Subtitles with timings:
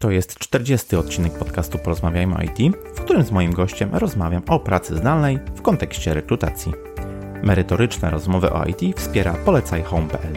[0.00, 0.96] To jest 40.
[0.96, 2.58] odcinek podcastu Porozmawiajmy o IT,
[2.94, 6.72] w którym z moim gościem rozmawiam o pracy zdalnej w kontekście rekrutacji.
[7.42, 10.32] Merytoryczne rozmowy o IT wspiera Polecaj Home.pl,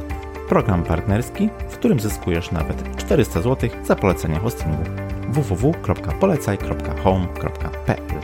[0.49, 4.83] program partnerski, w którym zyskujesz nawet 400 zł za polecenie hostingu
[5.29, 8.19] www.polecaj.home.pl.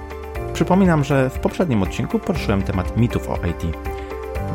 [0.54, 3.78] Przypominam, że w poprzednim odcinku poruszyłem temat mitów o IT.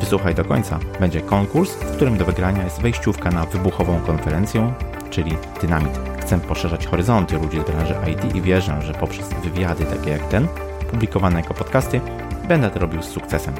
[0.00, 0.78] Wysłuchaj do końca.
[1.00, 4.74] Będzie konkurs, w którym do wygrania jest wejściówka na wybuchową konferencję,
[5.14, 5.98] czyli Dynamit.
[6.20, 10.48] Chcę poszerzać horyzonty ludzi z branży IT i wierzę, że poprzez wywiady takie jak ten,
[10.90, 12.00] publikowane jako podcasty,
[12.48, 13.54] będę to robił z sukcesem.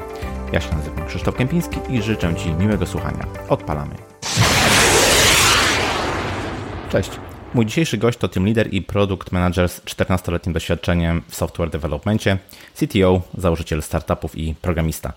[0.53, 3.25] Ja się nazywam Krzysztof Kępiński i życzę Ci miłego słuchania.
[3.49, 3.95] Odpalamy.
[6.91, 7.11] Cześć.
[7.53, 12.37] Mój dzisiejszy gość to team leader i product manager z 14-letnim doświadczeniem w software developmentie,
[12.73, 15.13] CTO, założyciel startupów i programista.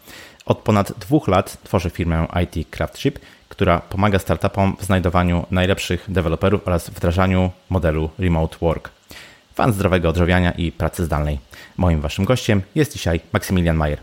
[0.47, 3.19] Od ponad dwóch lat tworzy firmę IT Craftship,
[3.59, 8.91] która pomaga startupom w znajdowaniu najlepszych deweloperów oraz wdrażaniu modelu remote work.
[9.55, 11.39] Fan zdrowego odżywiania i pracy zdalnej.
[11.77, 13.99] Moim waszym gościem jest dzisiaj Maksymilian Majer.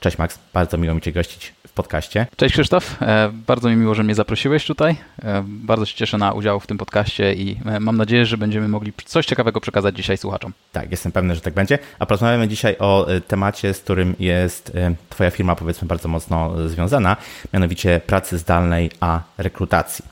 [0.00, 2.26] Cześć Max, bardzo miło mi Cię gościć podcaście.
[2.36, 4.96] Cześć Krzysztof, e, bardzo mi miło, że mnie zaprosiłeś tutaj.
[5.22, 8.68] E, bardzo się cieszę na udział w tym podcaście i e, mam nadzieję, że będziemy
[8.68, 10.52] mogli coś ciekawego przekazać dzisiaj słuchaczom.
[10.72, 11.78] Tak, jestem pewny, że tak będzie.
[11.98, 14.72] A porozmawiamy dzisiaj o temacie, z którym jest
[15.08, 17.16] Twoja firma powiedzmy bardzo mocno związana,
[17.52, 20.04] mianowicie pracy zdalnej a rekrutacji.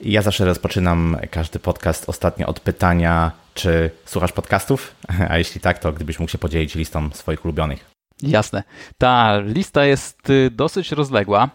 [0.00, 4.94] Ja zawsze rozpoczynam każdy podcast ostatnio od pytania, czy słuchasz podcastów?
[5.30, 7.91] A jeśli tak, to gdybyś mógł się podzielić listą swoich ulubionych.
[8.22, 8.62] Jasne.
[8.98, 11.48] Ta lista jest y, dosyć rozległa,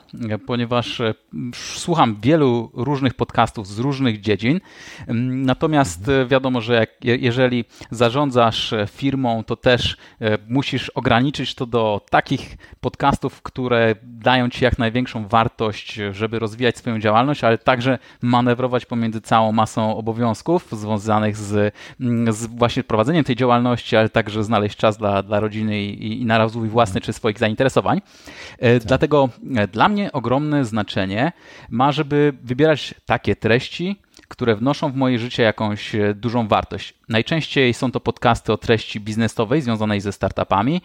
[0.47, 1.13] ponieważ y,
[1.55, 4.59] słucham wielu różnych podcastów z różnych dziedzin.
[5.07, 6.89] Mm, natomiast y, wiadomo, że jak,
[7.21, 9.97] jeżeli zarządzasz firmą, to też
[10.49, 16.99] musisz ograniczyć to do takich podcastów, które dają ci jak największą wartość, żeby rozwijać swoją
[16.99, 23.35] działalność, ale także manewrować pomiędzy całą masą obowiązków związanych z, mm, z właśnie prowadzeniem tej
[23.35, 27.39] działalności, ale także znaleźć czas dla, dla rodziny i, i na rozwój własny czy swoich
[27.39, 28.02] zainteresowań.
[28.59, 28.87] E, tak.
[28.87, 31.31] Dlatego e, dla mnie ogromne znaczenie
[31.70, 36.93] ma, żeby wybierać takie treści, które wnoszą w moje życie jakąś e, dużą wartość.
[37.09, 40.81] Najczęściej są to podcasty o treści biznesowej związanej ze startupami,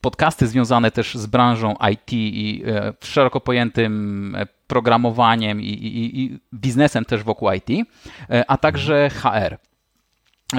[0.00, 2.64] podcasty związane też z branżą IT i
[3.00, 4.36] szeroko pojętym
[4.66, 7.88] programowaniem i, i, i biznesem też wokół IT,
[8.48, 9.58] a także HR.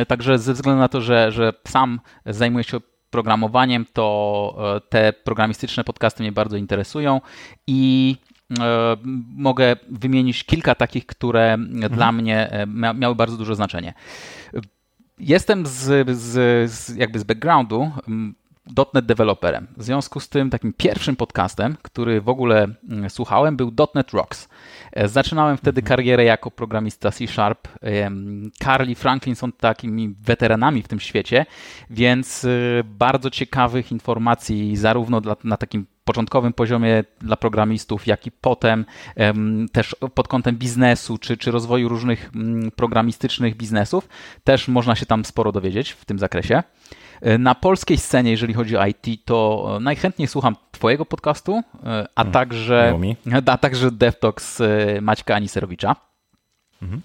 [0.08, 2.80] Także ze względu na to, że, że sam zajmuję się
[3.14, 7.22] programowaniem, to e, te programistyczne podcasty mnie bardzo interesują
[7.68, 8.16] i
[8.60, 8.98] e,
[9.36, 11.94] mogę wymienić kilka takich, które mhm.
[11.94, 13.94] dla mnie e, miały bardzo duże znaczenie.
[15.20, 17.92] Jestem z, z, z, jakby z backgroundu
[18.94, 19.68] .NET deweloperem.
[19.78, 22.68] W związku z tym takim pierwszym podcastem, który w ogóle
[23.10, 24.50] słuchałem był .NET Rocks.
[24.92, 25.90] E, zaczynałem wtedy mhm.
[25.90, 27.68] karierę jako programista C Sharp.
[28.64, 31.46] Carly Franklin są takimi weteranami w tym świecie,
[31.90, 38.32] więc y, bardzo ciekawych informacji zarówno dla, na takim początkowym poziomie dla programistów, jak i
[38.32, 38.86] potem
[39.72, 44.10] też pod kątem biznesu czy, czy rozwoju różnych mm, programistycznych biznesów.
[44.44, 46.64] Też można się tam sporo dowiedzieć w tym zakresie.
[47.24, 52.08] E, na polskiej scenie, jeżeli chodzi o IT, to e, najchętniej słucham Twojego podcastu, e,
[52.16, 53.00] a hmm, także,
[53.46, 54.62] a także DevTalks
[55.02, 55.96] Maćka Aniserowicza.
[56.82, 57.02] Mhm.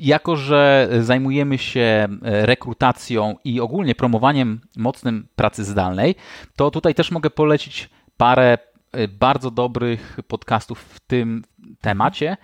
[0.00, 6.14] Jako, że zajmujemy się rekrutacją i ogólnie promowaniem mocnym pracy zdalnej,
[6.56, 8.58] to tutaj też mogę polecić parę
[9.08, 11.44] bardzo dobrych podcastów w tym
[11.80, 12.36] temacie.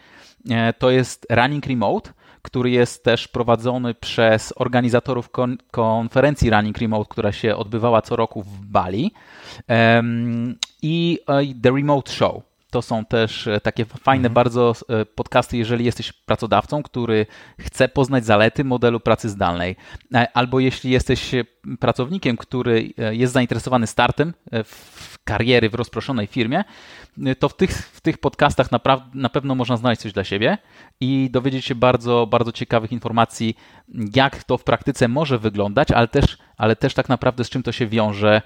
[0.79, 2.13] To jest Running Remote
[2.45, 8.43] który jest też prowadzony przez organizatorów kon konferencji Running Remote, która się odbywała co roku
[8.43, 9.13] w Bali
[9.69, 11.19] um, i
[11.63, 12.43] The Remote Show.
[12.71, 14.35] To są też e, takie fajne mhm.
[14.35, 17.27] bardzo e, podcasty, jeżeli jesteś pracodawcą, który
[17.61, 19.77] chce poznać zalety modelu pracy zdalnej,
[20.35, 21.31] albo jeśli jesteś
[21.81, 24.35] pracownikiem, który jest zainteresowany startem
[24.65, 26.65] w kariery w rozproszonej firmie,
[27.39, 30.59] to w tych, w tych podcastach naprawdę, na pewno można znaleźć coś dla siebie
[31.01, 33.57] i dowiedzieć się bardzo, bardzo ciekawych informacji,
[34.15, 37.73] jak to w praktyce może wyglądać, ale też, ale też tak naprawdę z czym to
[37.73, 38.43] się wiąże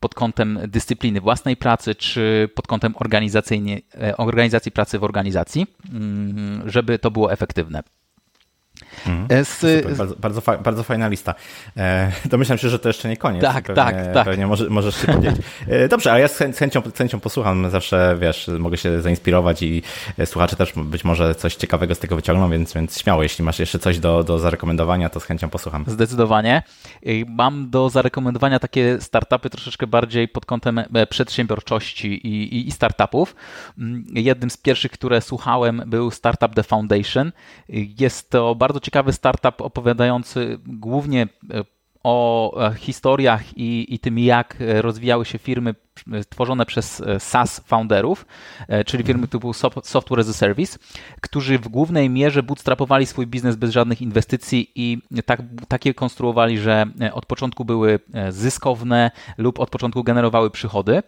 [0.00, 5.66] pod kątem dyscypliny własnej pracy, czy pod kątem e, organizacji pracy w organizacji,
[6.66, 7.82] żeby to było efektywne.
[9.06, 9.44] Mhm.
[9.44, 11.34] Z, Super, bardzo, bardzo, fa bardzo, fajna lista.
[11.76, 13.42] E, domyślam się, że to jeszcze nie koniec.
[13.42, 14.24] Tak, pewnie, tak, tak.
[14.24, 15.40] Pewnie może, możesz się podzielić.
[15.68, 17.70] E, dobrze, ale ja z, chęcią, z chęcią posłucham.
[17.70, 19.82] Zawsze, wiesz, mogę się zainspirować i
[20.24, 23.78] słuchacze też być może coś ciekawego z tego wyciągną, więc, więc śmiało, jeśli masz jeszcze
[23.78, 25.84] coś do, do zarekomendowania, to z chęcią posłucham.
[25.86, 26.62] Zdecydowanie.
[27.28, 33.36] Mam do zarekomendowania takie startupy troszeczkę bardziej pod kątem e, przedsiębiorczości i, i, i startupów.
[33.78, 37.32] Mm, jednym z pierwszych, które słuchałem, był startup The Foundation.
[37.98, 41.64] Jest to bardzo ciekawy startup opowiadający głównie e,
[42.04, 45.74] o e, historiach i, i tym, jak rozwijały się firmy
[46.28, 48.26] tworzone przez SaaS founderów,
[48.86, 49.52] czyli firmy typu
[49.82, 50.78] Software as a Service,
[51.20, 56.86] którzy w głównej mierze bootstrapowali swój biznes bez żadnych inwestycji i tak, takie konstruowali, że
[57.12, 58.00] od początku były
[58.30, 61.02] zyskowne lub od początku generowały przychody.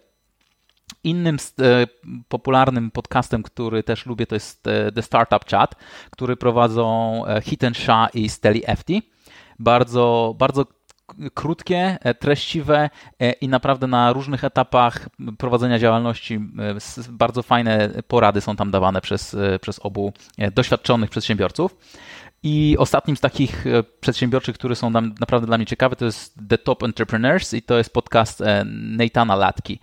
[1.03, 1.87] Innym e,
[2.27, 5.75] popularnym podcastem, który też lubię, to jest e, The Startup Chat,
[6.11, 9.11] który prowadzą e, Hiten Shah i Steli Efti.
[9.59, 10.65] Bardzo, bardzo
[11.33, 12.89] krótkie, treściwe
[13.41, 16.39] i naprawdę na różnych etapach prowadzenia działalności
[17.09, 20.13] bardzo fajne porady są tam dawane przez, przez obu
[20.53, 21.75] doświadczonych przedsiębiorców.
[22.43, 23.65] I ostatnim z takich
[23.99, 27.93] przedsiębiorczych, które są naprawdę dla mnie ciekawe, to jest The Top Entrepreneurs i to jest
[27.93, 29.79] podcast Neitana Latki.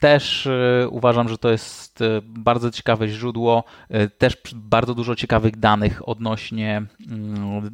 [0.00, 5.56] Też e, uważam, że to jest e, bardzo ciekawe źródło, e, też bardzo dużo ciekawych
[5.56, 7.70] danych odnośnie mm,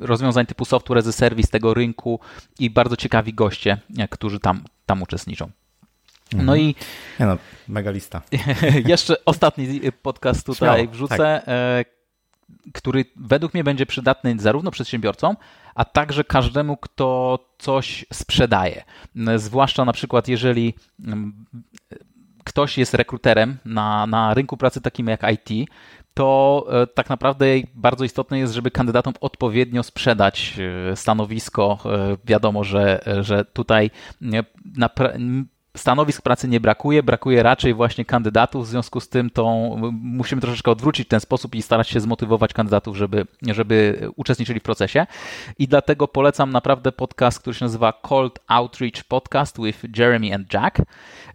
[0.00, 2.20] rozwiązań typu software as a service tego rynku
[2.58, 3.78] i bardzo ciekawi goście,
[4.10, 5.50] którzy tam, tam uczestniczą.
[6.32, 6.60] No mhm.
[6.60, 6.74] i.
[7.18, 8.22] No, mega lista.
[8.86, 11.95] jeszcze ostatni podcast tutaj wrzucę, tak.
[12.74, 15.36] Który według mnie będzie przydatny zarówno przedsiębiorcom,
[15.74, 18.84] a także każdemu, kto coś sprzedaje.
[19.36, 21.46] Zwłaszcza na przykład, jeżeli mm,
[22.44, 25.68] ktoś jest rekruterem na, na rynku pracy takim jak IT,
[26.14, 30.56] to e, tak naprawdę bardzo istotne jest, żeby kandydatom odpowiednio sprzedać
[30.92, 31.78] e, stanowisko.
[31.84, 33.90] E, wiadomo, że, że tutaj
[35.76, 40.70] stanowisk pracy nie brakuje, brakuje raczej właśnie kandydatów, w związku z tym to musimy troszeczkę
[40.70, 45.06] odwrócić ten sposób i starać się zmotywować kandydatów, żeby, żeby uczestniczyli w procesie.
[45.58, 50.78] I dlatego polecam naprawdę podcast, który się nazywa Cold Outreach Podcast with Jeremy and Jack.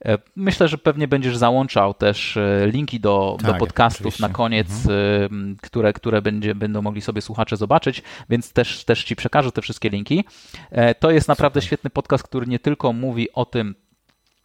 [0.06, 4.24] E, myślę, że pewnie będziesz załączał też e, linki do, tak, do podcastów oczywiście.
[4.24, 5.58] na koniec, mhm.
[5.62, 9.90] które, które będzie, będą mogli sobie słuchacze zobaczyć, więc też, też Ci przekażę te wszystkie
[9.90, 10.24] linki.
[10.72, 11.68] E, to jest naprawdę Super.
[11.68, 13.76] świetny podcast, który nie tylko mówi o tym,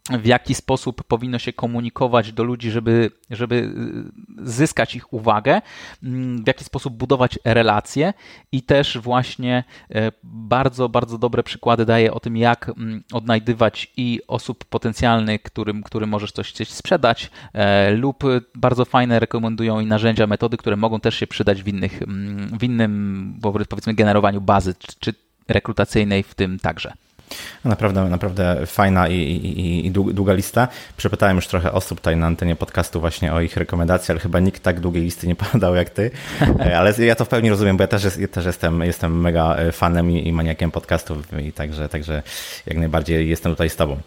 [0.09, 5.61] w jaki sposób powinno się komunikować do ludzi, żeby, żeby y, zyskać ich uwagę,
[6.03, 8.13] mm, w jaki sposób budować relacje
[8.51, 9.63] i też właśnie
[9.95, 15.83] e, bardzo, bardzo dobre przykłady daje o tym, jak mm, odnajdywać i osób potencjalnych, którym,
[15.83, 18.23] którym możesz coś chcieć sprzedać, e, lub
[18.55, 22.63] bardzo fajne rekomendują i narzędzia, metody, które mogą też się przydać w, innych, mm, w
[22.63, 23.39] innym,
[23.69, 25.13] powiedzmy, generowaniu bazy czy
[25.47, 26.93] rekrutacyjnej w tym także.
[27.65, 30.67] Naprawdę, naprawdę fajna i, i, i, długa lista.
[30.97, 34.63] Przepytałem już trochę osób tutaj na antenie podcastu właśnie o ich rekomendacje, ale chyba nikt
[34.63, 36.11] tak długiej listy nie podał jak ty.
[36.59, 39.55] E, ale ja to w pełni rozumiem, bo ja też, jest, też jestem, jestem mega
[39.55, 42.23] e, fanem i, i maniakiem podcastów i także, także
[42.65, 43.97] jak najbardziej jestem tutaj z tobą.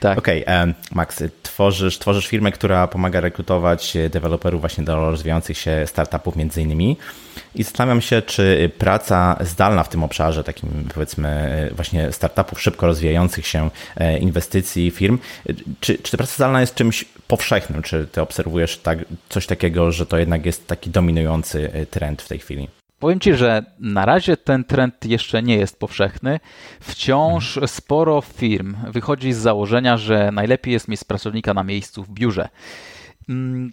[0.00, 0.18] Tak.
[0.18, 6.36] Okej, okay, Max, tworzysz, tworzysz firmę, która pomaga rekrutować deweloperów właśnie do rozwijających się startupów
[6.36, 6.96] między innymi.
[7.54, 13.46] I zastanawiam się, czy praca zdalna w tym obszarze, takim powiedzmy właśnie startupów szybko rozwijających
[13.46, 15.18] się, e, inwestycji, firm,
[15.80, 17.82] czy, czy ta praca zdalna jest czymś powszechnym?
[17.82, 18.98] Czy ty obserwujesz tak,
[19.28, 22.79] coś takiego, że to jednak jest taki dominujący e, trend w tej chwili?
[23.00, 26.40] Powiem Ci, że na razie ten trend jeszcze nie jest powszechny.
[26.80, 32.48] Wciąż sporo firm wychodzi z założenia, że najlepiej jest mieć pracownika na miejscu w biurze.
[33.28, 33.72] Mm,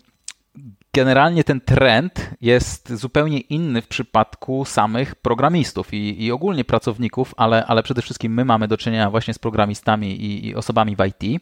[0.94, 7.66] generalnie ten trend jest zupełnie inny w przypadku samych programistów i, i ogólnie pracowników, ale,
[7.66, 11.42] ale przede wszystkim my mamy do czynienia właśnie z programistami i, i osobami w IT,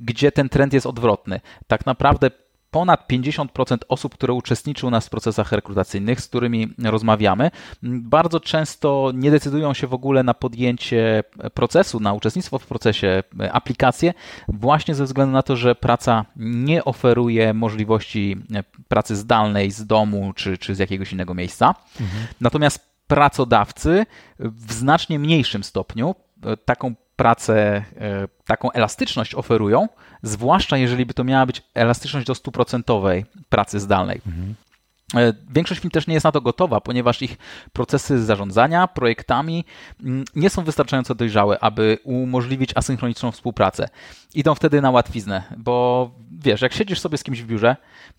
[0.00, 1.40] gdzie ten trend jest odwrotny.
[1.66, 2.30] Tak naprawdę
[2.76, 7.50] ponad 50% osób, które uczestniczy u nas w procesach rekrutacyjnych, z którymi rozmawiamy,
[7.82, 13.52] bardzo często nie decydują się w ogóle na podjęcie procesu, na uczestnictwo w procesie e,
[13.52, 14.14] aplikacje,
[14.48, 20.32] właśnie ze względu na to, że praca nie oferuje możliwości e, pracy zdalnej z domu
[20.34, 21.74] czy, czy z jakiegoś innego miejsca.
[22.00, 22.26] Mhm.
[22.40, 24.06] Natomiast pracodawcy
[24.38, 27.84] w znacznie mniejszym stopniu e, taką pracę,
[28.44, 29.88] taką elastyczność oferują,
[30.22, 34.20] zwłaszcza jeżeli by to miała być elastyczność do stuprocentowej pracy zdalnej.
[34.26, 34.54] Mhm.
[35.14, 37.36] E, większość firm też nie jest na to gotowa, ponieważ ich
[37.72, 39.64] procesy zarządzania projektami
[40.04, 43.88] mm, nie są wystarczająco dojrzałe, aby umożliwić asynchroniczną współpracę.
[44.34, 47.76] Idą wtedy na łatwiznę, bo wiesz, jak siedzisz sobie z kimś w biurze,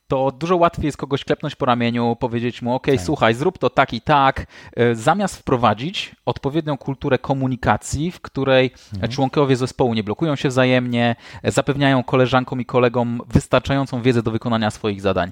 [0.07, 3.01] to dużo łatwiej jest kogoś klepnąć po ramieniu, powiedzieć mu, ok, tak.
[3.01, 9.11] słuchaj, zrób to tak i tak, e, zamiast wprowadzić odpowiednią kulturę komunikacji, w której mhm.
[9.11, 14.71] członkowie zespołu nie blokują się wzajemnie, e, zapewniają koleżankom i kolegom wystarczającą wiedzę do wykonania
[14.71, 15.31] swoich zadań.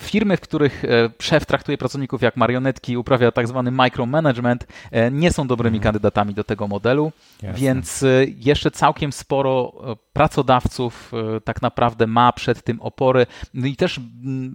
[0.00, 0.88] Firmy, w których e,
[1.22, 4.66] szef traktuje pracowników jak marionetki, uprawia tak zwany micromanagement,
[5.10, 5.82] nie są dobrymi mhm.
[5.82, 7.12] kandydatami do tego modelu,
[7.42, 7.60] Jasne.
[7.60, 8.04] więc
[8.36, 9.72] jeszcze całkiem sporo
[10.12, 11.12] pracodawców
[11.44, 14.00] tak naprawdę ma przed tym opory no i też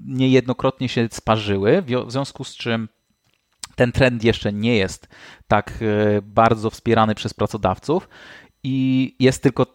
[0.05, 2.87] niejednokrotnie się sparzyły, w związku z czym
[3.75, 5.07] ten trend jeszcze nie jest
[5.47, 8.09] tak e, bardzo wspierany przez pracodawców
[8.63, 9.65] i jest tylko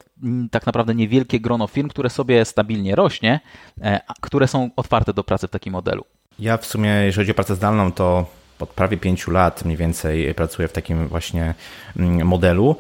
[0.51, 3.41] tak naprawdę niewielkie grono firm, które sobie stabilnie rośnie,
[3.81, 6.05] e, które są otwarte do pracy w takim modelu.
[6.39, 8.27] Ja w sumie, jeżeli chodzi o pracę zdalną, to
[8.61, 11.55] od prawie pięciu lat mniej więcej pracuję w takim właśnie
[12.25, 12.77] modelu.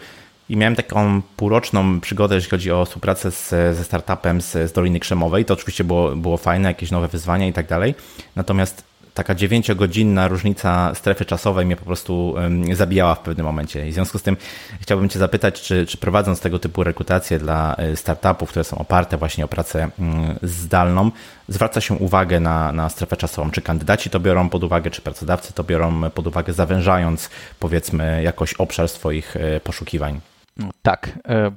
[0.49, 5.01] I miałem taką półroczną przygodę, jeśli chodzi o współpracę z, ze startupem z, z Doliny
[5.01, 5.45] Krzemowej.
[5.45, 7.95] To oczywiście było, było fajne, jakieś nowe wyzwania i tak dalej.
[8.37, 8.85] Natomiast
[9.17, 12.35] taka dziewięciogodzinna różnica strefy czasowej mnie po prostu
[12.73, 13.89] zabijała w pewnym momencie.
[13.89, 14.37] I w związku z tym
[14.81, 19.17] chciałbym Cię zapytać, czy, czy prowadząc tego typu rekrutacje dla e, startupów, które są oparte
[19.17, 21.11] właśnie o pracę mm, zdalną,
[21.49, 23.51] zwraca się uwagę na, na strefę czasową?
[23.51, 27.31] Czy kandydaci to biorą pod uwagę, czy pracodawcy to biorą pod uwagę, zawężając
[27.61, 30.21] powiedzmy jakoś obszar swoich e, poszukiwań?
[30.57, 31.19] No, tak.
[31.29, 31.51] E,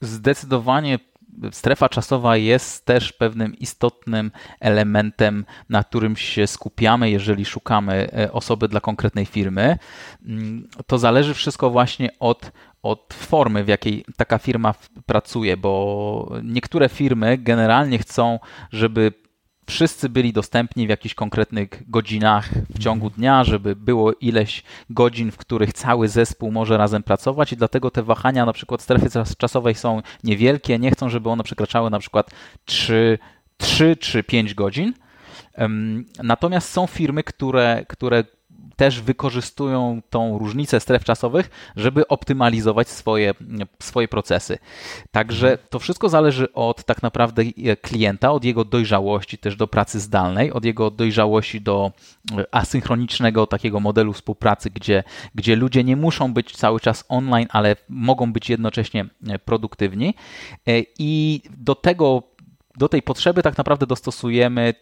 [0.00, 0.98] zdecydowanie
[1.52, 8.68] strefa czasowa jest też pewnym istotnym elementem, na którym się skupiamy, jeżeli szukamy e, osoby
[8.68, 9.78] dla konkretnej firmy.
[10.26, 14.74] Mm, to zależy wszystko właśnie od, od formy, w jakiej taka firma
[15.06, 18.38] pracuje, bo niektóre firmy generalnie chcą,
[18.72, 19.12] żeby
[19.70, 25.36] wszyscy byli dostępni w jakichś konkretnych godzinach w ciągu dnia, żeby było ileś godzin, w
[25.36, 29.08] których cały zespół może razem pracować i dlatego te wahania na przykład strefy
[29.38, 32.30] czasowej są niewielkie, nie chcą, żeby one przekraczały na przykład
[32.64, 33.18] 3,
[33.56, 34.94] 3 czy 5 godzin.
[36.22, 38.24] Natomiast są firmy, które, które
[38.76, 43.34] też wykorzystują tą różnicę stref czasowych, żeby optymalizować swoje,
[43.82, 44.58] swoje procesy.
[45.10, 47.42] Także to wszystko zależy od tak naprawdę
[47.82, 51.92] klienta, od jego dojrzałości też do pracy zdalnej, od jego dojrzałości do
[52.38, 57.76] e, asynchronicznego takiego modelu współpracy, gdzie, gdzie ludzie nie muszą być cały czas online, ale
[57.88, 60.14] mogą być jednocześnie e, produktywni.
[60.66, 62.22] E, I do tego
[62.76, 64.74] do tej potrzeby tak naprawdę dostosujemy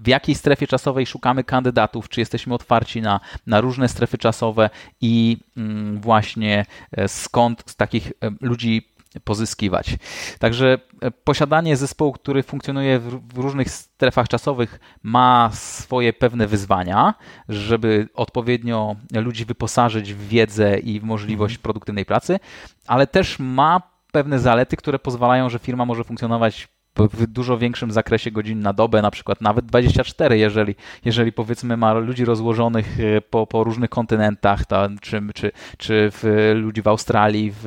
[0.00, 5.36] w jakiej strefie czasowej szukamy kandydatów, czy jesteśmy otwarci na, na różne strefy czasowe i
[5.56, 8.88] mm, właśnie e, skąd z takich e, ludzi
[9.24, 9.96] pozyskiwać.
[10.38, 17.14] Także e, posiadanie zespołu, który funkcjonuje w, różnych strefach czasowych, ma swoje pewne wyzwania,
[17.48, 21.62] żeby odpowiednio ludzi wyposażyć w wiedzę i w możliwość mhm.
[21.62, 22.40] produktywnej pracy,
[22.86, 26.68] ale też ma pewne zalety, które pozwalają, że firma może funkcjonować
[27.06, 30.74] w dużo większym zakresie godzin na dobę, na przykład nawet 24, jeżeli,
[31.04, 36.52] jeżeli powiedzmy ma ludzi rozłożonych e, po, po różnych kontynentach, ta, czy, czy, czy w,
[36.54, 37.62] ludzi w Australii, w,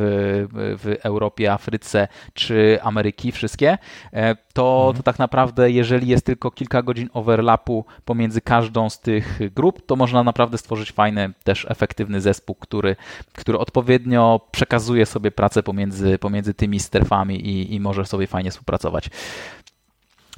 [0.54, 3.78] w Europie, Afryce, czy Ameryki, wszystkie,
[4.14, 4.98] e, to, mhm.
[4.98, 9.96] to tak naprawdę, jeżeli jest tylko kilka godzin overlapu pomiędzy każdą z tych grup, to
[9.96, 12.96] można naprawdę stworzyć fajny, też efektywny zespół, który,
[13.34, 19.10] który odpowiednio przekazuje sobie pracę pomiędzy, pomiędzy tymi strefami i, i może sobie fajnie współpracować.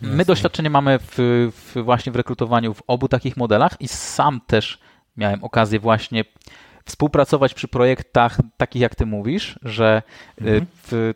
[0.01, 1.15] My doświadczenie mamy w,
[1.51, 4.79] w, właśnie w rekrutowaniu w obu takich modelach i sam też
[5.17, 6.25] miałem okazję właśnie
[6.85, 10.01] współpracować przy projektach takich jak ty mówisz, że
[10.41, 10.65] y, mhm.
[10.83, 11.13] w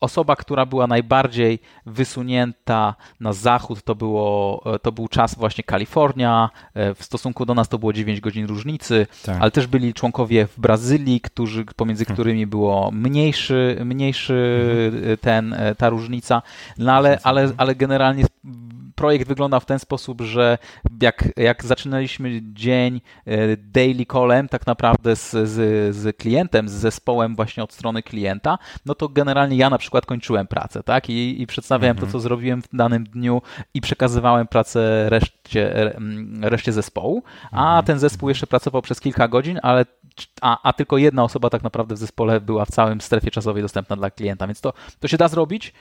[0.00, 6.50] osoba, która była najbardziej wysunięta na zachód, to, było, to był czas właśnie Kalifornia.
[6.74, 9.36] E, w stosunku do nas to było 9 godzin różnicy, tak.
[9.40, 12.16] ale też byli członkowie w Brazylii, którzy, pomiędzy hmm.
[12.16, 16.42] którymi było mniejszy, mniejszy ten, e, ta różnica.
[16.78, 18.24] No ale, ale, ale generalnie
[19.00, 20.58] projekt wygląda w ten sposób, że
[21.02, 27.36] jak, jak zaczynaliśmy dzień e, daily callem tak naprawdę z, z, z klientem, z zespołem
[27.36, 31.10] właśnie od strony klienta, no to generalnie ja na przykład kończyłem pracę, tak?
[31.10, 32.08] I, i przedstawiałem mhm.
[32.08, 33.42] to, co zrobiłem w danym dniu
[33.74, 35.92] i przekazywałem pracę reszcie,
[36.40, 37.84] reszcie zespołu, a mhm.
[37.84, 39.86] ten zespół jeszcze pracował przez kilka godzin, ale
[40.40, 43.96] a, a tylko jedna osoba tak naprawdę w zespole była w całym strefie czasowej dostępna
[43.96, 45.72] dla klienta, więc to, to się da zrobić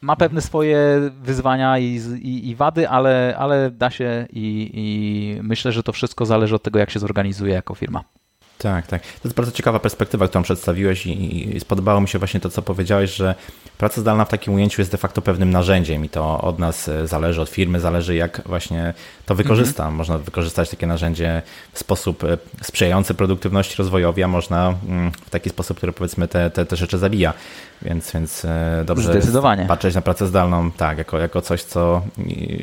[0.00, 5.72] ma pewne swoje wyzwania i, i, i wady, ale, ale da się i, i, myślę,
[5.72, 8.04] że to wszystko zależy od tego, jak się zorganizuje jako firma.
[8.62, 9.02] Tak, tak.
[9.02, 12.62] To jest bardzo ciekawa perspektywa, którą przedstawiłeś i, i spodobało mi się właśnie to, co
[12.62, 13.34] powiedziałeś, że
[13.78, 17.40] praca zdalna w takim ujęciu jest de facto pewnym narzędziem i to od nas zależy,
[17.40, 18.94] od firmy zależy, jak właśnie
[19.26, 19.82] to wykorzysta.
[19.82, 19.96] Mhm.
[19.96, 25.50] Można wykorzystać takie narzędzie w sposób e, sprzyjający produktywności rozwojowi, a można mm, w taki
[25.50, 27.34] sposób, który powiedzmy te, te, te rzeczy zabija.
[27.82, 29.66] Więc, więc e, dobrze Zdecydowanie.
[29.66, 32.02] patrzeć na pracę zdalną tak, jako, jako coś, co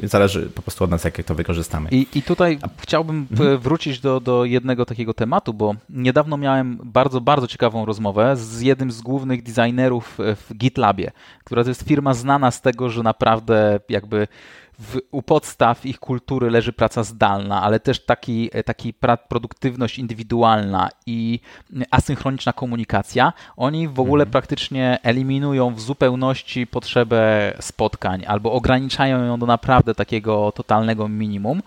[0.03, 1.89] zależy po prostu od nas, jak to wykorzystamy.
[1.91, 3.59] I, i tutaj chciałbym mhm.
[3.59, 8.91] wrócić do, do jednego takiego tematu, bo niedawno miałem bardzo, bardzo ciekawą rozmowę z jednym
[8.91, 11.11] z głównych designerów w GitLabie,
[11.43, 14.27] która to jest firma znana z tego, że naprawdę jakby
[14.79, 18.93] w, u podstaw ich kultury leży praca zdalna, ale też taki, taki
[19.29, 21.39] produktywność indywidualna i
[21.91, 23.33] asynchroniczna komunikacja.
[23.57, 24.31] Oni w ogóle mhm.
[24.31, 31.61] praktycznie eliminują w zupełności potrzebę spotkań albo ograniczają ją do naprawdę takiego totalnego minimum.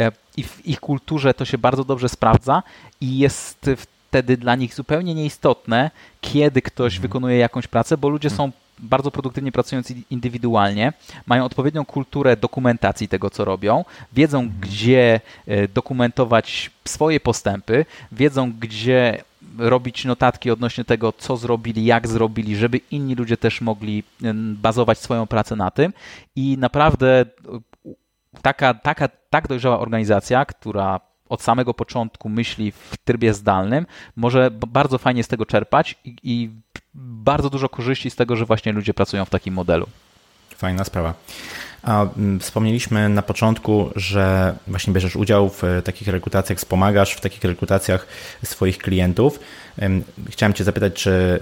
[0.00, 2.62] E, I w ich kulturze to się bardzo dobrze sprawdza
[3.00, 7.02] i jest wtedy dla nich zupełnie nieistotne, kiedy ktoś mhm.
[7.02, 10.92] wykonuje jakąś pracę, bo ludzie są bardzo produktywnie pracując indywidualnie,
[11.26, 19.22] mają odpowiednią kulturę dokumentacji tego, co robią, wiedzą, gdzie e, dokumentować swoje postępy, wiedzą, gdzie
[19.58, 24.02] robić notatki odnośnie tego, co zrobili, jak zrobili, żeby inni ludzie też mogli
[24.54, 25.92] bazować swoją pracę na tym.
[26.36, 27.24] I naprawdę
[28.42, 34.98] taka, taka tak dojrzała organizacja, która od samego początku myśli w trybie zdalnym, może bardzo
[34.98, 36.50] fajnie z tego czerpać i, i
[36.94, 39.86] bardzo dużo korzyści z tego, że właśnie ludzie pracują w takim modelu.
[40.56, 41.14] Fajna sprawa.
[41.82, 47.20] A mm, wspomnieliśmy na początku, że właśnie bierzesz udział w e, takich rekrutacjach, wspomagasz w
[47.20, 48.06] takich rekrutacjach
[48.44, 49.40] swoich klientów.
[50.30, 51.40] Chciałem Cię zapytać, czy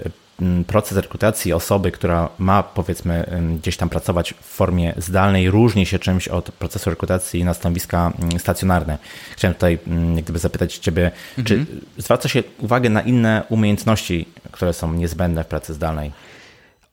[0.67, 6.27] proces rekrutacji osoby, która ma powiedzmy gdzieś tam pracować w formie zdalnej, różni się czymś
[6.27, 8.97] od procesu rekrutacji na stanowiska mm, stacjonarne.
[9.35, 9.79] Chciałem tutaj
[10.17, 11.45] gdyby zapytać Ciebie, mhm.
[11.45, 11.65] czy
[11.97, 16.11] zwraca się uwagę na inne umiejętności, które są niezbędne w pracy zdalnej?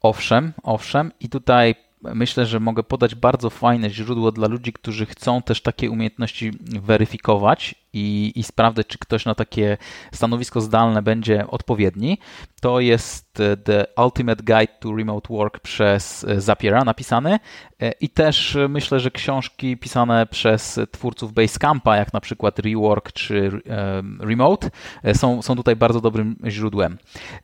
[0.03, 1.13] Owszem, owszem.
[1.21, 5.91] I tutaj myślę, że mogę podać bardzo fajne źródło dla ludzi, którzy chcą też takie
[5.91, 9.77] umiejętności weryfikować i, i sprawdzać, czy ktoś na takie
[10.13, 12.19] stanowisko zdalne będzie odpowiedni.
[12.61, 17.39] To jest e, The Ultimate Guide to Remote Work przez e, Zapiera napisany
[17.81, 23.51] e, i też myślę, że książki pisane przez twórców Basecampa, jak na przykład Rework czy
[24.21, 24.71] Remote,
[25.15, 26.99] są, są tutaj bardzo dobrym źródłem.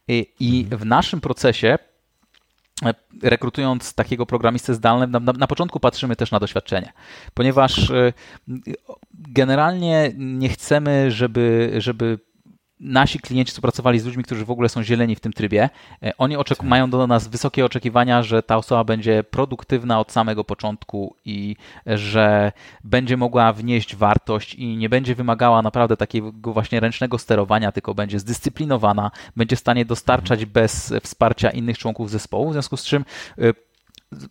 [0.08, 1.78] I, i w naszym procesie
[3.23, 6.92] rekrutując takiego programistę zdalnego, na, na, początku patrzymy też na doświadczenie,
[7.35, 8.12] ponieważ e,
[9.12, 12.18] generalnie nie chcemy, żeby, żeby
[12.80, 15.70] nasi klienci współpracowali z ludźmi, którzy w ogóle są zieleni w tym trybie.
[16.02, 16.66] E, oni oczek- tak.
[16.66, 21.56] mają do nas wysokie oczekiwania, że ta osoba będzie produktywna od samego początku i
[21.87, 22.52] że
[22.85, 28.18] będzie mogła wnieść wartość i nie będzie wymagała naprawdę takiego właśnie ręcznego sterowania, tylko będzie
[28.18, 30.52] zdyscyplinowana, będzie w stanie dostarczać mhm.
[30.52, 33.04] bez wsparcia innych członków zespołu, w związku z czym
[33.38, 33.68] e,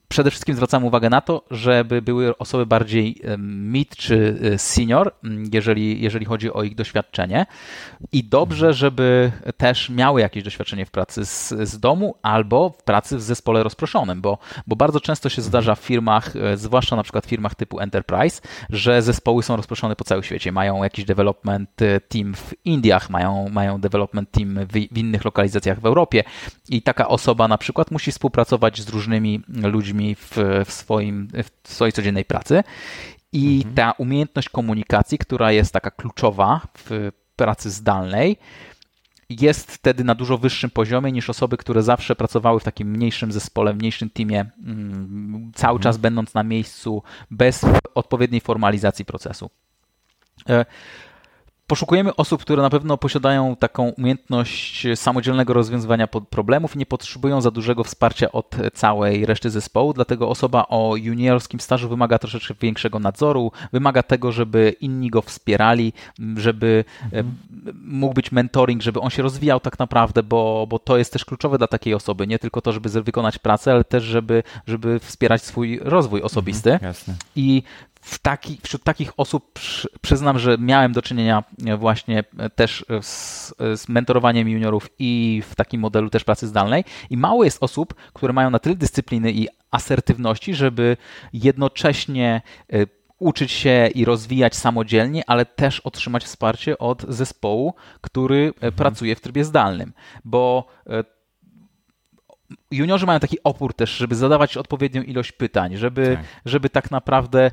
[0.07, 5.13] przede wszystkim zwracam uwagę na to, żeby były osoby bardziej mid czy e, senior,
[5.53, 7.45] jeżeli, jeżeli chodzi o ich doświadczenie.
[8.11, 13.17] I dobrze, żeby też miały jakieś doświadczenie w pracy z, z domu albo w pracy
[13.17, 14.37] w zespole rozproszonym, bo,
[14.67, 18.41] bo bardzo często się zdarza w firmach, e, zwłaszcza na przykład w firmach typu Enterprise,
[18.69, 20.51] że zespoły są rozproszone po całym świecie.
[20.51, 25.79] Mają jakiś development e, team w Indiach, mają, mają development team w, w innych lokalizacjach
[25.79, 26.23] w Europie
[26.69, 31.27] i taka osoba na przykład musi współpracować z różnymi ludźmi w, w, swoim,
[31.63, 32.63] w swojej codziennej pracy.
[33.34, 33.75] I mhm.
[33.75, 38.38] ta umiejętność komunikacji, która jest taka kluczowa w pracy zdalnej,
[39.30, 43.73] jest wtedy na dużo wyższym poziomie niż osoby, które zawsze pracowały w takim mniejszym zespole,
[43.73, 45.84] mniejszym teamie, mm, cały mhm.
[45.84, 49.49] czas będąc na miejscu bez odpowiedniej formalizacji procesu.
[51.67, 57.41] E, Poszukujemy osób, które na pewno posiadają taką umiejętność samodzielnego rozwiązywania problemów i nie potrzebują
[57.41, 62.99] za dużego wsparcia od całej reszty zespołu, dlatego osoba o juniorskim stażu wymaga troszeczkę większego
[62.99, 65.93] nadzoru, wymaga tego, żeby inni go wspierali,
[66.38, 67.36] żeby mhm.
[67.86, 71.58] mógł być mentoring, żeby on się rozwijał tak naprawdę, bo, bo to jest też kluczowe
[71.58, 75.80] dla takiej osoby, nie tylko to, żeby wykonać pracę, ale też, żeby, żeby wspierać swój
[75.84, 76.73] rozwój osobisty.
[76.73, 76.93] Mhm,
[77.36, 77.63] I
[78.07, 79.59] w taki, wśród takich osób
[80.01, 85.55] przyznam, że miałem do czynienia e, właśnie e, też z, z, mentorowaniem juniorów i w
[85.55, 86.83] takim modelu też pracy zdalnej.
[87.09, 90.97] I mało jest osób, które mają na tyle dyscypliny i asertywności, żeby
[91.33, 92.41] jednocześnie
[92.73, 92.77] e,
[93.19, 98.73] uczyć się i rozwijać samodzielnie, ale też otrzymać wsparcie od zespołu, który mhm.
[98.73, 99.93] pracuje w trybie zdalnym.
[100.25, 100.67] Bo
[102.71, 107.51] juniorzy mają taki opór też, żeby zadawać odpowiednią ilość pytań, żeby tak, żeby tak naprawdę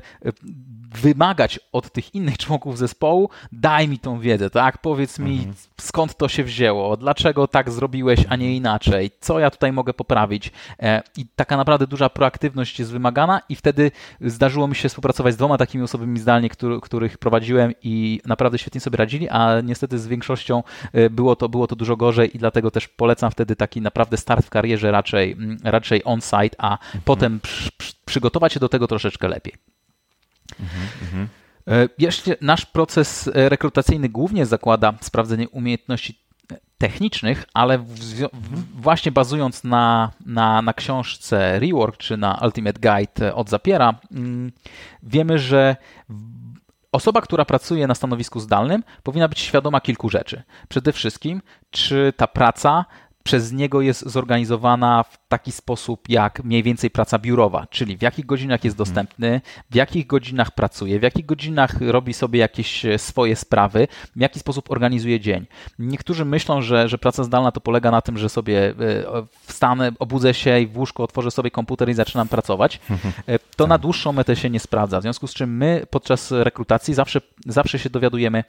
[0.95, 4.77] wymagać od tych innych członków zespołu, daj mi tą wiedzę, tak?
[4.77, 5.55] Powiedz mi, mhm.
[5.81, 10.51] skąd to się wzięło, dlaczego tak zrobiłeś, a nie inaczej, co ja tutaj mogę poprawić.
[10.79, 15.37] E, I taka naprawdę duża proaktywność jest wymagana i wtedy zdarzyło mi się współpracować z
[15.37, 16.49] dwoma takimi osobami zdalnie,
[16.81, 21.67] których prowadziłem i naprawdę świetnie sobie radzili, a niestety z większością e, było to, było
[21.67, 25.57] to dużo gorzej i dlatego też polecam wtedy taki naprawdę start w karierze raczej, mm,
[25.63, 27.01] raczej on-site, a mhm.
[27.05, 29.53] potem przy, przy, przygotować się do tego troszeczkę lepiej.
[30.59, 31.29] Mhm,
[31.97, 36.25] Jeszcze nasz proces e, rekrutacyjny głównie zakłada sprawdzenie umiejętności
[36.77, 37.85] technicznych, ale w,
[38.33, 44.51] w, właśnie bazując na, na, na książce Rework czy na Ultimate Guide od Zapiera, mm,
[45.03, 45.75] wiemy, że
[46.95, 50.43] Osoba, która pracuje na stanowisku zdalnym, powinna być świadoma kilku rzeczy.
[50.69, 51.41] Przede wszystkim,
[51.71, 52.85] czy ta praca
[53.25, 58.25] przez niego jest zorganizowana w taki sposób jak mniej więcej praca biurowa, czyli w jakich
[58.25, 58.85] godzinach jest mhm.
[58.85, 64.19] dostępny, w jakich godzinach pracuje, w jakich godzinach robi sobie jakieś e, swoje sprawy, w
[64.19, 65.45] jaki sposób organizuje dzień.
[65.79, 68.73] Niektórzy myślą, że, że praca zdalna to polega na tym, że sobie e,
[69.47, 72.79] wstanę, obudzę się i w łóżku otworzę sobie komputer i zaczynam pracować.
[73.27, 74.99] E, to na dłuższą metę się nie sprawdza.
[74.99, 78.43] W związku z czym my podczas rekrutacji zawsze, zawsze się dowiadujemy,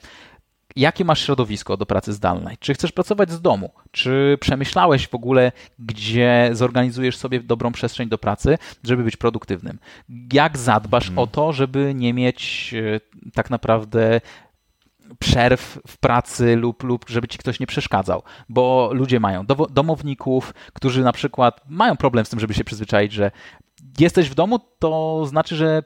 [0.77, 2.57] jakie masz środowisko do pracy zdalnej?
[2.59, 3.71] Czy chcesz pracować z domu?
[3.91, 9.79] Czy przemyślałeś w ogóle, gdzie zorganizujesz sobie dobrą przestrzeń do pracy, żeby być produktywnym?
[10.33, 11.19] Jak zadbasz hmm.
[11.19, 14.21] o to, żeby nie mieć e, tak naprawdę
[15.19, 21.03] przerw w pracy lub, lub żeby ci ktoś nie przeszkadzał, bo ludzie mają domowników, którzy
[21.03, 23.31] na przykład mają problem z tym, żeby się przyzwyczaić, że
[23.99, 25.83] jesteś w domu, to znaczy, że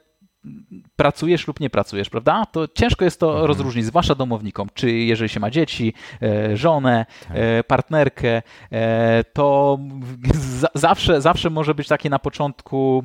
[0.96, 2.46] pracujesz lub nie pracujesz, prawda?
[2.52, 3.46] To ciężko jest to mhm.
[3.46, 7.36] rozróżnić, zwłaszcza domownikom, czy jeżeli się ma dzieci, e, żonę, tak.
[7.36, 9.78] E, partnerkę, e, to
[10.74, 13.04] zawsze, zawsze może być taki na początku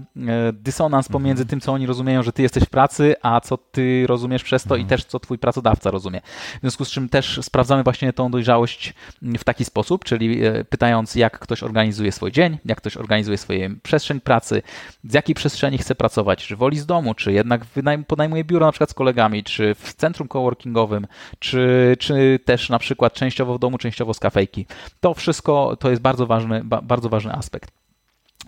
[0.54, 1.50] dysonans pomiędzy mhm.
[1.50, 4.76] tym, co oni rozumieją, że ty jesteś w pracy, a co ty rozumiesz przez to
[4.76, 4.90] i mhm.
[4.90, 6.22] też co twój pracodawca rozumie.
[6.58, 11.40] W związku z czym też sprawdzamy właśnie tą dojrzałość w taki sposób, czyli pytając, jak
[11.40, 14.62] ktoś organizuje swój dzień, jak ktoś organizuje swoją przestrzeń pracy,
[15.04, 17.62] z jakiej przestrzeni chce pracować, czy woli z domu, czy jednak
[18.08, 21.08] podejmuje biuro na przykład z kolegami, czy w centrum coworkingowym,
[21.40, 24.66] czy, czy też na przykład częściowo w domu, częściowo z kafejki.
[25.00, 27.72] To wszystko to jest bardzo ważny, bardzo ważny aspekt.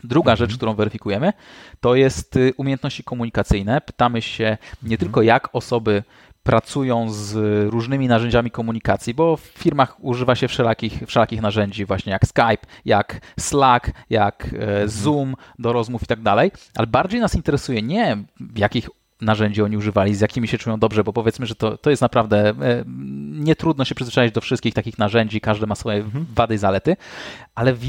[0.04, 1.34] Druga rzecz, którą weryfikujemy,
[1.80, 3.82] to jest y, umiejętności komunikacyjne.
[3.82, 4.98] Pytamy się nie mhm.
[4.98, 6.04] tylko, jak osoby
[6.50, 7.36] pracują z
[7.72, 13.22] różnymi narzędziami komunikacji, bo w firmach używa się wszelakich, wszelakich narzędzi, właśnie jak Skype, jak
[13.40, 14.90] Slack, jak e, mhm.
[14.90, 18.90] Zoom do rozmów i tak dalej, ale bardziej nas interesuje nie w jakich
[19.22, 22.50] narzędzi oni używali, z jakimi się czują dobrze, bo powiedzmy, że to, to jest naprawdę
[22.50, 22.84] e,
[23.30, 26.26] nie trudno się przyzwyczaić do wszystkich takich narzędzi, każdy ma swoje mhm.
[26.36, 26.98] wady i zalety,
[27.56, 27.86] ale w,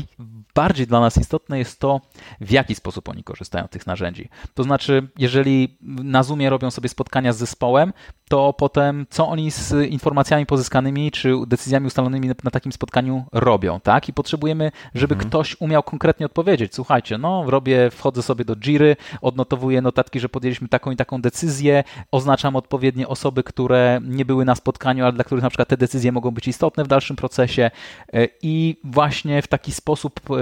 [0.55, 2.01] bardziej dla nas istotne jest to,
[2.41, 4.29] w jaki sposób oni korzystają z tych narzędzi.
[4.55, 7.93] To znaczy, jeżeli na Zoomie robią sobie spotkania z zespołem,
[8.29, 14.09] to potem co oni z informacjami pozyskanymi czy decyzjami ustalonymi na takim spotkaniu robią, tak?
[14.09, 15.31] I potrzebujemy, żeby mhm.
[15.31, 16.75] ktoś umiał konkretnie odpowiedzieć.
[16.75, 21.85] Słuchajcie, no robię, wchodzę sobie do Jiry, odnotowuję notatki, że podjęliśmy taką i taką decyzję,
[22.11, 26.13] oznaczam odpowiednie osoby, które nie były na spotkaniu, ale dla których na przykład te decyzje
[26.13, 27.71] mogą być istotne w dalszym procesie
[28.13, 30.40] e, i właśnie w taki sposób e,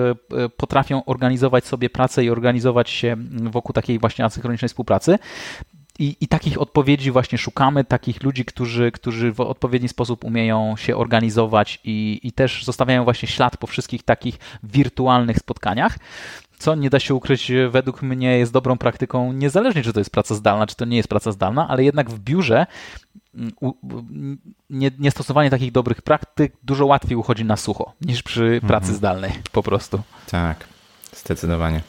[0.57, 5.19] potrafią organizować sobie pracę i organizować się wokół takiej właśnie asynchronicznej współpracy.
[5.99, 10.97] I, I, takich odpowiedzi właśnie szukamy, takich ludzi, którzy, którzy w odpowiedni sposób umieją się
[10.97, 15.99] organizować i, i też zostawiają właśnie ślad po wszystkich takich wirtualnych spotkaniach
[16.59, 20.35] co nie da się ukryć, według mnie jest dobrą praktyką, niezależnie czy to jest praca
[20.35, 22.67] zdalna, czy to nie jest praca zdalna, ale jednak w biurze
[24.99, 28.97] niestosowanie takich dobrych praktyk dużo łatwiej uchodzi na sucho niż przy pracy mhm.
[28.97, 30.03] zdalnej po prostu.
[30.31, 30.65] Tak,
[31.17, 31.81] zdecydowanie.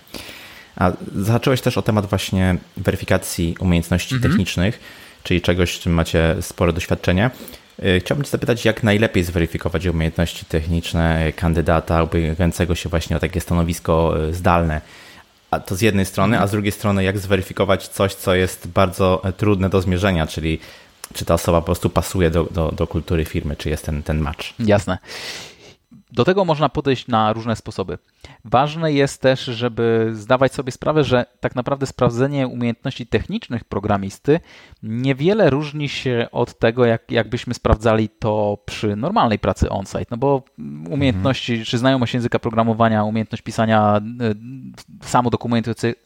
[0.76, 4.32] A zahaczyłeś też o temat właśnie weryfikacji umiejętności mhm.
[4.32, 4.80] technicznych,
[5.24, 7.30] czyli czegoś, w czym macie spore doświadczenie.
[7.84, 13.42] Y, chciałbym Cię zapytać, jak najlepiej zweryfikować umiejętności techniczne kandydata ubiegającego się właśnie o takie
[13.42, 14.82] stanowisko y, zdalne.
[15.52, 19.22] A to z jednej strony, a z drugiej strony, jak zweryfikować coś, co jest bardzo
[19.38, 20.60] trudne do zmierzenia, czyli
[21.14, 24.20] czy ta osoba po prostu pasuje do, do, do kultury firmy, czy jest ten, ten
[24.20, 24.60] match.
[24.60, 24.98] Jasne.
[26.12, 27.98] Do tego można podejść na różne sposoby.
[28.46, 34.40] Ważne jest też, żeby zdawać sobie sprawę, że tak naprawdę sprawdzenie umiejętności technicznych programisty
[34.84, 40.06] niewiele różni się od tego, jak, jakbyśmy sprawdzali to przy normalnej pracy on-site.
[40.12, 40.44] No bo
[40.90, 41.66] umiejętności, mhm.
[41.66, 44.02] czy znajomość języka programowania, umiejętność pisania
[45.02, 45.30] y, samo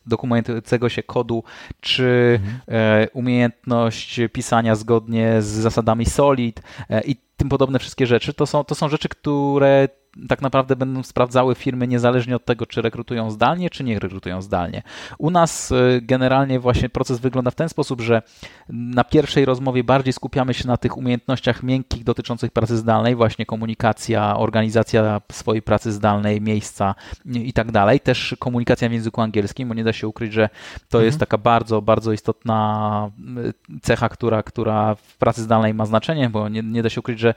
[0.05, 1.43] dokumentującego się kodu,
[1.79, 2.59] czy mhm.
[2.67, 8.63] E, umiejętność pisania zgodnie z zasadami SOLID e, i tym podobne wszystkie rzeczy, to są,
[8.63, 9.87] to są rzeczy, które
[10.29, 14.83] tak naprawdę będą sprawdzały firmy niezależnie od tego, czy rekrutują zdalnie, czy nie rekrutują zdalnie.
[15.17, 18.21] U nas y, generalnie właśnie proces wygląda w ten sposób, że
[18.69, 24.37] na pierwszej rozmowie bardziej skupiamy się na tych umiejętnościach miękkich dotyczących pracy zdalnej, właśnie komunikacja,
[24.37, 26.95] organizacja swojej pracy zdalnej, miejsca
[27.25, 27.99] i tak dalej.
[27.99, 30.49] Też komunikacja w języku angielskim, bo nie da się ukryć, że
[30.89, 31.05] to mhm.
[31.05, 36.49] jest taka bardzo, bardzo istotna y, cecha, która, która w pracy zdalnej ma znaczenie, bo
[36.49, 37.33] nie, nie da się ukryć, że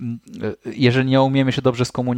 [0.00, 0.18] mm,
[0.66, 2.17] y, jeżeli nie umiemy się dobrze skomunikować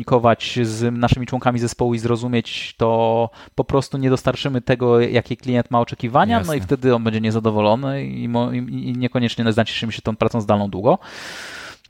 [0.67, 5.81] z naszymi członkami zespołu i zrozumieć, to po prostu nie dostarczymy tego, jakie klient ma
[5.81, 6.53] oczekiwania, Jasne.
[6.53, 10.99] no i wtedy on będzie niezadowolony i, i niekoniecznie zacieszymy się tą pracą zdalną długo.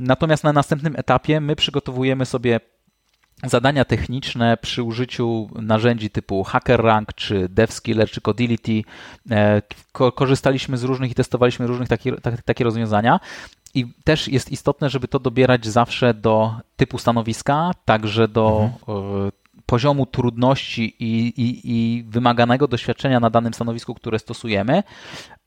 [0.00, 2.60] Natomiast na następnym etapie my przygotowujemy sobie
[3.44, 8.82] zadania techniczne przy użyciu narzędzi typu HackerRank, czy DevSkiller, czy Codility.
[9.30, 12.12] E, korzystaliśmy z różnych i testowaliśmy różnych takie,
[12.44, 13.20] takie rozwiązania.
[13.74, 19.26] I też jest istotne, żeby to dobierać zawsze do typu stanowiska, także do mhm.
[19.28, 19.30] E,
[19.66, 24.82] poziomu trudności i, i, i, wymaganego doświadczenia na danym stanowisku, które stosujemy,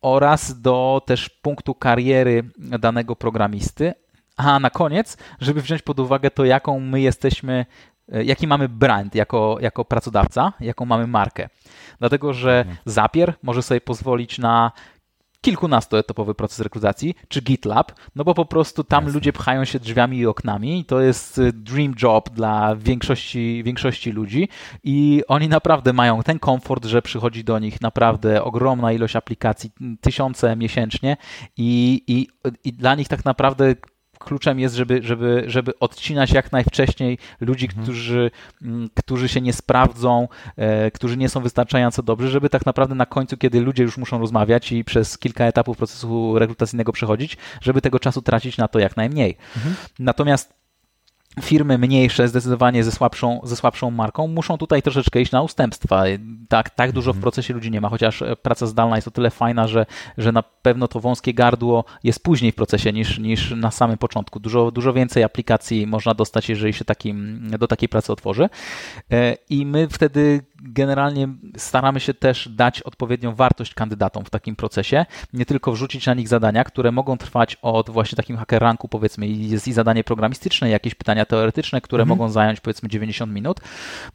[0.01, 3.93] oraz do też punktu kariery danego programisty,
[4.37, 7.65] a na koniec, żeby wziąć pod uwagę to, jaką my jesteśmy,
[8.11, 11.49] e, jaki mamy brand jako, jako pracodawca, jaką mamy markę.
[11.99, 12.77] Dlatego, że mhm.
[12.85, 14.71] Zapier może sobie pozwolić na
[15.43, 19.13] kilkunastoetopowy proces rekrutacji, czy GitLab, no bo po prostu tam Jasne.
[19.13, 24.11] ludzie pchają się drzwiami i oknami i to jest y, dream job dla większości, większości
[24.11, 24.49] ludzi
[24.83, 30.55] i oni naprawdę mają ten komfort, że przychodzi do nich naprawdę ogromna ilość aplikacji, tysiące
[30.55, 31.17] miesięcznie
[31.57, 32.27] i, i,
[32.63, 33.75] i dla nich tak naprawdę
[34.23, 37.83] kluczem jest, żeby, żeby, żeby odcinać jak najwcześniej ludzi, mhm.
[37.83, 38.31] którzy,
[38.61, 43.05] mm, którzy się nie sprawdzą, e, którzy nie są wystarczająco dobrzy, żeby tak naprawdę na
[43.05, 47.99] końcu, kiedy ludzie już muszą rozmawiać i przez kilka etapów procesu rekrutacyjnego przechodzić, żeby tego
[47.99, 49.37] czasu tracić na to jak najmniej.
[49.55, 49.75] Mhm.
[49.99, 50.62] Natomiast
[51.41, 56.03] firmy mniejsze, zdecydowanie ze słabszą, ze słabszą marką, muszą tutaj troszeczkę iść na ustępstwa.
[56.49, 57.21] Tak, tak dużo w mhm.
[57.21, 59.85] procesie ludzi nie ma, chociaż e, praca zdalna jest o tyle fajna, że,
[60.17, 64.39] że na pewno to wąskie gardło jest później w procesie niż, niż na samym początku.
[64.39, 68.49] Dużo, dużo więcej aplikacji można dostać, jeżeli się takim, do takiej pracy otworzy.
[69.11, 75.05] E, I my wtedy generalnie staramy się też dać odpowiednią wartość kandydatom w takim procesie,
[75.33, 79.67] nie tylko wrzucić na nich zadania, które mogą trwać od właśnie takim hackeranku, powiedzmy, jest
[79.67, 82.17] i zadanie programistyczne, jakieś pytania teoretyczne, które mhm.
[82.19, 83.59] mogą zająć powiedzmy 90 minut.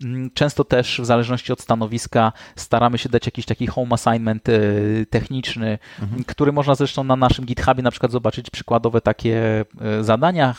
[0.05, 5.07] Mm, często też w zależności od stanowiska staramy się dać jakiś taki home assignment y,
[5.11, 6.25] techniczny, mhm.
[6.25, 9.64] który można zresztą na naszym GitHubie na przykład zobaczyć przykładowe takie
[10.01, 10.55] y, zadania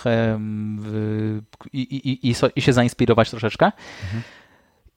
[1.74, 3.66] i, i, i, i się zainspirować troszeczkę.
[4.04, 4.24] Mhm.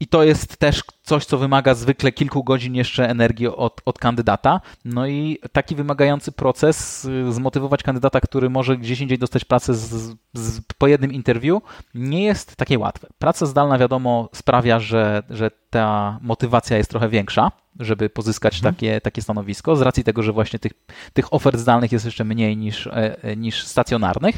[0.02, 4.60] I to jest też coś, co wymaga zwykle kilku godzin jeszcze energii od, od kandydata.
[4.84, 10.16] No i taki wymagający proces, y, zmotywować kandydata, który może gdzieś indziej dostać pracę z,
[10.34, 11.62] z, po jednym interwiu,
[11.94, 13.08] nie jest takie łatwe.
[13.18, 18.74] Praca zdalna, wiadomo, sprawia, że, że ta motywacja jest trochę większa, żeby pozyskać mhm.
[18.74, 20.72] takie, takie stanowisko, z racji tego, że właśnie tych,
[21.12, 24.36] tych ofert zdalnych jest jeszcze mniej niż, e, e, niż stacjonarnych.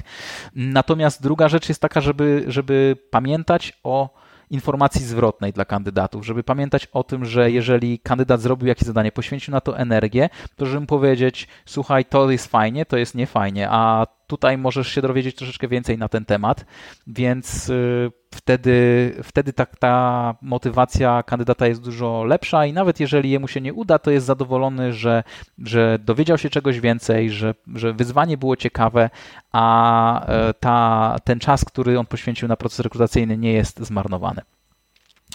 [0.54, 4.23] Natomiast druga rzecz jest taka, żeby, żeby pamiętać o
[4.54, 9.52] informacji zwrotnej dla kandydatów, żeby pamiętać o tym, że jeżeli kandydat zrobił jakieś zadanie, poświęcił
[9.52, 14.06] na to energię, to żeby mu powiedzieć, słuchaj, to jest fajnie, to jest niefajnie, a
[14.26, 16.64] tutaj możesz się dowiedzieć troszeczkę więcej na ten temat,
[17.06, 23.48] więc y, wtedy, wtedy ta, ta motywacja kandydata jest dużo lepsza i nawet jeżeli jemu
[23.48, 25.22] się nie uda, to jest zadowolony, że,
[25.58, 29.10] że dowiedział się czegoś więcej, że, że wyzwanie było ciekawe,
[29.52, 34.42] a e, ta, ten czas, który on poświęcił na proces rekrutacyjny nie jest zmarnowany.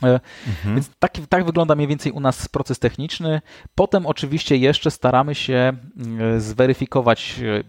[0.04, 0.76] E, mhm.
[0.76, 3.42] Więc tak, tak wygląda mniej więcej u nas proces techniczny.
[3.76, 7.64] Potem oczywiście jeszcze staramy się mm, zweryfikować, e,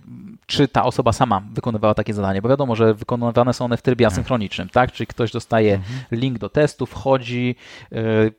[0.50, 4.04] czy ta osoba sama wykonywała takie zadanie, bo wiadomo, że wykonywane są one w trybie
[4.04, 4.14] mhm.
[4.14, 4.92] asynchronicznym, tak?
[4.92, 6.00] Czyli ktoś dostaje mhm.
[6.12, 7.56] link do testu, wchodzi,
[7.92, 7.96] e,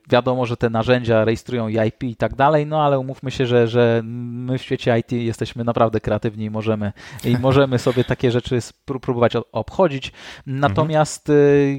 [0.10, 4.02] wiadomo, że te narzędzia rejestrują IP i tak dalej, no ale umówmy się, że, że
[4.06, 6.94] my w świecie IT jesteśmy naprawdę kreatywni i możemy,
[7.24, 8.60] i możemy sobie takie rzeczy
[9.02, 10.12] próbować obchodzić.
[10.46, 11.32] Natomiast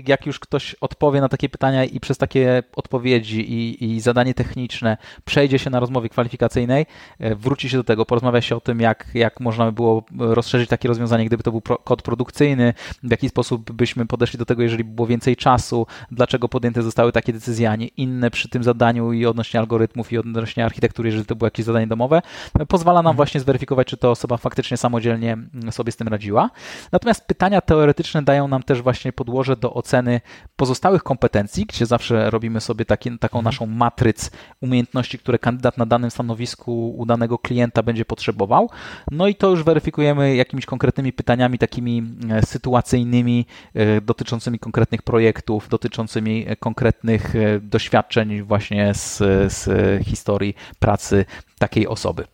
[0.06, 4.96] jak już ktoś odpowie na takie pytania i przez takie odpowiedzi i, i, zadanie techniczne
[5.24, 6.86] przejdzie się na rozmowie kwalifikacyjnej,
[7.18, 10.68] e, wróci się do tego, porozmawia się o tym, jak, jak można by było rozszerzyć
[10.70, 14.62] takie rozwiązanie, gdyby to był pro, kod produkcyjny, w jaki sposób byśmy podeszli do tego,
[14.62, 18.64] jeżeli by było więcej czasu, dlaczego podjęte zostały takie decyzje, a nie inne przy tym
[18.64, 22.22] zadaniu i odnośnie algorytmów i odnośnie architektury, jeżeli to było jakieś zadanie domowe,
[22.68, 23.16] pozwala nam mhm.
[23.16, 25.38] właśnie zweryfikować, czy to osoba faktycznie samodzielnie
[25.70, 26.50] sobie z tym radziła.
[26.92, 30.20] Natomiast pytania teoretyczne dają nam też właśnie podłoże do oceny
[30.56, 33.44] pozostałych kompetencji, gdzie zawsze robimy sobie taki, taką mhm.
[33.44, 34.30] naszą matryc
[34.60, 38.70] umiejętności, które kandydat na danym stanowisku u danego klienta będzie potrzebował.
[39.10, 45.68] No i to już weryfikujemy jakimiś konkretnymi pytaniami, takimi e, sytuacyjnymi, e, dotyczącymi konkretnych projektów,
[45.68, 49.18] dotyczącymi konkretnych doświadczeń właśnie z,
[49.52, 49.68] z
[50.04, 51.24] historii pracy
[51.58, 52.24] takiej osoby.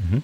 [0.00, 0.22] Mhm.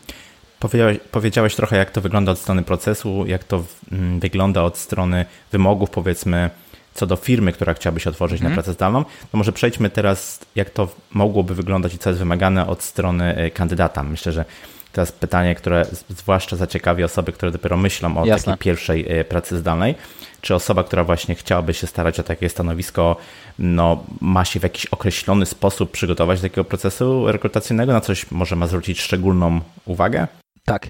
[0.59, 5.25] Powiedziałeś, powiedziałeś trochę, jak to wygląda od strony procesu, jak to mm, wygląda od strony
[5.53, 6.51] wymogów, powiedzmy,
[6.95, 8.45] co do firmy, która chciałaby się otworzyć mm.
[8.45, 8.65] na mhm.
[8.65, 9.05] pracę zdalną.
[9.33, 13.51] To może przejdźmy teraz, jak to mogłoby wyglądać i co jest wymagane od strony e,
[13.51, 14.03] kandydata.
[14.03, 14.45] Myślę, że
[14.93, 18.53] to jest pytanie, które zwłaszcza zaciekawi osoby, które dopiero myślą o Jasne.
[18.53, 19.95] takiej pierwszej e, pracy zdalnej.
[20.41, 23.17] Czy osoba, która właśnie chciałaby się starać o takie stanowisko,
[23.59, 27.93] no, ma się w jakiś określony sposób przygotować do takiego procesu rekrutacyjnego?
[27.93, 30.27] Na coś może ma zwrócić szczególną uwagę?
[30.65, 30.87] Tak.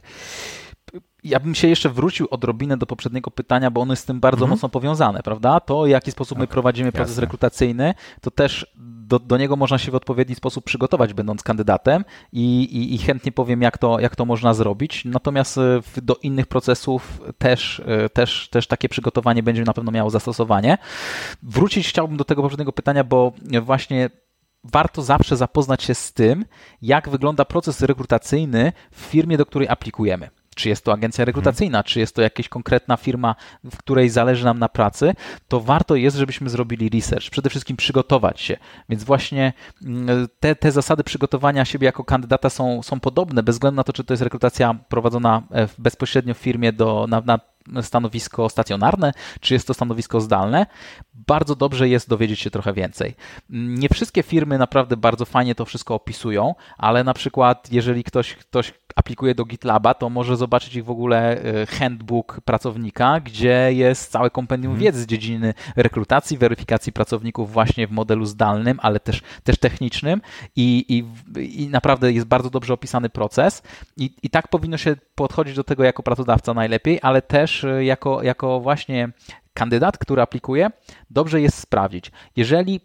[1.25, 4.45] Ja bym się jeszcze wrócił odrobinę do poprzedniego pytania, bo ono jest z tym bardzo
[4.45, 4.51] mhm.
[4.51, 5.61] mocno powiązane, prawda?
[5.61, 6.43] To, w jaki sposób okay.
[6.43, 7.21] my prowadzimy proces Jasne.
[7.21, 8.67] rekrutacyjny, to też
[9.11, 13.33] do, do niego można się w odpowiedni sposób przygotować, będąc kandydatem i, i, i chętnie
[13.33, 15.05] powiem, jak to, jak to można zrobić.
[15.05, 20.11] Natomiast e, do innych procesów też, e, też, też takie przygotowanie będzie na pewno miało
[20.11, 20.79] zastosowanie.
[21.43, 24.11] Wrócić chciałbym do tego poprzedniego pytania, bo właśnie
[24.65, 26.45] warto zawsze zapoznać się z tym,
[26.83, 30.31] jak wygląda proces rekrutacyjny w firmie, do której aplikujemy.
[30.61, 31.85] Czy jest to agencja rekrutacyjna, hmm.
[31.85, 35.15] czy jest to jakaś konkretna firma, w której zależy nam na pracy,
[35.49, 37.31] to warto jest, żebyśmy zrobili research.
[37.31, 38.57] Przede wszystkim przygotować się.
[38.89, 39.53] Więc właśnie
[39.85, 43.93] mm, te, te zasady przygotowania siebie jako kandydata są, są podobne, bez względu na to,
[43.93, 47.41] czy to jest rekrutacja prowadzona e, bezpośrednio w firmie do, na, na
[47.83, 50.67] stanowisko stacjonarne, czy jest to stanowisko zdalne,
[51.15, 53.15] bardzo dobrze jest dowiedzieć się trochę więcej.
[53.51, 58.73] Nie wszystkie firmy naprawdę bardzo fajnie to wszystko opisują, ale na przykład jeżeli ktoś, ktoś
[58.97, 64.31] aplikuje do GitLaba, to może zobaczyć ich w ogóle e, handbook pracownika, gdzie jest całe
[64.31, 64.85] kompendium hmm.
[64.85, 70.21] wiedzy z dziedziny rekrutacji, weryfikacji pracowników właśnie w modelu zdalnym, ale też, też technicznym
[70.57, 71.05] i, i,
[71.63, 73.63] i naprawdę jest bardzo dobrze opisany proces
[73.97, 78.23] I, i tak powinno się podchodzić do tego jako pracodawca najlepiej, ale też e, jako,
[78.23, 79.09] jako właśnie
[79.55, 80.71] kandydat, który aplikuje,
[81.11, 82.13] dobrze jest sprawdzić.
[82.37, 82.81] Jeżeli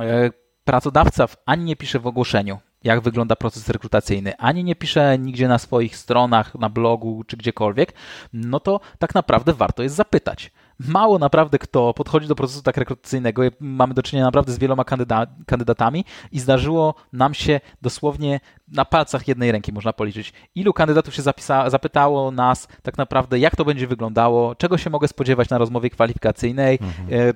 [0.00, 0.30] e,
[0.64, 5.58] pracodawca ani nie pisze w ogłoszeniu, jak wygląda proces rekrutacyjny, ani nie pisze nigdzie na
[5.58, 7.92] swoich stronach, na blogu czy gdziekolwiek,
[8.32, 10.50] no to tak naprawdę warto jest zapytać.
[10.78, 13.42] Mało naprawdę kto podchodzi do procesu tak rekrutacyjnego.
[13.60, 19.28] Mamy do czynienia naprawdę z wieloma kandyda kandydatami i zdarzyło nam się dosłownie na palcach
[19.28, 23.86] jednej ręki można policzyć, ilu kandydatów się zapisa- zapytało nas tak naprawdę, jak to będzie
[23.86, 26.78] wyglądało, czego się mogę spodziewać na rozmowie kwalifikacyjnej.
[26.82, 27.32] Mhm.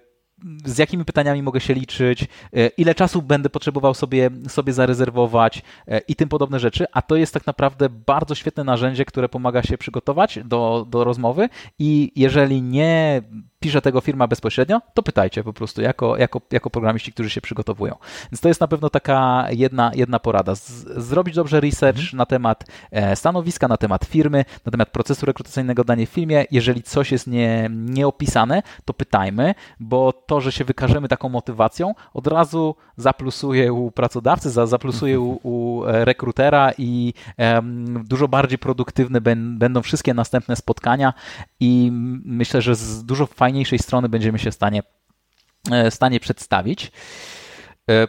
[0.64, 5.98] Z jakimi pytaniami mogę się liczyć, e, ile czasu będę potrzebował sobie, sobie zarezerwować e,
[5.98, 9.78] i tym podobne rzeczy, a to jest tak naprawdę bardzo świetne narzędzie, które pomaga się
[9.78, 11.48] przygotować do, do rozmowy.
[11.78, 13.22] I jeżeli nie
[13.62, 17.96] pisze tego firma bezpośrednio, to pytajcie po prostu jako, jako, jako programiści, którzy się przygotowują.
[18.32, 20.54] Więc to jest na pewno taka jedna, jedna porada.
[20.54, 22.16] Z, zrobić dobrze research mhm.
[22.16, 26.44] na temat e, stanowiska, na temat firmy, na temat procesu rekrutacyjnego w danej firmie.
[26.50, 32.26] Jeżeli coś jest nie, nieopisane, to pytajmy, bo to, że się wykażemy taką motywacją, od
[32.26, 39.82] razu zaplusuje u pracodawcy, zaplusuje u, u e, rekrutera i um, dużo bardziej produktywne będą
[39.82, 41.12] wszystkie następne spotkania
[41.60, 41.90] i
[42.24, 44.82] myślę, że z dużo fajniejszych fajniejszej strony będziemy się w stanie,
[45.70, 46.92] e, stanie przedstawić.
[47.90, 48.08] E,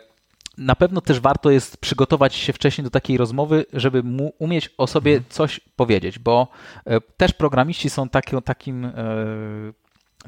[0.57, 4.03] na pewno też warto jest przygotować się wcześniej do takiej rozmowy, żeby
[4.39, 5.29] umieć o sobie mhm.
[5.29, 6.47] coś powiedzieć, bo
[6.85, 8.91] e, też programiści są takim, takim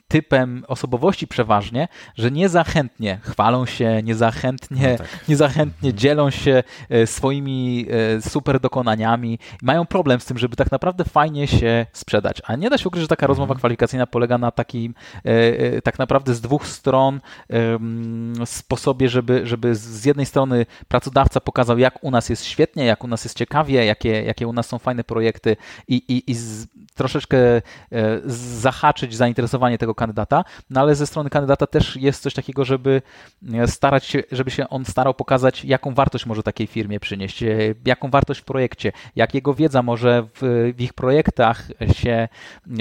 [0.07, 5.27] typem osobowości przeważnie, że niezachętnie chwalą się, niezachętnie, no tak.
[5.27, 9.39] niezachętnie dzielą się e, swoimi e, super dokonaniami.
[9.61, 12.41] Mają problem z tym, żeby tak naprawdę fajnie się sprzedać.
[12.45, 13.59] A nie da się ukryć, że taka rozmowa mhm.
[13.59, 17.21] kwalifikacyjna polega na takim e, tak naprawdę z dwóch stron
[18.45, 23.07] sposobie, żeby, żeby z jednej strony pracodawca pokazał, jak u nas jest świetnie, jak u
[23.07, 27.37] nas jest ciekawie, jakie, jakie u nas są fajne projekty i, i, i z, troszeczkę
[28.25, 33.01] zahaczyć zainteresowanie tego kandydata, no ale ze strony kandydata też jest coś takiego, żeby
[33.53, 37.57] e, starać się, żeby się on starał pokazać, jaką wartość może takiej firmie przynieść, e,
[37.85, 42.27] jaką wartość w projekcie, jak jego wiedza może w, w ich projektach się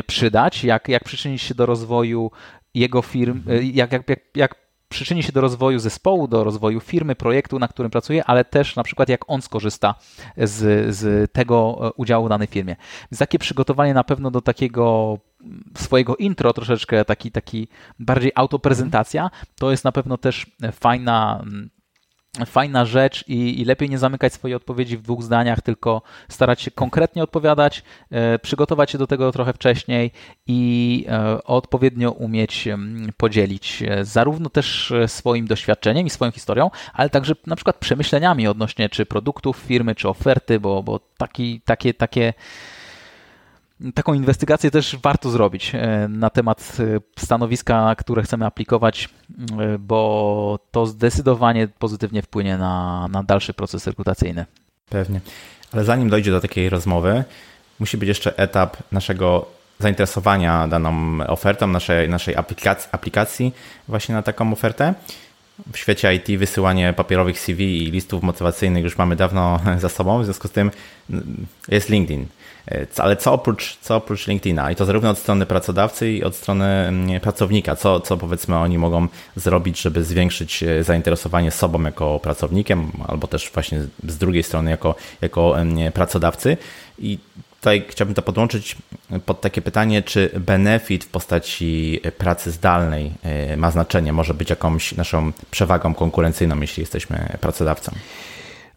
[0.07, 2.31] przydać, jak, jak przyczynić się do rozwoju
[2.75, 7.15] jego firm, e, jak, jak, jak, jak przyczyni się do rozwoju zespołu, do rozwoju firmy,
[7.15, 9.95] projektu, na którym pracuje, ale też na przykład jak on skorzysta
[10.37, 12.77] z, z tego udziału w danej firmie.
[13.13, 15.19] Więc takie przygotowanie na pewno do takiego
[15.77, 21.45] swojego intro troszeczkę, taki, taki bardziej autoprezentacja, to jest na pewno też fajna
[22.47, 26.71] fajna rzecz i, i, lepiej nie zamykać swojej odpowiedzi w dwóch zdaniach, tylko starać się
[26.71, 30.11] konkretnie odpowiadać, e, przygotować się do tego trochę wcześniej
[30.47, 32.69] i e, odpowiednio umieć
[33.17, 39.07] podzielić zarówno też swoim doświadczeniem i swoją historią, ale także na przykład przemyśleniami odnośnie czy
[39.07, 42.33] produktów firmy, czy oferty, bo, bo taki, takie, takie
[43.95, 49.09] taką inwestygację też warto zrobić e, na temat e, stanowiska, które chcemy aplikować,
[49.61, 54.47] e, bo to zdecydowanie pozytywnie wpłynie na, na dalszy proces rekrutacyjny.
[54.91, 55.21] Pewnie.
[55.73, 57.25] Ale zanim dojdzie do takiej rozmowy,
[57.81, 59.47] musi być jeszcze etap naszego
[59.79, 63.53] zainteresowania daną ofertą, naszej, naszej aplikacji, aplikacji
[63.89, 64.95] właśnie na taką ofertę.
[65.73, 70.25] W świecie IT wysyłanie papierowych CV i listów motywacyjnych już mamy dawno za sobą, w
[70.25, 70.71] związku z tym
[71.11, 72.27] mm, jest LinkedIn.
[72.69, 74.71] E, ale co oprócz, co oprócz LinkedIna?
[74.71, 77.77] I to zarówno od strony pracodawcy i od strony mm, pracownika.
[77.77, 83.51] Co, co powiedzmy oni mogą zrobić, żeby zwiększyć e, zainteresowanie sobą jako pracownikiem, albo też
[83.55, 86.57] właśnie z drugiej strony jako, jako mm, pracodawcy.
[86.99, 87.19] I
[87.61, 88.77] tutaj chciałbym to podłączyć
[89.27, 94.93] pod takie pytanie, czy benefit w postaci pracy zdalnej e, ma znaczenie, może być jakąś
[94.93, 97.93] naszą przewagą konkurencyjną, jeśli jesteśmy pracodawcą?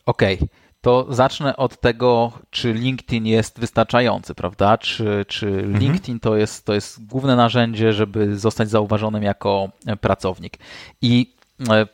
[0.05, 0.35] Okej.
[0.35, 0.47] Okay
[0.81, 4.77] to zacznę od tego, czy LinkedIn jest wystarczający, prawda?
[4.77, 5.79] Czy, czy mhm.
[5.79, 9.69] LinkedIn to jest, to jest główne narzędzie, żeby zostać zauważonym jako
[10.01, 10.57] pracownik.
[11.01, 11.35] I
[11.69, 11.87] e,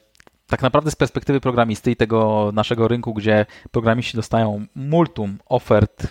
[0.48, 6.08] tak naprawdę z perspektywy programisty i tego naszego rynku, gdzie programiści dostają multum ofert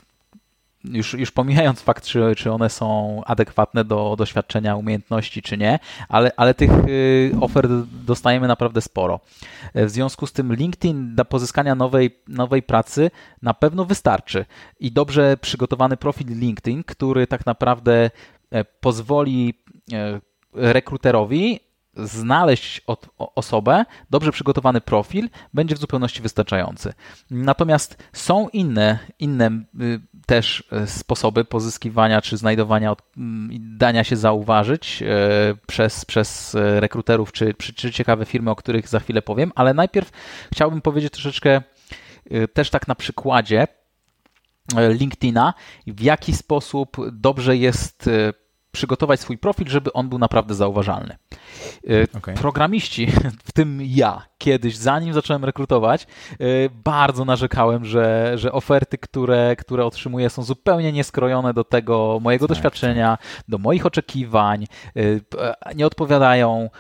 [0.85, 5.79] już, już pomijając fakt, czy, czy one są adekwatne do doświadczenia, umiejętności, czy nie,
[6.09, 7.71] ale, ale tych y, ofert
[8.07, 9.21] dostajemy naprawdę sporo.
[9.75, 13.11] W związku z tym LinkedIn dla pozyskania nowej, nowej pracy
[13.43, 14.45] na pewno wystarczy
[14.81, 18.11] i dobrze przygotowany profil LinkedIn, który tak naprawdę
[18.51, 19.55] e, pozwoli
[19.93, 20.21] e,
[20.53, 21.61] rekruterowi
[21.97, 22.81] znaleźć
[23.17, 26.93] osobę, dobrze przygotowany profil będzie w zupełności wystarczający.
[27.31, 29.47] Natomiast są inne, inne
[29.81, 30.01] y,
[30.33, 35.07] też y, sposoby pozyskiwania czy znajdowania, mm, dania się zauważyć y,
[35.67, 40.11] przez, przez rekruterów czy, czy ciekawe firmy, o których za chwilę powiem, ale najpierw
[40.53, 41.63] chciałbym powiedzieć troszeczkę
[42.53, 43.67] też tak na przykładzie
[44.99, 45.55] LinkedIna,
[45.87, 48.11] w jaki sposób dobrze jest
[48.73, 51.17] przygotować swój profil, żeby on był naprawdę zauważalny.
[51.91, 52.35] E, okay.
[52.35, 53.07] Programiści,
[53.49, 56.37] w tym ja, kiedyś, zanim zacząłem rekrutować, e,
[56.85, 62.57] bardzo narzekałem, że, że oferty, które, które otrzymuję, są zupełnie nieskrojone do tego mojego tak,
[62.57, 63.45] doświadczenia, tak.
[63.49, 64.67] do moich oczekiwań,
[64.97, 66.71] e, nie odpowiadają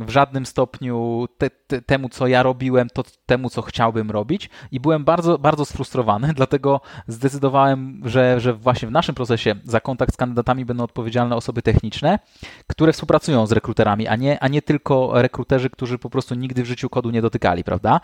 [0.00, 4.80] w żadnym stopniu te, te, temu, co ja robiłem, to temu, co chciałbym robić i
[4.80, 10.16] byłem bardzo, bardzo sfrustrowany, dlatego zdecydowałem, że, że właśnie w naszym procesie za kontakt z
[10.16, 12.18] kandydatami będą odpowiedzialne osoby techniczne,
[12.66, 16.66] które współpracują z rekruterami, a nie, a nie tylko rekruterzy, którzy po prostu nigdy w
[16.66, 18.00] życiu kodu nie dotykali, prawda?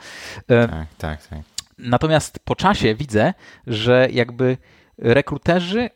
[0.50, 1.38] E, tak, tak, tak.
[1.78, 3.34] Natomiast po czasie widzę,
[3.66, 4.56] że jakby
[4.98, 5.90] rekruterzy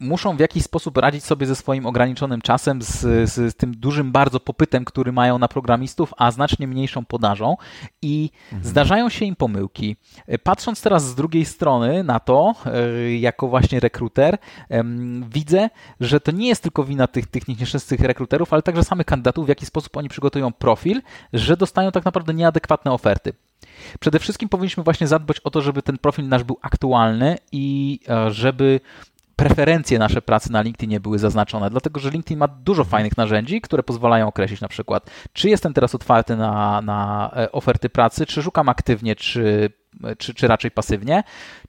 [0.00, 3.00] muszą w jakiś sposób radzić sobie ze swoim ograniczonym czasem, z,
[3.32, 7.56] z, tym dużym bardzo popytem, który mają na programistów, a znacznie mniejszą podażą
[8.02, 8.70] i mhm.
[8.70, 9.96] zdarzają się im pomyłki.
[10.42, 14.38] Patrząc teraz z drugiej strony na to, e, jako właśnie rekruter,
[15.28, 15.70] widzę,
[16.00, 19.48] że to nie jest tylko wina tych, tych nieszczęsnych rekruterów, ale także samych kandydatów, w
[19.48, 23.32] jaki sposób oni przygotują profil, że dostają tak naprawdę nieadekwatne oferty.
[24.00, 28.30] Przede wszystkim powinniśmy właśnie zadbać o to, żeby ten profil nasz był aktualny i e,
[28.30, 28.80] żeby
[29.38, 33.82] preferencje nasze pracy na LinkedInie były zaznaczone, dlatego że LinkedIn ma dużo fajnych narzędzi, które
[33.82, 38.68] pozwalają określić na przykład, czy jestem teraz otwarty na, na e, oferty pracy, czy szukam
[38.68, 39.70] aktywnie, czy
[40.18, 41.22] czy, czy raczej pasywnie,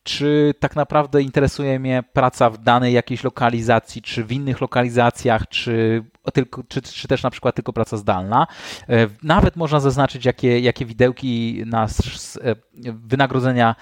[0.03, 6.03] czy tak naprawdę interesuje mnie praca w danej jakiejś lokalizacji, czy w innych lokalizacjach, czy,
[6.33, 8.47] tylko, czy, czy też na przykład tylko praca zdalna.
[8.89, 11.99] E, nawet można zaznaczyć, jakie, jakie widełki nas
[12.43, 12.55] e,
[12.93, 13.75] wynagrodzenia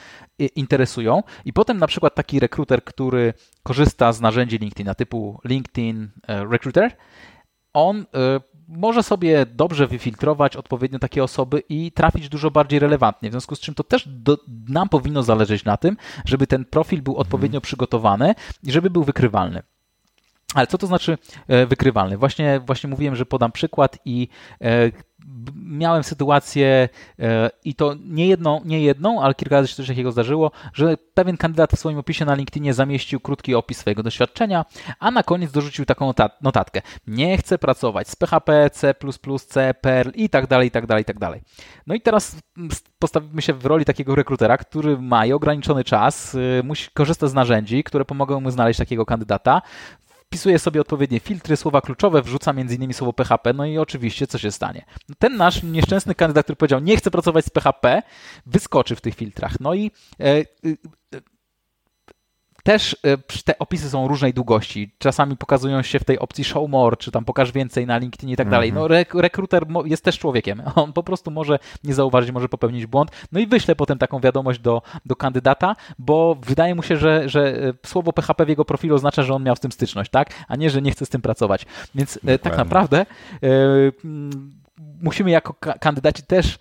[0.55, 3.33] interesują i potem na przykład taki rekruter, który
[3.63, 6.97] korzysta z narzędzi LinkedIna typu LinkedIn e, Recruiter,
[7.73, 8.05] on
[8.67, 13.29] może sobie dobrze wyfiltrować odpowiednio takie osoby i trafić dużo bardziej relevantnie.
[13.29, 14.37] W związku z czym to też do,
[14.67, 19.63] nam powinno zależeć na tym, żeby ten profil był odpowiednio przygotowany i żeby był wykrywalny.
[20.53, 22.17] Ale co to znaczy e, wykrywalny?
[22.17, 24.27] Właśnie, właśnie mówiłem, że podam przykład i
[24.61, 24.91] e,
[25.55, 30.11] miałem sytuację e, i to nie jedną, nie jedną, ale kilka razy się coś takiego
[30.11, 34.65] zdarzyło, że pewien kandydat w swoim opisie na LinkedInie zamieścił krótki opis swojego doświadczenia,
[34.99, 36.81] a na koniec dorzucił taką notatkę.
[37.07, 38.93] Nie chcę pracować z PHP, C++,
[39.47, 41.41] C, Perl i tak dalej, i tak dalej, i tak dalej.
[41.87, 42.35] No i teraz
[42.99, 47.83] postawimy się w roli takiego rekrutera, który ma ograniczony czas, y, musi korzystać z narzędzi,
[47.83, 49.61] które pomogą mu znaleźć takiego kandydata
[50.27, 54.51] wpisuję sobie odpowiednie filtry, słowa kluczowe, wrzucam innymi słowo PHP, no i oczywiście co się
[54.51, 54.85] stanie?
[55.19, 58.01] Ten nasz nieszczęsny kandydat, który powiedział, nie chcę pracować z PHP,
[58.45, 59.59] wyskoczy w tych filtrach.
[59.59, 60.43] No i e,
[62.67, 64.91] też e, te opisy są różnej długości.
[64.97, 68.35] Czasami pokazują się w tej opcji show more, czy tam pokaż więcej na LinkedIn i
[68.35, 68.73] tak dalej.
[68.73, 69.05] No mhm.
[69.13, 70.61] rekruter jest też człowiekiem.
[70.75, 73.11] On po prostu może nie zauważyć, może popełnić błąd.
[73.31, 77.67] No i wyślę potem taką wiadomość do, do kandydata, bo wydaje mu się, że, że
[77.67, 80.29] e, słowo PHP w jego profilu oznacza, że on miał z tym styczność, tak?
[80.47, 81.65] A nie, że nie chce z tym pracować.
[81.95, 82.39] Więc e, tak Dokładnie.
[82.39, 83.05] tak naprawdę
[85.01, 86.59] musimy jako kandydaci też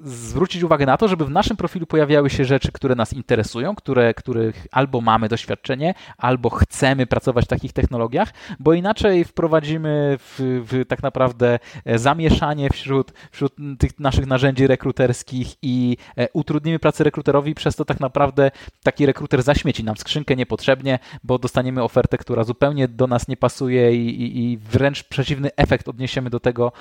[0.00, 4.14] zwrócić uwagę na to, żeby w naszym profilu pojawiały się rzeczy, które nas interesują, które,
[4.14, 10.84] których albo mamy doświadczenie, albo chcemy pracować w takich technologiach, bo inaczej wprowadzimy w, w
[10.88, 17.54] tak naprawdę e, zamieszanie wśród, wśród tych naszych narzędzi rekruterskich i e, utrudnimy pracę rekruterowi,
[17.54, 18.50] przez to tak naprawdę
[18.82, 23.96] taki rekruter zaśmieci nam skrzynkę niepotrzebnie, bo dostaniemy ofertę, która zupełnie do nas nie pasuje
[23.96, 26.72] i, i, i wręcz przeciwny efekt odniesiemy do tego,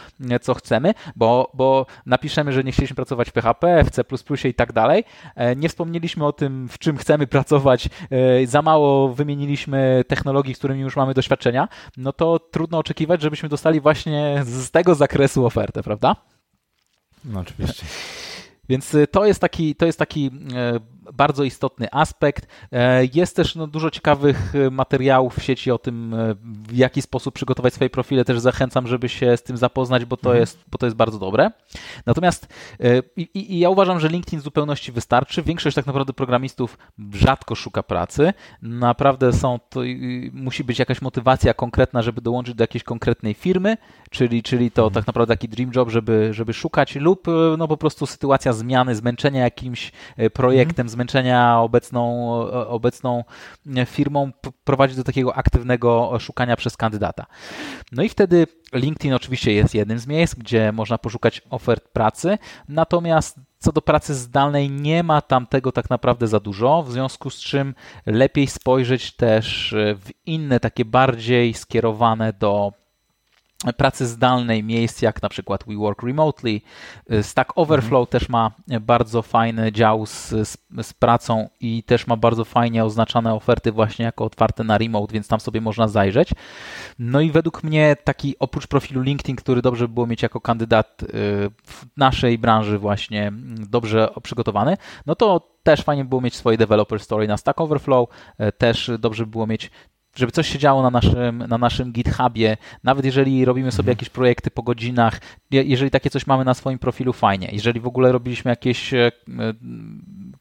[0.42, 4.04] co chcemy, bo, bo napiszemy, że nie chcieliśmy pracować w PHP, w C++
[4.50, 5.04] i tak dalej.
[5.36, 10.58] E, nie wspomnieliśmy o tym, w czym chcemy pracować, e, za mało wymieniliśmy technologii, z
[10.58, 11.68] którymi już mamy doświadczenia,
[11.98, 16.16] no to trudno oczekiwać, żebyśmy dostali właśnie z tego zakresu ofertę, prawda?
[17.26, 17.86] No oczywiście.
[18.70, 20.80] Więc y, to jest taki, to jest taki e,
[21.14, 22.48] bardzo istotny aspekt.
[22.72, 27.36] E, jest też no, dużo ciekawych e, materiałów w sieci o tym, w jaki sposób
[27.36, 28.26] przygotować swoje profile.
[28.26, 30.40] Też zachęcam, żeby się z tym zapoznać, bo to, mhm.
[30.40, 31.52] jest, bo to jest bardzo dobre.
[32.06, 32.48] Natomiast
[33.16, 35.44] i, i, ja uważam, że LinkedIn w zupełności wystarczy.
[35.44, 36.78] Większość tak naprawdę programistów
[37.14, 38.34] rzadko szuka pracy.
[38.62, 39.82] Naprawdę są to,
[40.34, 43.78] musi być jakaś motywacja konkretna, żeby dołączyć do jakiejś konkretnej firmy,
[44.10, 44.94] czyli, czyli to mhm.
[44.94, 49.44] tak naprawdę taki dream job, żeby, żeby szukać lub no po prostu sytuacja zmiany, zmęczenia
[49.44, 50.90] jakimś e, projektem, mhm.
[50.90, 53.24] zmęczenia obecną, e, obecną
[53.76, 54.32] e, firmą
[54.64, 57.26] prowadzi do takiego aktywnego szukania przez kandydata.
[57.92, 62.38] No i wtedy LinkedIn oczywiście jest jednym z miejsc, gdzie można poszukać ofert pracy,
[62.70, 67.30] natomiast co do pracy zdalnej nie ma tam tego tak naprawdę za dużo, w związku
[67.30, 72.74] z czym lepiej spojrzeć też w inne takie bardziej skierowane do
[73.78, 76.62] pracy zdalnej miejsc, jak na przykład We Work Remotely.
[77.22, 78.08] Stack Overflow mhm.
[78.08, 78.52] też ma
[78.82, 84.06] bardzo fajny dział z, z, z, pracą i też ma bardzo fajnie oznaczane oferty właśnie
[84.06, 86.30] jako otwarte na remote, więc tam sobie można zajrzeć.
[87.00, 91.04] No i według mnie taki oprócz profilu LinkedIn, który dobrze by było mieć jako kandydat
[91.04, 91.08] y,
[91.64, 93.32] w naszej branży właśnie
[93.70, 98.52] dobrze przygotowany, no to też fajnie było mieć swoje developer story na Stack Overflow, y,
[98.52, 99.72] też dobrze by było mieć
[100.18, 103.92] żeby coś się działo na naszym, na naszym GitHubie, nawet jeżeli robimy sobie mhm.
[103.92, 105.20] jakieś projekty po godzinach,
[105.52, 107.50] jeżeli takie coś mamy na swoim profilu, fajnie.
[107.52, 109.12] Jeżeli w ogóle robiliśmy jakieś e,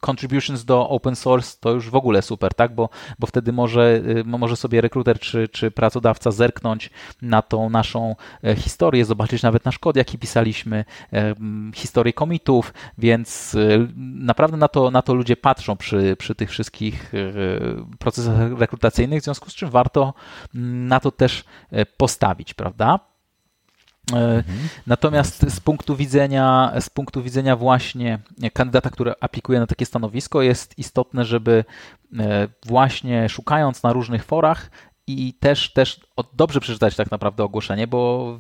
[0.01, 2.75] contributions do open source, to już w ogóle super, tak?
[2.75, 2.89] Bo,
[3.19, 6.91] bo wtedy może, y, może sobie rekruter czy, czy pracodawca zerknąć
[7.23, 11.35] na tą naszą e, historię, zobaczyć nawet nasz kod, jaki pisaliśmy, e,
[11.75, 17.13] historię commitów, więc y, naprawdę na to, na to ludzie patrzą przy, przy tych wszystkich
[17.99, 20.15] procesach rekrutacyjnych, w związku z czym warto
[20.55, 21.45] na to też
[21.97, 23.16] postawić, prawda?
[24.13, 24.45] Mhm.
[24.87, 28.19] Natomiast z punktu widzenia, z punktu widzenia właśnie
[28.53, 31.65] kandydata, który aplikuje na takie stanowisko, jest istotne, żeby
[32.19, 34.71] e, właśnie szukając na różnych forach
[35.07, 36.01] i też, też
[36.33, 38.39] dobrze przeczytać tak naprawdę ogłoszenie, bo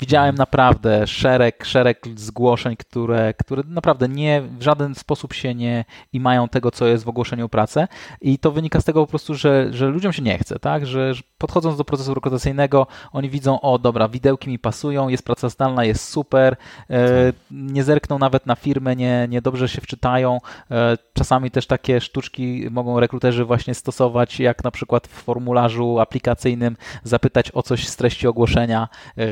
[0.00, 6.20] widziałem naprawdę szereg, szereg zgłoszeń, które, które naprawdę nie, w żaden sposób się nie i
[6.20, 7.86] mają tego, co jest w ogłoszeniu pracy
[8.20, 11.12] i to wynika z tego po prostu, że, że ludziom się nie chce, tak, że
[11.38, 16.08] podchodząc do procesu rekrutacyjnego, oni widzą, o dobra, widełki mi pasują, jest praca zdalna, jest
[16.08, 16.56] super,
[16.90, 20.40] e, nie zerkną nawet na firmę, nie, nie dobrze się wczytają.
[20.70, 26.76] E, czasami też takie sztuczki mogą rekruterzy właśnie stosować, jak na przykład w formularzu aplikacyjnym
[27.02, 29.24] zapytać o coś z treści ogłoszenia, e,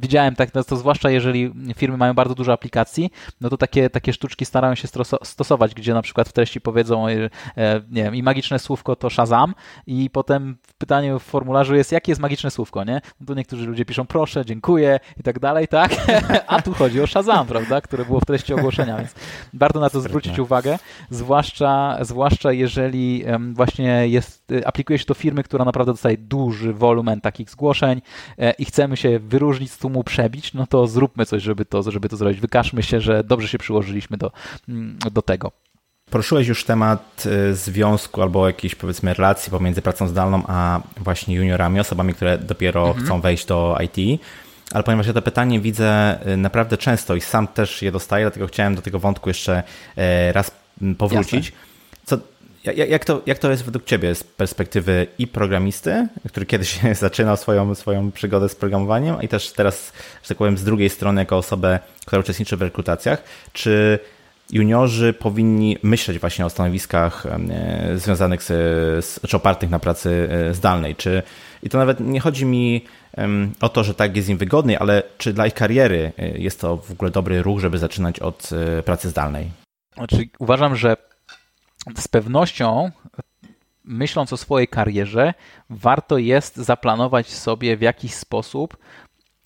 [0.00, 4.12] widziałem tak, no to zwłaszcza jeżeli firmy mają bardzo dużo aplikacji, no to takie, takie
[4.12, 4.88] sztuczki starają się
[5.22, 7.30] stosować, gdzie na przykład w treści powiedzą, e,
[7.90, 9.54] nie wiem, i magiczne słówko to Shazam
[9.86, 13.00] i potem w pytaniu w formularzu jest, jakie jest magiczne słówko, nie?
[13.20, 15.96] No to niektórzy ludzie piszą proszę, dziękuję i tak dalej, tak?
[16.46, 17.80] A tu chodzi o Shazam, prawda?
[17.80, 19.14] Które było w treści ogłoszenia, więc
[19.54, 20.78] warto na to zwrócić uwagę,
[21.10, 27.20] zwłaszcza, zwłaszcza jeżeli właśnie jest, y, aplikuje się do firmy, która naprawdę dostaje duży wolumen
[27.20, 28.02] takich zgłoszeń
[28.38, 32.08] e, i chcemy się wyróżnić z tłumu przebić, no to zróbmy coś, żeby to, żeby
[32.08, 32.40] to zrobić.
[32.40, 34.32] Wykażmy się, że dobrze się przyłożyliśmy do,
[34.68, 35.52] mm, do tego.
[36.10, 41.80] Poruszyłeś już temat y, związku albo jakiejś powiedzmy relacji pomiędzy pracą zdalną a właśnie juniorami,
[41.80, 43.06] osobami, które dopiero mhm.
[43.06, 44.20] chcą wejść do IT.
[44.72, 48.46] Ale ponieważ ja to pytanie widzę y, naprawdę często i sam też je dostaję, dlatego
[48.46, 49.62] chciałem do tego wątku jeszcze
[50.32, 50.50] raz
[50.98, 51.50] powrócić.
[51.50, 51.65] Co,
[52.72, 57.74] Jak, to, jak to jest według Ciebie z perspektywy i programisty, który kiedyś zaczynał swoją,
[57.74, 59.92] swoją przygodę z programowaniem, i też teraz,
[60.22, 63.98] że tak powiem, z drugiej strony, jako osobę, która uczestniczy w rekrutacjach, czy
[64.52, 68.46] juniorzy powinni myśleć właśnie o stanowiskach e, związanych z,
[69.04, 70.96] z czy opartych na pracy e, zdalnej.
[70.96, 71.22] Czy,
[71.62, 72.84] I to nawet nie chodzi mi
[73.60, 76.76] o to, że tak jest im wygodniej, ale czy dla ich kariery e, jest to
[76.76, 78.50] w ogóle dobry ruch, żeby zaczynać od
[78.84, 79.50] pracy zdalnej?
[79.96, 80.96] Znaczy, uważam, że
[81.98, 82.90] z pewnością
[83.84, 85.34] myśląc o swojej karierze,
[85.70, 88.76] warto jest zaplanować sobie w jakiś sposób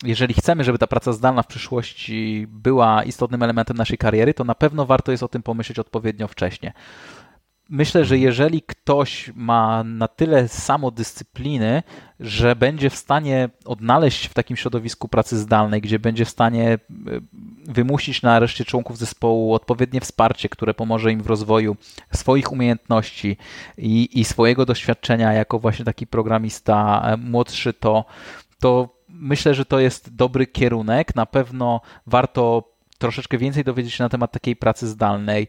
[0.05, 4.55] jeżeli chcemy, żeby ta praca zdalna w przyszłości była istotnym elementem naszej kariery, to na
[4.55, 6.73] pewno warto jest o tym pomyśleć odpowiednio wcześnie.
[7.73, 11.83] Myślę, że jeżeli ktoś ma na tyle samodyscypliny,
[12.21, 16.79] że będzie w stanie odnaleźć w takim środowisku pracy zdalnej, gdzie będzie w stanie e,
[17.65, 21.77] wymusić na reszcie członków zespołu odpowiednie wsparcie, które pomoże im w rozwoju
[22.13, 23.37] swoich umiejętności
[23.79, 28.05] i, i swojego doświadczenia jako właśnie taki programista e, młodszy, to,
[28.59, 31.15] to myślę, że to jest dobry kierunek.
[31.15, 32.70] Na pewno warto
[33.01, 35.49] troszeczkę więcej dowiedzieć się na temat takiej pracy zdalnej.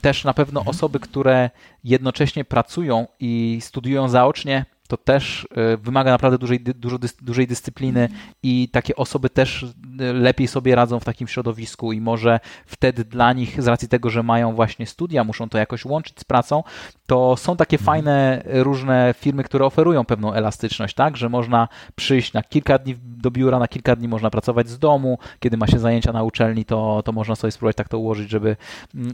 [0.00, 0.76] Też na pewno mhm.
[0.76, 1.50] osoby, które
[1.84, 8.08] jednocześnie pracują i studiują zaocznie, to też e, wymaga naprawdę dużej, dużo, dużej dyscypliny
[8.42, 9.66] i takie osoby też
[10.00, 14.10] e, lepiej sobie radzą w takim środowisku i może wtedy dla nich, z racji tego,
[14.10, 16.62] że mają właśnie studia, muszą to jakoś łączyć z pracą,
[17.06, 17.86] to są takie mhm.
[17.86, 23.30] fajne różne firmy, które oferują pewną elastyczność, tak, że można przyjść na kilka dni do
[23.30, 27.02] biura, na kilka dni można pracować z domu, kiedy ma się zajęcia na uczelni, to,
[27.04, 28.56] to można sobie spróbować tak to ułożyć, żeby,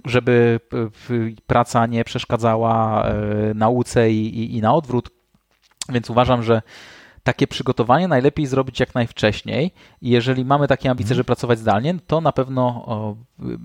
[0.05, 0.61] żeby
[1.47, 3.07] praca nie przeszkadzała
[3.55, 5.24] nauce i, i, i na odwrót.
[5.89, 6.63] Więc uważam, że
[7.25, 9.71] takie przygotowanie najlepiej zrobić jak najwcześniej
[10.03, 11.17] i jeżeli mamy takie ambicje, mhm.
[11.17, 12.85] żeby pracować zdalnie, to na pewno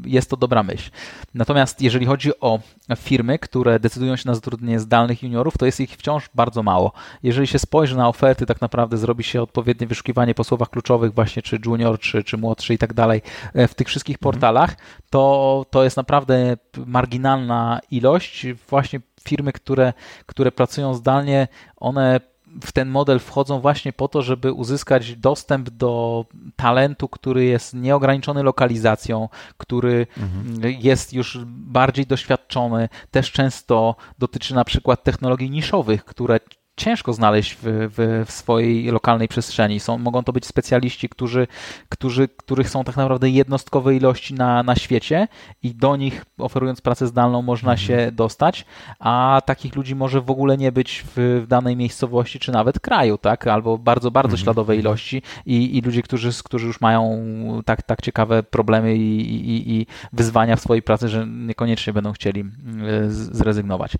[0.05, 0.91] jest to dobra myśl.
[1.33, 2.59] Natomiast jeżeli chodzi o
[2.97, 6.91] firmy, które decydują się na zatrudnienie zdalnych juniorów, to jest ich wciąż bardzo mało.
[7.23, 11.41] Jeżeli się spojrzy na oferty, tak naprawdę zrobi się odpowiednie wyszukiwanie po słowach kluczowych właśnie
[11.41, 13.21] czy junior, czy, czy młodszy i tak dalej
[13.53, 14.33] e, w tych wszystkich mhm.
[14.33, 14.75] portalach,
[15.09, 19.93] to, to jest naprawdę marginalna ilość właśnie firmy, które,
[20.25, 21.47] które pracują zdalnie,
[21.77, 22.19] one
[22.63, 26.25] w ten model wchodzą właśnie po to, żeby uzyskać dostęp do
[26.55, 30.75] talentu, który jest nieograniczony lokalizacją, który mhm.
[30.81, 32.89] jest już bardziej doświadczony.
[33.11, 36.39] Też często dotyczy na przykład technologii niszowych, które
[36.79, 39.79] ciężko znaleźć w, w, w, swojej lokalnej przestrzeni.
[39.79, 41.47] Są, mogą to być specjaliści, którzy,
[41.89, 45.27] którzy, których są tak naprawdę jednostkowe ilości na, na świecie
[45.63, 47.87] i do nich oferując pracę zdalną można mhm.
[47.87, 48.65] się dostać,
[48.99, 53.17] a takich ludzi może w ogóle nie być w, w danej miejscowości czy nawet kraju,
[53.17, 53.47] tak?
[53.47, 54.43] Albo bardzo, bardzo mhm.
[54.43, 57.21] śladowe ilości i, i ludzie, którzy, którzy już mają
[57.65, 59.19] tak, tak ciekawe problemy i,
[59.49, 63.93] i, i wyzwania w swojej pracy, że niekoniecznie będą chcieli mm, zrezygnować.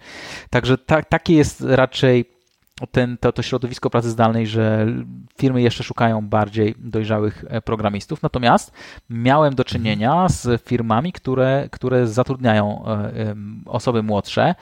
[0.49, 2.38] Także ta, takie jest raczej
[2.87, 4.87] ten, to, to środowisko pracy zdalnej, że
[5.37, 8.21] firmy jeszcze szukają bardziej dojrzałych e, programistów.
[8.21, 8.71] Natomiast
[9.09, 14.55] miałem do czynienia z firmami, które, które zatrudniają e, osoby młodsze.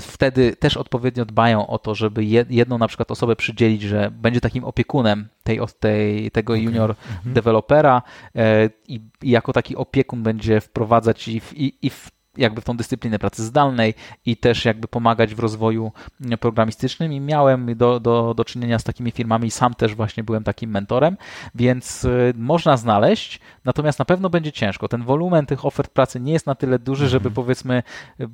[0.00, 4.64] Wtedy też odpowiednio dbają o to, żeby jedną na przykład osobę przydzielić, że będzie takim
[4.64, 6.62] opiekunem tej, tej, tego okay.
[6.62, 7.34] junior mhm.
[7.34, 8.02] dewelopera
[8.34, 12.76] e, i, i, jako taki opiekun będzie wprowadzać i, i, i w jakby w tą
[12.76, 13.94] dyscyplinę pracy zdalnej
[14.26, 15.92] i też jakby pomagać w rozwoju
[16.40, 20.44] programistycznym i miałem do, do, do czynienia z takimi firmami i sam też właśnie byłem
[20.44, 21.16] takim mentorem,
[21.54, 24.88] więc y, można znaleźć, natomiast na pewno będzie ciężko.
[24.88, 27.34] Ten wolumen tych ofert pracy nie jest na tyle duży, żeby mhm.
[27.34, 27.82] powiedzmy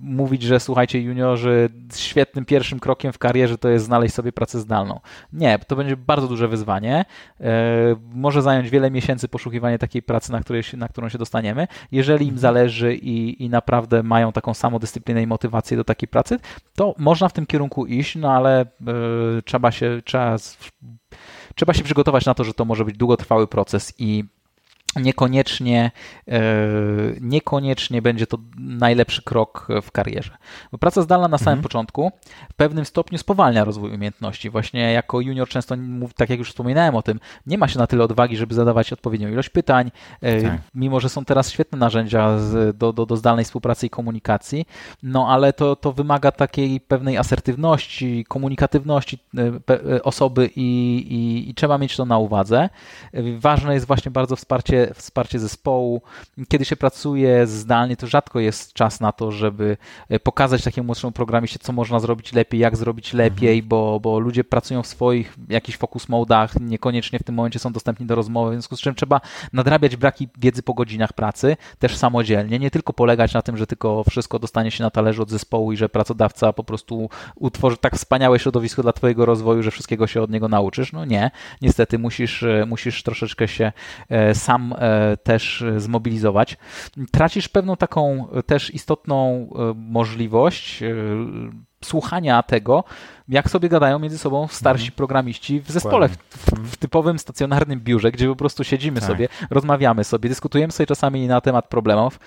[0.00, 5.00] mówić, że słuchajcie juniorzy, świetnym pierwszym krokiem w karierze to jest znaleźć sobie pracę zdalną.
[5.32, 7.04] Nie, to będzie bardzo duże wyzwanie.
[7.40, 7.54] E,
[8.14, 11.66] może zająć wiele miesięcy poszukiwanie takiej pracy, na, której na którą się dostaniemy.
[11.92, 12.40] Jeżeli im mhm.
[12.40, 16.38] zależy i, i naprawdę naprawdę mają taką samodyscyplinę i motywację do takiej pracy,
[16.74, 18.66] to można w tym kierunku iść, no ale
[19.38, 20.36] y, trzeba się, trzeba,
[21.54, 24.24] trzeba się przygotować na to, że to może być długotrwały proces i
[24.96, 25.90] niekoniecznie,
[26.28, 26.40] e,
[27.20, 30.36] niekoniecznie będzie to najlepszy krok w karierze.
[30.72, 31.62] Bo praca zdalna na samym mhm.
[31.62, 32.12] początku
[32.50, 34.50] w pewnym stopniu spowalnia rozwój umiejętności.
[34.50, 35.76] Właśnie jako junior często,
[36.16, 39.28] tak jak już wspominałem o tym, nie ma się na tyle odwagi, żeby zadawać odpowiednią
[39.28, 39.90] ilość pytań,
[40.20, 40.60] e, tak.
[40.74, 42.38] mimo że są teraz świetne narzędzia
[42.74, 44.66] do, do, do zdalnej współpracy i komunikacji,
[45.02, 49.18] no ale to, to wymaga takiej pewnej asertywności, komunikatywności
[49.68, 52.68] e, osoby i, i, i trzeba mieć to na uwadze.
[53.38, 56.02] Ważne jest właśnie bardzo wsparcie wsparcie, wsparcie zespołu.
[56.48, 59.76] Kiedy się pracuje zdalnie, to rzadko jest czas na to, żeby
[60.08, 63.68] e, pokazać takiemu młodszemu programiście, co można zrobić lepiej, jak zrobić lepiej, mhm.
[63.68, 68.06] bo, bo ludzie pracują w swoich jakichś focus modach, niekoniecznie w tym momencie są dostępni
[68.06, 69.20] do rozmowy, w związku z czym trzeba
[69.52, 74.04] nadrabiać braki wiedzy po godzinach pracy, też samodzielnie, nie tylko polegać na tym, że tylko
[74.10, 78.38] wszystko dostanie się na talerzu od zespołu i że pracodawca po prostu utworzy tak wspaniałe
[78.38, 80.92] środowisko dla twojego rozwoju, że wszystkiego się od niego nauczysz.
[80.92, 81.30] No nie,
[81.62, 83.72] niestety musisz, e, musisz troszeczkę się
[84.08, 86.56] e, sam e, też zmobilizować.
[87.12, 90.82] Tracisz pewną taką też istotną możliwość
[91.84, 92.84] słuchania tego,
[93.28, 94.96] jak sobie gadają między sobą starsi mhm.
[94.96, 96.16] programiści w zespole, w,
[96.70, 99.10] w, typowym stacjonarnym biurze, gdzie po prostu siedzimy tak.
[99.10, 102.20] sobie, rozmawiamy sobie, dyskutujemy sobie czasami na temat problemów,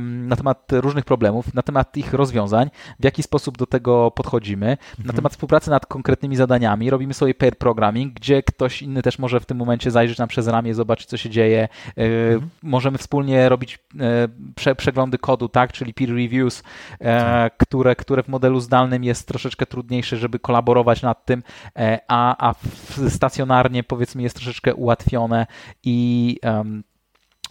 [0.00, 2.70] na temat różnych problemów, na temat ich rozwiązań,
[3.00, 5.06] w jaki sposób do tego podchodzimy, mhm.
[5.06, 9.40] na temat współpracy nad konkretnymi zadaniami, robimy sobie pair programming, gdzie ktoś inny też może
[9.40, 11.68] w tym momencie zajrzeć nam przez ramię, zobaczyć, co się dzieje.
[11.96, 12.50] E, mhm.
[12.62, 16.62] Możemy wspólnie robić e, prze, przeglądy kodu, tak, czyli peer reviews,
[17.00, 17.56] e, tak.
[17.56, 21.42] które, które w modelu zdalnym jest troszeczkę trudniejsze żeby kolaborować nad tym,
[21.76, 22.54] e, a, a
[23.08, 25.46] stacjonarnie powiedzmy jest troszeczkę ułatwione
[25.82, 26.84] i um,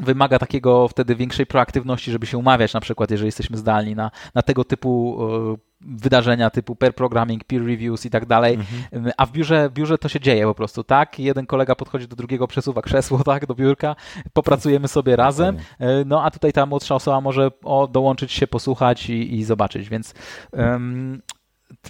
[0.01, 4.41] wymaga takiego wtedy większej proaktywności, żeby się umawiać, na przykład, jeżeli jesteśmy zdalni na, na
[4.41, 5.17] tego typu
[5.55, 8.53] e, wydarzenia typu pair programming, peer reviews i tak dalej,
[8.93, 9.13] mhm.
[9.17, 11.19] a w biurze, w biurze to się dzieje po prostu, tak?
[11.19, 13.95] Jeden kolega podchodzi do drugiego, przesuwa krzesło, tak, do biurka,
[14.33, 19.09] popracujemy sobie razem, e, no a tutaj ta młodsza osoba może o, dołączyć się, posłuchać
[19.09, 20.13] i, i zobaczyć, więc
[20.51, 21.21] um,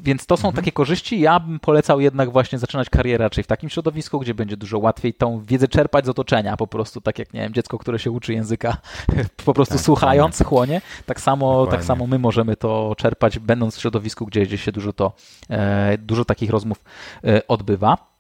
[0.03, 0.55] więc to są mhm.
[0.55, 1.19] takie korzyści.
[1.19, 5.13] Ja bym polecał jednak właśnie zaczynać karierę raczej w takim środowisku, gdzie będzie dużo łatwiej
[5.13, 8.34] tą wiedzę czerpać z otoczenia, po prostu tak jak, nie wiem, dziecko, które się uczy
[8.34, 8.77] języka,
[9.45, 10.47] po prostu tak, słuchając, tak.
[10.47, 10.82] chłonie.
[11.05, 14.93] Tak samo, tak samo my możemy to czerpać, będąc w środowisku, gdzie, gdzie się dużo
[14.93, 15.13] to,
[15.49, 16.84] e, dużo takich rozmów
[17.23, 18.11] e, odbywa.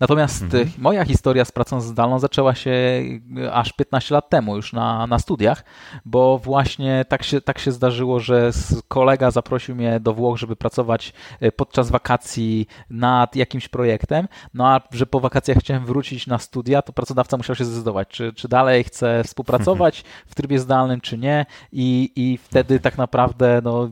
[0.00, 0.62] Natomiast mhm.
[0.62, 5.06] Y, moja historia z pracą zdalną zaczęła się y, aż 15 lat temu, już na,
[5.06, 5.64] na studiach,
[6.04, 8.50] bo właśnie tak się, tak się zdarzyło, że
[8.88, 11.12] kolega zaprosił mnie do Włoch, żeby pracować
[11.42, 14.28] y, podczas wakacji nad jakimś projektem.
[14.54, 18.32] No a że po wakacjach chciałem wrócić na studia, to pracodawca musiał się zdecydować, czy,
[18.32, 21.46] czy dalej chce współpracować w trybie zdalnym, czy nie.
[21.72, 23.90] I, i wtedy tak naprawdę no,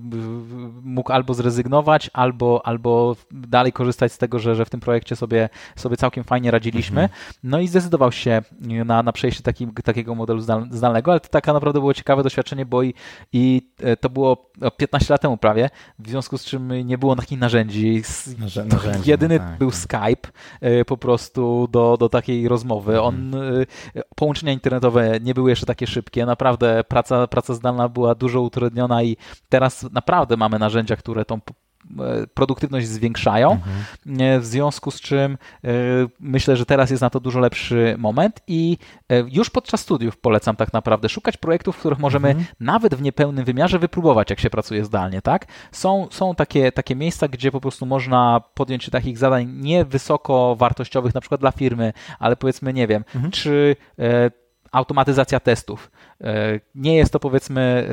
[0.82, 5.48] mógł albo zrezygnować, albo, albo dalej korzystać z tego, że, że w tym projekcie sobie
[5.76, 7.02] sobie całkiem fajnie radziliśmy.
[7.02, 7.20] Mhm.
[7.42, 11.80] No i zdecydował się na, na przejście taki, takiego modelu zdalnego, ale to taka naprawdę
[11.80, 12.94] było ciekawe doświadczenie, bo i,
[13.32, 17.38] i e, to było 15 lat temu prawie, w związku z czym nie było takich
[17.38, 18.02] narzędzi.
[18.68, 19.78] narzędzi Jedyny no tak, był tak.
[19.78, 20.28] Skype
[20.60, 22.98] e, po prostu do, do takiej rozmowy.
[22.98, 23.06] Mhm.
[23.08, 26.26] On, e, połączenia internetowe nie były jeszcze takie szybkie.
[26.26, 29.16] Naprawdę praca, praca zdalna była dużo utrudniona i
[29.48, 31.40] teraz naprawdę mamy narzędzia, które tą
[32.34, 33.76] produktywność zwiększają, mhm.
[34.20, 35.68] E, w związku z czym e,
[36.20, 38.78] myślę, że teraz jest na to dużo lepszy moment i
[39.32, 42.46] już podczas studiów polecam tak naprawdę szukać projektów, w których możemy mhm.
[42.60, 45.46] nawet w niepełnym wymiarze wypróbować, jak się pracuje zdalnie, tak?
[45.72, 51.14] Są, są takie, takie miejsca, gdzie po prostu można podjąć się takich zadań niewysoko wartościowych,
[51.14, 53.30] na przykład dla firmy, ale powiedzmy, nie wiem, mhm.
[53.30, 53.76] czy
[54.72, 55.90] automatyzacja testów.
[56.74, 57.88] Nie jest to powiedzmy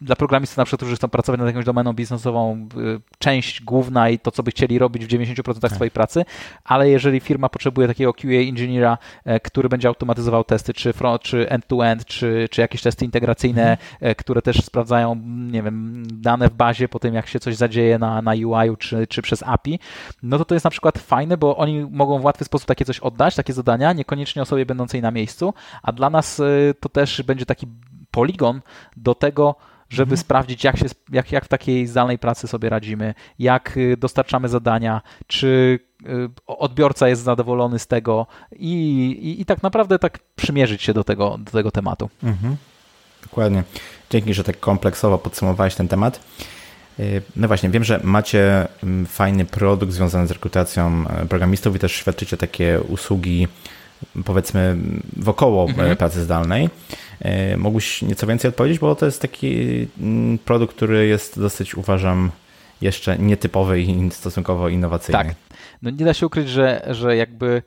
[0.00, 4.18] dla programistów na przykład, którzy chcą pracować nad jakąś domeną biznesową, y, część główna i
[4.18, 5.72] to, co by chcieli robić w 90% tak.
[5.72, 6.24] swojej pracy,
[6.64, 11.50] ale jeżeli firma potrzebuje takiego QA inżyniera, e, który będzie automatyzował testy, czy front, czy
[11.50, 13.88] end-to-end, czy, czy jakieś testy integracyjne, mhm.
[14.00, 17.98] E, które też sprawdzają, nie wiem, dane w bazie po tym, jak się coś zadzieje
[17.98, 19.78] na, na UI-u, czy, czy przez API,
[20.22, 23.00] no to to jest na przykład fajne, bo oni mogą w łatwy sposób takie coś
[23.00, 27.46] oddać, takie zadania, niekoniecznie osobie będącej na miejscu, a dla nas y, to też będzie
[27.46, 27.66] taki
[28.10, 28.60] poligon
[28.96, 29.54] do tego,
[29.94, 30.16] żeby mhm.
[30.16, 35.02] sprawdzić, jak, się, jak, jak w takiej zdalnej pracy sobie radzimy, jak y, dostarczamy zadania,
[35.26, 36.06] czy y,
[36.46, 38.74] odbiorca jest zadowolony z tego i,
[39.22, 42.10] i, i tak naprawdę tak przymierzyć się do tego, do tego tematu.
[42.22, 42.56] Mhm.
[43.22, 43.62] Dokładnie.
[44.10, 46.20] Dzięki, że tak kompleksowo podsumowałeś ten temat.
[47.00, 51.78] Y, no właśnie, wiem, że macie mm, fajny produkt związany z rekrutacją e, programistów i
[51.78, 53.48] też świadczycie takie usługi
[54.24, 54.76] powiedzmy
[55.16, 55.96] wokoło mhm.
[55.96, 56.70] pracy zdalnej.
[57.20, 62.30] E, mógłbyś nieco więcej odpowiedzieć, bo to jest taki mm, produkt, który jest dosyć, uważam,
[62.80, 65.24] jeszcze nietypowy i stosunkowo innowacyjny.
[65.24, 65.34] Tak.
[65.82, 67.62] No nie da się ukryć, że, że jakby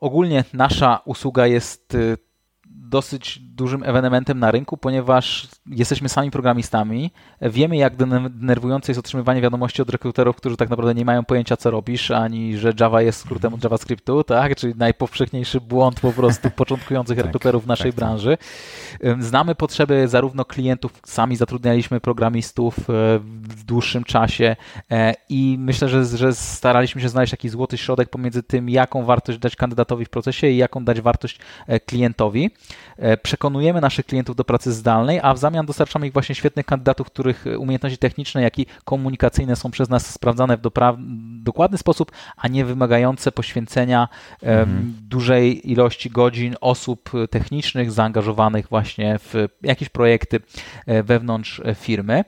[0.00, 2.16] ogólnie nasza usługa jest y,
[2.66, 7.10] dosyć dużym ewenementem na rynku, ponieważ jesteśmy sami programistami.
[7.42, 11.70] Wiemy, jak denerwujące jest otrzymywanie wiadomości od rekruterów, którzy tak naprawdę nie mają pojęcia, co
[11.70, 14.56] robisz, ani że Java jest skrótem od JavaScriptu, tak?
[14.56, 18.08] Czyli najpowszechniejszy błąd po prostu początkujących tak, rekruterów w naszej tak, tak.
[18.08, 18.38] branży.
[19.18, 22.82] Znamy potrzeby zarówno klientów, sami zatrudnialiśmy programistów e,
[23.42, 24.56] w dłuższym czasie
[24.90, 29.38] e, i myślę, że, że staraliśmy się znaleźć taki złoty środek pomiędzy tym, jaką wartość
[29.38, 32.50] dać kandydatowi w procesie i jaką dać wartość e, klientowi.
[33.22, 37.44] Przekonujemy naszych klientów do pracy zdalnej, a w zamian dostarczamy ich właśnie świetnych kandydatów, których
[37.58, 40.60] umiejętności techniczne, jak i komunikacyjne są przez nas sprawdzane w
[41.42, 44.08] dokładny sposób, a nie wymagające poświęcenia
[44.42, 44.94] mhm.
[45.00, 50.40] dużej ilości godzin osób technicznych zaangażowanych właśnie w jakieś projekty
[50.86, 52.24] e, wewnątrz e, firmy.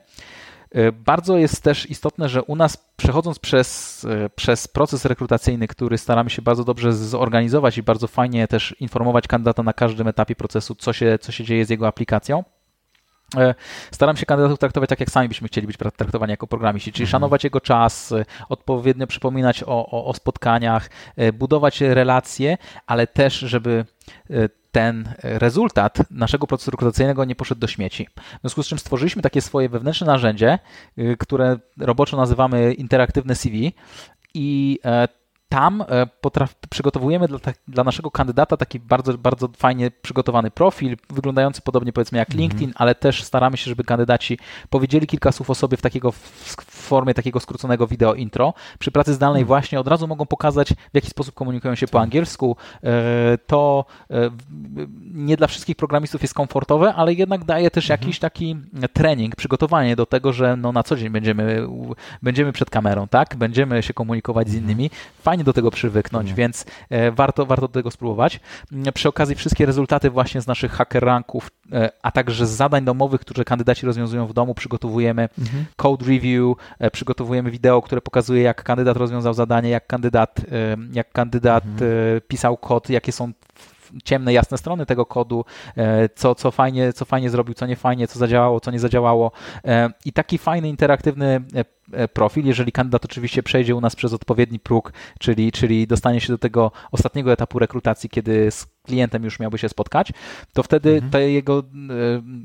[0.73, 6.29] E, bardzo jest też istotne, że u nas przechodząc przez, przez proces rekrutacyjny, który staramy
[6.29, 10.93] się bardzo dobrze zorganizować i bardzo fajnie też informować kandydata na każdym etapie procesu, co
[10.93, 12.43] się, co się dzieje z jego aplikacją,
[13.91, 17.11] Staram się kandydatów traktować tak, jak sami byśmy chcieli być traktowani jako programiści, czyli mhm.
[17.11, 18.13] szanować jego czas,
[18.49, 20.89] odpowiednio przypominać o, o, o spotkaniach,
[21.33, 22.57] budować relacje,
[22.87, 23.85] ale też, żeby
[24.73, 28.07] ten rezultat naszego procesu rekrutacyjnego nie poszedł do śmieci.
[28.15, 30.59] W związku z czym stworzyliśmy takie swoje wewnętrzne narzędzie,
[30.97, 33.73] y, które roboczo nazywamy interaktywne CV
[34.33, 35.07] i e,
[35.53, 41.61] tam e, potraf, przygotowujemy dla, dla, naszego kandydata taki bardzo, bardzo fajnie przygotowany profil, wyglądający
[41.61, 42.41] podobnie powiedzmy jak mhm.
[42.41, 42.81] LinkedIn, mm -hmm.
[42.81, 44.39] ale też staramy się, żeby kandydaci
[44.69, 48.53] powiedzieli kilka słów o sobie w, takiego, w formie takiego skróconego wideo intro.
[48.79, 49.47] Przy pracy zdalnej mm.
[49.47, 52.03] właśnie od razu mogą pokazać, w jaki sposób komunikują się po tak.
[52.03, 52.57] angielsku.
[52.83, 54.29] E, to e,
[55.13, 58.01] nie dla wszystkich programistów jest komfortowe, ale jednak daje też mm -hmm.
[58.01, 58.55] jakiś taki
[58.93, 61.67] trening, przygotowanie do tego, że no na co dzień będziemy,
[62.21, 63.35] będziemy przed kamerą, tak?
[63.35, 64.71] Będziemy się komunikować z mhm.
[64.71, 64.89] innymi.
[65.21, 66.35] Fajnie do tego przywyknąć, mm.
[66.35, 68.39] więc e, warto, warto do tego spróbować.
[68.71, 72.85] Mm, przy okazji wszystkie rezultaty właśnie z naszych hacker ranków, e, a także z zadań
[72.85, 75.63] domowych, które kandydaci rozwiązują w domu, przygotowujemy mm-hmm.
[75.75, 80.41] code review, e, przygotowujemy wideo, które pokazuje, jak kandydat rozwiązał zadanie, jak kandydat,
[80.93, 82.21] jak kandydat mm-hmm.
[82.27, 83.31] pisał kod, jakie są
[84.03, 85.45] ciemne, jasne strony tego kodu,
[86.15, 89.31] co, co, fajnie, co fajnie zrobił, co nie fajnie, co zadziałało, co nie zadziałało.
[90.05, 91.41] I taki fajny, interaktywny
[91.91, 96.33] E, profil, jeżeli kandydat oczywiście przejdzie u nas przez odpowiedni próg, czyli, czyli dostanie się
[96.33, 100.13] do tego ostatniego etapu rekrutacji, kiedy z klientem już miałby się spotkać,
[100.53, 101.11] to wtedy mhm.
[101.11, 101.63] to jego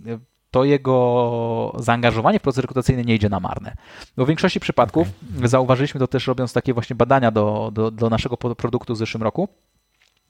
[0.07, 0.19] e,
[0.51, 3.77] to jego zaangażowanie w proces rekrutacyjny nie idzie na marne.
[4.17, 5.49] Bo w większości przypadków okay.
[5.49, 9.49] zauważyliśmy to też robiąc takie właśnie badania do, do, do naszego produktu w zeszłym roku,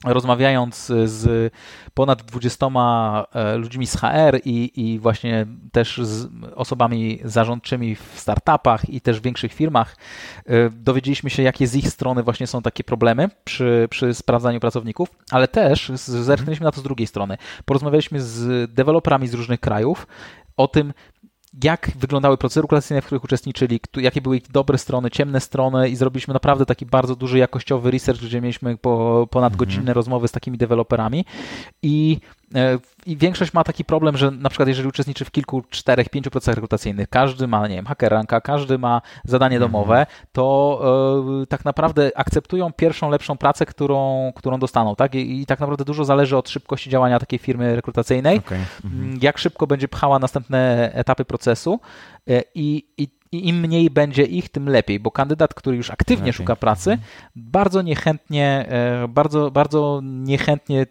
[0.05, 1.53] rozmawiając z
[1.93, 2.65] ponad 20
[3.33, 9.19] e, ludźmi z HR i, i właśnie też z osobami zarządczymi w startupach i też
[9.19, 9.95] w większych firmach,
[10.45, 15.09] e, dowiedzieliśmy się, jakie z ich strony właśnie są takie problemy przy, przy sprawdzaniu pracowników,
[15.31, 17.37] ale też zerknęliśmy na to z drugiej strony.
[17.65, 20.07] Porozmawialiśmy z deweloperami z różnych krajów
[20.57, 20.93] o tym,
[21.63, 25.95] jak wyglądały procesy rekrutacyjne, w których uczestniczyli, jakie były ich dobre strony, ciemne strony i
[25.95, 29.57] zrobiliśmy naprawdę taki bardzo duży jakościowy research, gdzie mieliśmy po, ponad mhm.
[29.57, 31.25] godzinne rozmowy z takimi deweloperami
[31.81, 32.17] i
[33.05, 36.55] I większość ma taki problem, że na przykład jeżeli uczestniczy w kilku, czterech, pięciu procesach
[36.55, 39.71] rekrutacyjnych, każdy ma, nie wiem, hackeranka, każdy ma zadanie mhm.
[39.71, 40.81] domowe, to
[41.43, 45.15] e, tak naprawdę akceptują pierwszą, lepszą pracę, którą, którą dostaną, tak?
[45.15, 48.59] I, I, tak naprawdę dużo zależy od szybkości działania takiej firmy rekrutacyjnej, okay.
[48.85, 49.19] mhm.
[49.21, 51.79] jak szybko będzie pchała następne etapy procesu
[52.29, 56.25] e, i, i i im mniej będzie ich, tym lepiej, bo kandydat, który już aktywnie
[56.25, 56.33] lepiej.
[56.33, 57.09] szuka pracy, mhm.
[57.35, 58.69] bardzo niechętnie,
[59.09, 60.85] bardzo, bardzo niechętnie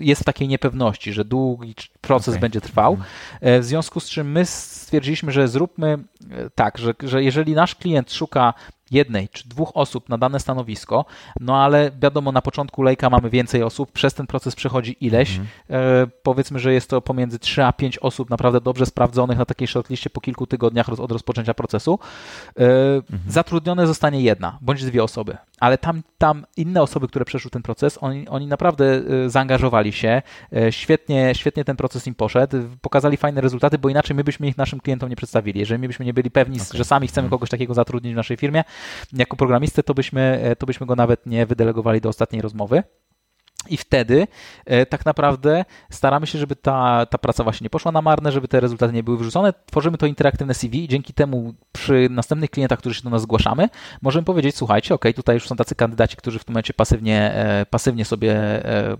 [0.00, 2.40] jest w takiej niepewności, że długi proces okay.
[2.40, 2.92] będzie trwał.
[2.92, 3.10] Mhm.
[3.40, 5.98] E, w związku z czym my stwierdziliśmy, że zróbmy
[6.30, 8.54] e, tak, że, że jeżeli nasz klient szuka
[8.90, 11.04] jednej czy dwóch osób na dane stanowisko,
[11.40, 15.30] no ale wiadomo, na początku lejka mamy więcej osób, przez ten proces przechodzi ileś.
[15.30, 15.48] Mhm.
[15.70, 19.68] E, powiedzmy, że jest to pomiędzy 3 a 5 osób naprawdę dobrze sprawdzonych na takiej
[19.68, 21.98] shortliście po kilku tygodniach od rozpoczęcia procesu.
[22.58, 22.62] E,
[22.94, 23.20] mhm.
[23.26, 27.98] Zatrudnione zostanie jedna bądź dwie osoby, ale tam, tam inne osoby, które przeszły ten proces,
[28.00, 30.22] oni, oni naprawdę e, zaangażowali się,
[30.70, 34.80] świetnie, świetnie ten proces im poszedł, pokazali fajne rezultaty, bo inaczej my byśmy ich naszym
[34.80, 35.60] klientom nie przedstawili.
[35.60, 36.78] Jeżeli my byśmy nie byli pewni, okay.
[36.78, 37.30] że sami chcemy mhm.
[37.30, 38.64] kogoś takiego zatrudnić w naszej firmie,
[39.12, 42.82] jako programistę, to byśmy, e, to byśmy go nawet nie wydelegowali do ostatniej rozmowy.
[43.68, 44.26] I wtedy
[44.64, 48.48] e, tak naprawdę staramy się, żeby ta, ta praca właśnie nie poszła na marne, żeby
[48.48, 49.52] te rezultaty nie były wyrzucone.
[49.66, 53.68] Tworzymy to interaktywne CV i dzięki temu przy następnych klientach, którzy się do nas zgłaszamy,
[54.02, 57.66] możemy powiedzieć, słuchajcie, ok, tutaj już są tacy kandydaci, którzy w tym momencie pasywnie, e,
[57.66, 58.34] pasywnie sobie
[58.64, 58.96] e,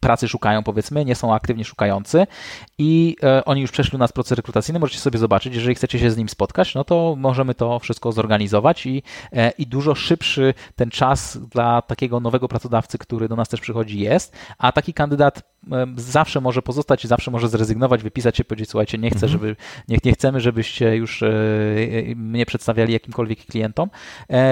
[0.00, 2.26] pracy szukają, powiedzmy, nie są aktywnie szukający
[2.78, 6.16] i oni już przeszli u nas proces rekrutacyjny, możecie sobie zobaczyć, jeżeli chcecie się z
[6.16, 9.02] nim spotkać, no to możemy to wszystko zorganizować i,
[9.58, 14.36] i dużo szybszy ten czas dla takiego nowego pracodawcy, który do nas też przychodzi, jest,
[14.58, 15.55] a taki kandydat
[15.96, 19.32] zawsze może pozostać i zawsze może zrezygnować, wypisać się, powiedzieć, słuchajcie, nie chcę, mhm.
[19.32, 19.56] żeby,
[19.88, 21.24] nie, nie chcemy, żebyście już
[22.16, 23.90] mnie przedstawiali jakimkolwiek klientom.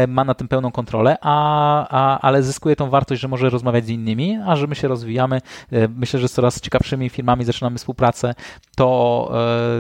[0.09, 3.89] Ma na tym pełną kontrolę, a, a, ale zyskuje tą wartość, że może rozmawiać z
[3.89, 5.41] innymi, a że my się rozwijamy.
[5.89, 8.35] Myślę, że z coraz ciekawszymi firmami zaczynamy współpracę,
[8.77, 9.33] to,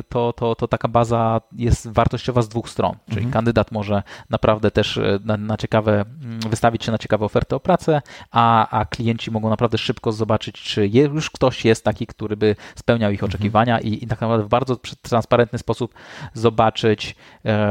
[0.09, 3.32] to, to, to taka baza jest wartościowa z dwóch stron, czyli mhm.
[3.32, 6.05] kandydat może naprawdę też na, na ciekawe,
[6.51, 10.89] wystawić się na ciekawe oferty o pracę, a, a klienci mogą naprawdę szybko zobaczyć, czy
[10.89, 13.31] już ktoś jest taki, który by spełniał ich mhm.
[13.31, 13.95] oczekiwania mhm.
[13.95, 15.95] i, i tak naprawdę w bardzo transparentny sposób
[16.35, 17.16] zobaczyć,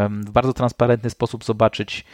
[0.10, 2.06] w bardzo transparentny sposób zobaczyć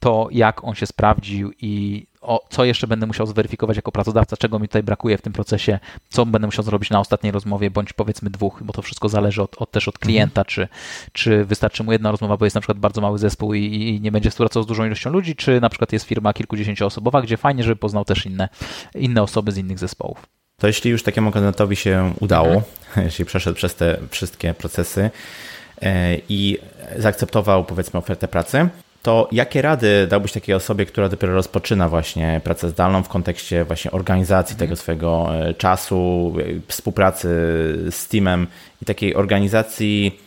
[0.00, 4.58] to, jak on się sprawdził i o, co jeszcze będę musiał zweryfikować jako pracodawca, czego
[4.58, 5.78] mi tutaj brakuje w tym procesie,
[6.08, 9.62] co będę musiał zrobić na ostatniej rozmowie, bądź powiedzmy dwóch, bo to wszystko zależy od,
[9.62, 10.46] od też od klienta, mhm.
[10.46, 10.68] czy,
[11.12, 14.12] czy wystarczy mu jedna rozmowa, bo jest na przykład bardzo mały zespół i, i nie
[14.12, 17.76] będzie współpracował z dużą ilością ludzi, czy na przykład jest firma kilkudziesięcioosobowa, gdzie fajnie, żeby
[17.76, 18.48] poznał też inne,
[18.94, 20.37] inne osoby z innych zespołów.
[20.60, 23.04] To jeśli już takiemu kandydatowi się udało, mhm.
[23.06, 25.10] jeśli przeszedł przez te wszystkie procesy
[25.82, 26.58] e, i
[26.96, 28.68] zaakceptował powiedzmy ofertę pracy,
[29.02, 33.90] to jakie rady dałbyś takiej osobie, która dopiero rozpoczyna właśnie pracę zdalną w kontekście właśnie
[33.90, 34.68] organizacji mhm.
[34.68, 37.28] tego swojego e, czasu, e, współpracy
[37.90, 38.46] z teamem
[38.82, 40.20] i takiej organizacji,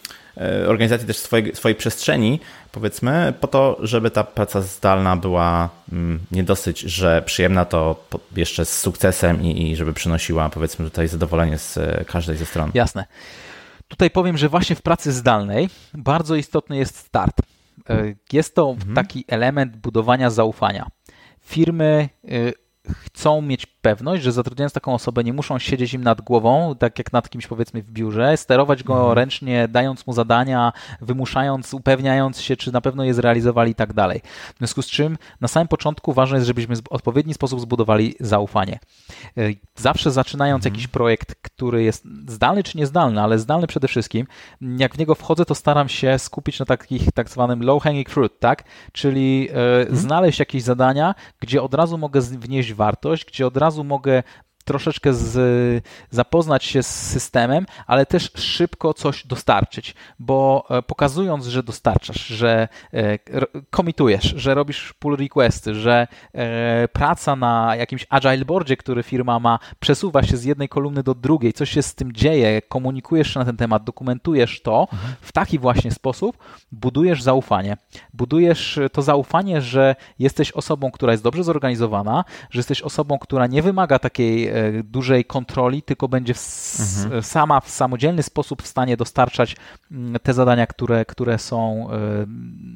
[0.68, 2.40] organizacji też swojej, swojej przestrzeni,
[2.72, 8.04] powiedzmy, po to, żeby ta praca zdalna była mm, nie dosyć, że przyjemna, to
[8.36, 12.72] jeszcze z sukcesem i, i żeby przynosiła, powiedzmy, tutaj zadowolenie z każdej ze stron.
[12.74, 13.06] Jasne.
[13.88, 17.42] Tutaj powiem, że właśnie w pracy zdalnej bardzo istotny jest start.
[17.90, 18.96] E, jest to mhm.
[18.96, 20.88] taki element budowania zaufania.
[21.42, 22.10] Firmy
[23.06, 27.14] chcą mieć pewność, że zatrudniając taką osobę nie muszą siedzieć im nad głową, tak jak
[27.14, 29.14] nad kimś powiedzmy w biurze, sterować go mhm.
[29.14, 34.22] ręcznie, dając mu zadania, wymuszając, upewniając się, czy na pewno je zrealizowali i tak dalej.
[34.56, 38.80] W związku z czym na samym początku ważne jest, żebyśmy w odpowiedni sposób zbudowali zaufanie.
[39.38, 39.42] E,
[39.76, 40.76] zawsze zaczynając mhm.
[40.76, 44.28] jakiś projekt, który jest zdalny czy niezdalny, ale zdalny przede wszystkim,
[44.62, 48.40] jak w niego wchodzę, to staram się skupić na takich tak zwanym low hanging fruit,
[48.40, 48.64] tak?
[48.92, 49.98] Czyli e, mhm.
[49.98, 54.24] znaleźć jakieś zadania, gdzie od razu mogę wnieść wartość, gdzie od razu razu mogę
[54.72, 61.64] troszeczkę z, zapoznać się z systemem, ale też szybko coś dostarczyć, bo e, pokazując, że
[61.64, 63.18] dostarczasz, że e,
[63.70, 69.60] komitujesz, że robisz pull requesty, że e, praca na jakimś agile boardzie, który firma ma,
[69.80, 73.46] przesuwa się z jednej kolumny do drugiej, coś się z tym dzieje, komunikujesz się na
[73.46, 75.14] ten temat, dokumentujesz to mhm.
[75.22, 76.38] w taki właśnie sposób,
[76.72, 77.78] budujesz zaufanie.
[78.14, 83.62] Budujesz to zaufanie, że jesteś osobą, która jest dobrze zorganizowana, że jesteś osobą, która nie
[83.62, 84.52] wymaga takiej
[84.84, 86.34] dużej kontroli, tylko będzie
[87.04, 87.24] mhm.
[87.24, 89.56] sama w samodzielny sposób w stanie dostarczać
[89.92, 91.98] mm, te zadania, które, które są e,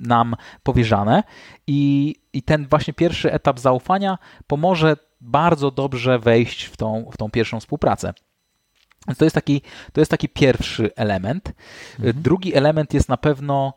[0.08, 1.24] nam powierzane.
[1.68, 4.18] I, I ten właśnie pierwszy etap zaufania
[4.48, 8.14] pomoże bardzo dobrze wejść w tą, w tą pierwszą współpracę.
[9.18, 9.62] To jest taki,
[9.94, 11.54] to jest taki pierwszy element.
[12.00, 12.22] Mhm.
[12.22, 13.74] Drugi element jest na pewno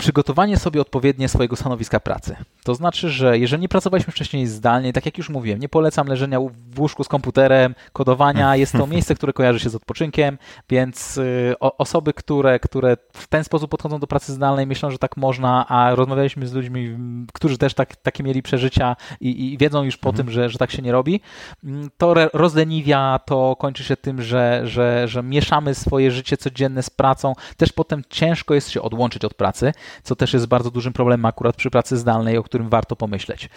[0.00, 2.36] przygotowanie sobie odpowiednie swojego stanowiska pracy.
[2.64, 6.40] To znaczy, że jeżeli nie pracowaliśmy wcześniej zdalnie, tak jak już mówiłem, nie polecam leżenia
[6.74, 8.56] w łóżku z komputerem, kodowania.
[8.62, 10.38] Jest to miejsce, które kojarzy się z odpoczynkiem,
[10.70, 15.16] więc y, osoby, które, które w ten sposób podchodzą do pracy zdalnej, myślą, że tak
[15.16, 16.96] można, a rozmawialiśmy z ludźmi,
[17.32, 20.26] którzy też tak, takie mieli przeżycia i, i wiedzą już po mhm.
[20.26, 21.20] tym, że, że tak się nie robi,
[21.64, 26.90] mm, to rozdeniwia, to kończy się tym, że, że, że mieszamy swoje życie codzienne z
[26.90, 27.32] pracą.
[27.56, 31.56] Też potem ciężko jest się odłączyć od pracy co też jest bardzo dużym problemem akurat
[31.56, 33.48] przy pracy zdalnej, o którym warto pomyśleć.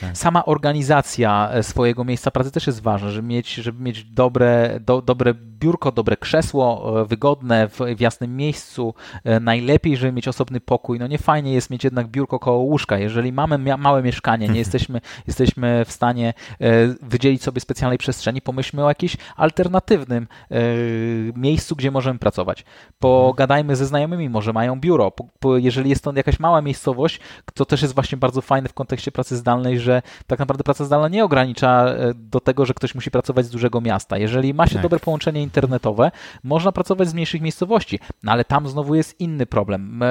[0.00, 0.16] Tak.
[0.16, 5.02] Sama organizacja e, swojego miejsca pracy też jest ważna, żeby mieć, żeby mieć dobre, do,
[5.02, 8.94] dobre biurko, dobre krzesło, e, wygodne w, w jasnym miejscu.
[9.24, 10.98] E, najlepiej, żeby mieć osobny pokój.
[10.98, 12.98] No nie fajnie jest mieć jednak biurko koło łóżka.
[12.98, 16.34] Jeżeli mamy małe mieszkanie, nie jesteśmy, jesteśmy w stanie
[17.02, 20.26] wydzielić sobie specjalnej przestrzeni, pomyślmy o jakimś alternatywnym
[21.36, 22.64] miejscu, gdzie możemy pracować.
[22.98, 25.03] Pogadajmy ze znajomymi, może mają biuro,
[25.56, 27.20] jeżeli jest to jakaś mała miejscowość,
[27.54, 31.08] to też jest właśnie bardzo fajne w kontekście pracy zdalnej, że tak naprawdę praca zdalna
[31.08, 34.18] nie ogranicza e, do tego, że ktoś musi pracować z dużego miasta.
[34.18, 34.82] Jeżeli ma się tak.
[34.82, 36.10] dobre połączenie internetowe,
[36.42, 40.06] można pracować z mniejszych miejscowości, no ale tam znowu jest inny problem, e,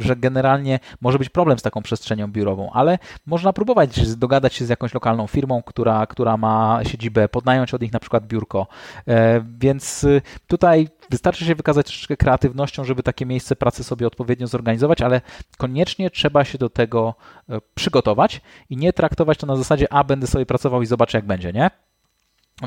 [0.00, 4.68] że generalnie może być problem z taką przestrzenią biurową, ale można próbować dogadać się z
[4.68, 8.66] jakąś lokalną firmą, która, która ma siedzibę, podnająć od nich na przykład biurko.
[9.08, 10.06] E, więc
[10.46, 15.20] tutaj Wystarczy się wykazać troszeczkę kreatywnością, żeby takie miejsce pracy sobie odpowiednio zorganizować, ale
[15.58, 17.14] koniecznie trzeba się do tego
[17.48, 18.40] e, przygotować
[18.70, 21.70] i nie traktować to na zasadzie, a będę sobie pracował i zobaczę jak będzie, nie?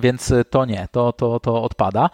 [0.01, 2.09] Więc y, to nie, to, to, to odpada.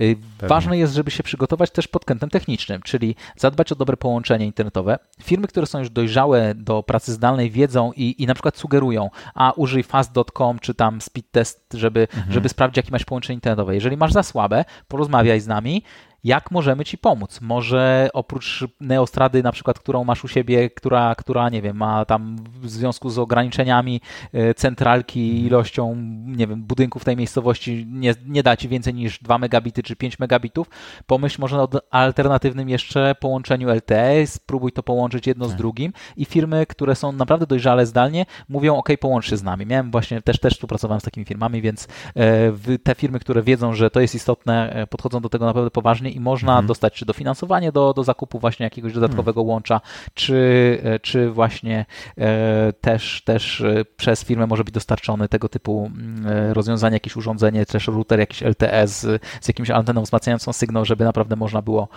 [0.00, 0.48] Y, Pewnie.
[0.48, 4.98] Ważne jest, żeby się przygotować też pod kątem technicznym, czyli zadbać o dobre połączenie internetowe.
[5.22, 9.52] Firmy, które są już dojrzałe do pracy zdalnej, wiedzą i, i na przykład sugerują, a
[9.52, 12.32] użyj fast.com czy tam speed test, żeby, mhm.
[12.32, 13.74] żeby sprawdzić, jakie masz połączenie internetowe.
[13.74, 15.82] Jeżeli masz za słabe, porozmawiaj z nami
[16.26, 17.40] jak możemy Ci pomóc.
[17.40, 22.36] Może oprócz Neostrady na przykład, którą masz u siebie, która, która nie wiem, ma tam
[22.60, 24.00] w związku z ograniczeniami
[24.32, 25.46] e, centralki mhm.
[25.46, 25.96] ilością,
[26.26, 30.18] nie wiem, budynków tej miejscowości nie, nie da Ci więcej niż 2 megabity czy 5
[30.18, 30.70] megabitów,
[31.06, 35.58] pomyśl może o alternatywnym jeszcze połączeniu LTE, spróbuj to połączyć jedno z tak.
[35.58, 39.66] drugim i firmy, które są naprawdę dojrzale zdalnie, mówią, ok, połącz się z nami.
[39.66, 43.90] Miałem właśnie, też, też współpracowałem z takimi firmami, więc e, te firmy, które wiedzą, że
[43.90, 46.66] to jest istotne, e, podchodzą do tego naprawdę poważnie i można mhm.
[46.66, 49.48] dostać czy dofinansowanie do, do zakupu właśnie jakiegoś dodatkowego mhm.
[49.48, 49.80] łącza,
[50.14, 51.86] czy, e, czy właśnie
[52.18, 57.66] e, też, też e, przez firmę może być dostarczony tego typu mm, rozwiązanie, jakieś urządzenie,
[57.66, 61.88] też router, jakiś LTE z, z jakimś anteną wzmacniającą sygnał, żeby naprawdę można było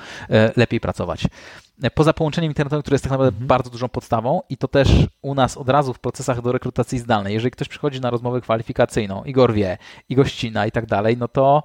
[0.55, 1.23] lepiej pracować
[1.95, 3.47] poza połączeniem internetowym, które jest tak naprawdę mhm.
[3.47, 4.89] bardzo dużą podstawą i to też
[5.21, 7.33] u nas od razu w procesach do rekrutacji zdalnej.
[7.33, 9.77] Jeżeli ktoś przychodzi na rozmowę kwalifikacyjną, Igor wie,
[10.09, 11.63] i gościna i tak dalej, no to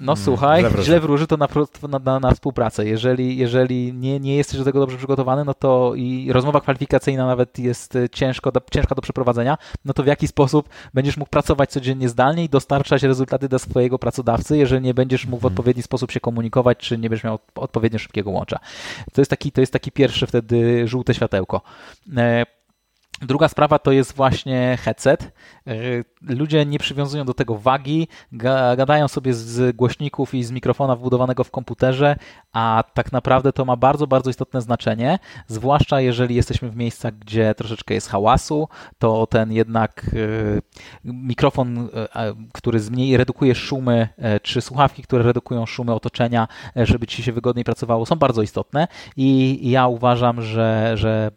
[0.00, 2.86] no hmm, słuchaj, źle wróży, źle wróży to na, na, na, współpracę.
[2.86, 7.58] Jeżeli, jeżeli nie, nie jesteś do tego dobrze przygotowany, no to i rozmowa kwalifikacyjna nawet
[7.58, 11.70] jest e, ciężko do, ciężka do przeprowadzenia, no to w jaki sposób będziesz mógł pracować
[11.70, 15.52] codziennie zdalnie i dostarczać rezultaty dla swojego pracodawcy, jeżeli nie będziesz mógł w hmm.
[15.54, 18.58] odpowiedni sposób się komunikować, czy nie będziesz miał odpowiednio szybkiego łącza.
[19.12, 21.60] To jest taki, to jest taki pierwszy wtedy żółte światełko.
[23.20, 25.32] Druga sprawa to jest właśnie headset.
[25.66, 25.72] E,
[26.22, 28.08] ludzie nie przywiązują do tego wagi,
[28.76, 32.16] gadają sobie z głośników i z mikrofona wbudowanego w komputerze,
[32.58, 37.54] a tak naprawdę to ma bardzo, bardzo istotne znaczenie, zwłaszcza jeżeli jesteśmy w miejscach, gdzie
[37.54, 40.60] troszeczkę jest hałasu, to ten jednak e,
[41.04, 44.08] mikrofon, e, który zmniej redukuje szumy,
[44.42, 49.58] czy słuchawki, które redukują szumy otoczenia, żeby ci się wygodniej pracowało, są bardzo istotne i
[49.70, 51.30] ja uważam, że, że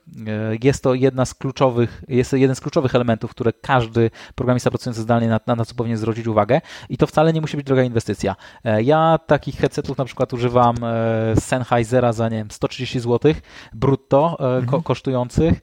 [0.63, 5.28] jest to jedna z kluczowych jest jeden z kluczowych elementów, które każdy programista pracujący zdalnie
[5.28, 8.36] na, na, na co powinien zwrócić uwagę i to wcale nie musi być droga inwestycja.
[8.63, 13.34] E, ja takich headsetów na przykład używam e, Sennheisera za nie wiem, 130 zł
[13.74, 14.66] brutto e, mhm.
[14.66, 15.62] ko kosztujących,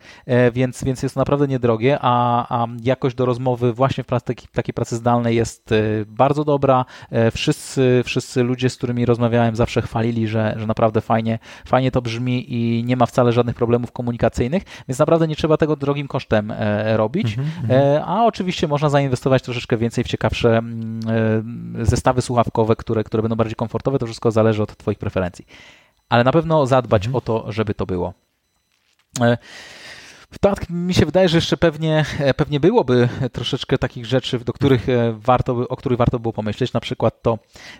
[0.52, 4.74] więc, więc jest to naprawdę niedrogie, a, a jakość do rozmowy właśnie w pracy, takiej
[4.74, 5.74] pracy zdalnej jest
[6.06, 6.84] bardzo dobra.
[7.32, 12.54] Wszyscy, wszyscy ludzie, z którymi rozmawiałem zawsze chwalili, że, że naprawdę fajnie, fajnie to brzmi
[12.54, 16.50] i nie ma wcale żadnych problemów komunikacyjnych, więc naprawdę nie trzeba tego drogi drogim kosztem
[16.50, 18.02] e, robić, mm -hmm.
[18.06, 21.00] a oczywiście można zainwestować troszeczkę więcej w ciekawsze mm,
[21.80, 23.98] e, zestawy słuchawkowe, które, które będą bardziej komfortowe.
[23.98, 25.27] To wszystko zależy od Twoich preferencji.
[26.08, 27.16] Ale na pewno zadbać -hmm.
[27.16, 28.14] o to, żeby to było.
[30.40, 34.88] Tak, mi się wydaje, że jeszcze pewnie, e, pewnie byłoby troszeczkę takich rzeczy, do których
[34.88, 36.72] e, warto, o których warto było pomyśleć.
[36.72, 37.38] Na przykład to,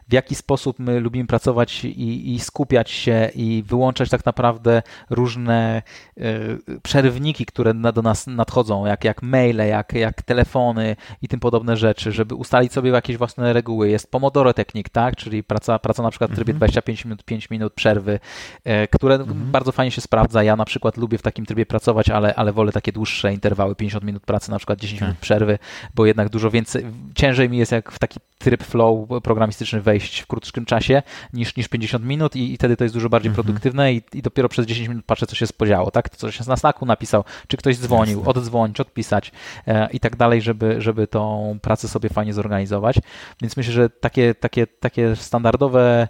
[0.09, 5.83] w jaki sposób my lubimy pracować i, i skupiać się i wyłączać tak naprawdę różne
[6.19, 11.41] y, przerywniki, które na, do nas nadchodzą, jak, jak maile, jak, jak telefony i tym
[11.41, 13.89] podobne rzeczy, żeby ustalić sobie jakieś własne reguły.
[13.89, 15.17] Jest Pomodoro Technique, tak?
[15.17, 17.09] czyli praca, praca na przykład w trybie 25 mhm.
[17.09, 18.21] minut, 5 minut przerwy,
[18.67, 19.51] y, które mhm.
[19.53, 20.43] bardzo fajnie się sprawdza.
[20.43, 24.05] Ja na przykład lubię w takim trybie pracować, ale ale wolę takie dłuższe interwały, 50
[24.05, 25.21] minut pracy, na przykład 10 minut tak.
[25.21, 25.59] przerwy,
[25.95, 26.85] bo jednak dużo więcej,
[27.15, 31.69] ciężej mi jest jak w taki tryb flow programistyczny wejść w krótszym czasie niż, niż
[31.69, 33.45] 50 minut i, i wtedy to jest dużo bardziej mhm.
[33.45, 36.17] produktywne i, i dopiero przez 10 minut patrzę, co się spodziało, tak?
[36.17, 38.31] Co się na Slacku napisał, czy ktoś dzwonił, Jasne.
[38.31, 39.33] oddzwonić, odpisać
[39.67, 42.97] e, i tak dalej, żeby, żeby tą pracę sobie fajnie zorganizować.
[43.43, 46.07] Więc myślę, że takie, takie, takie standardowe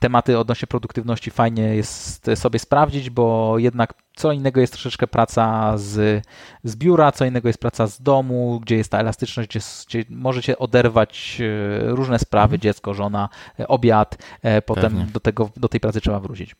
[0.00, 6.24] tematy odnośnie produktywności fajnie jest sobie sprawdzić, bo jednak co innego jest troszeczkę praca z,
[6.64, 10.58] z biura, co innego jest praca z domu, gdzie jest ta elastyczność, gdzie, gdzie możecie
[10.58, 12.60] oderwać e, różne sprawy, mhm.
[12.60, 13.28] dziecko, żona,
[13.60, 16.56] e, obiad, e, potem do, tego, do tej pracy trzeba wrócić.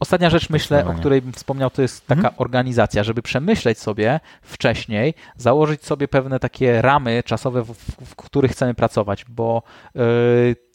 [0.00, 2.34] Ostatnia rzecz, myślę, o której bym wspomniał, to jest taka mhm.
[2.38, 7.74] organizacja, żeby przemyśleć sobie wcześniej, założyć sobie pewne takie ramy czasowe, w,
[8.06, 9.62] w których chcemy pracować, bo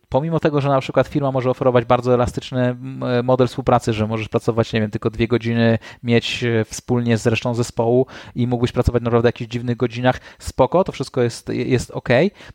[0.10, 2.76] pomimo tego, że na przykład firma może oferować bardzo elastyczny
[3.24, 7.54] model współpracy, że możesz pracować, nie wiem, tylko dwie godziny, mieć e, wspólnie z resztą
[7.56, 12.10] zespołu i mógłbyś pracować naprawdę w jakichś dziwnych godzinach, spoko, to wszystko jest, jest ok.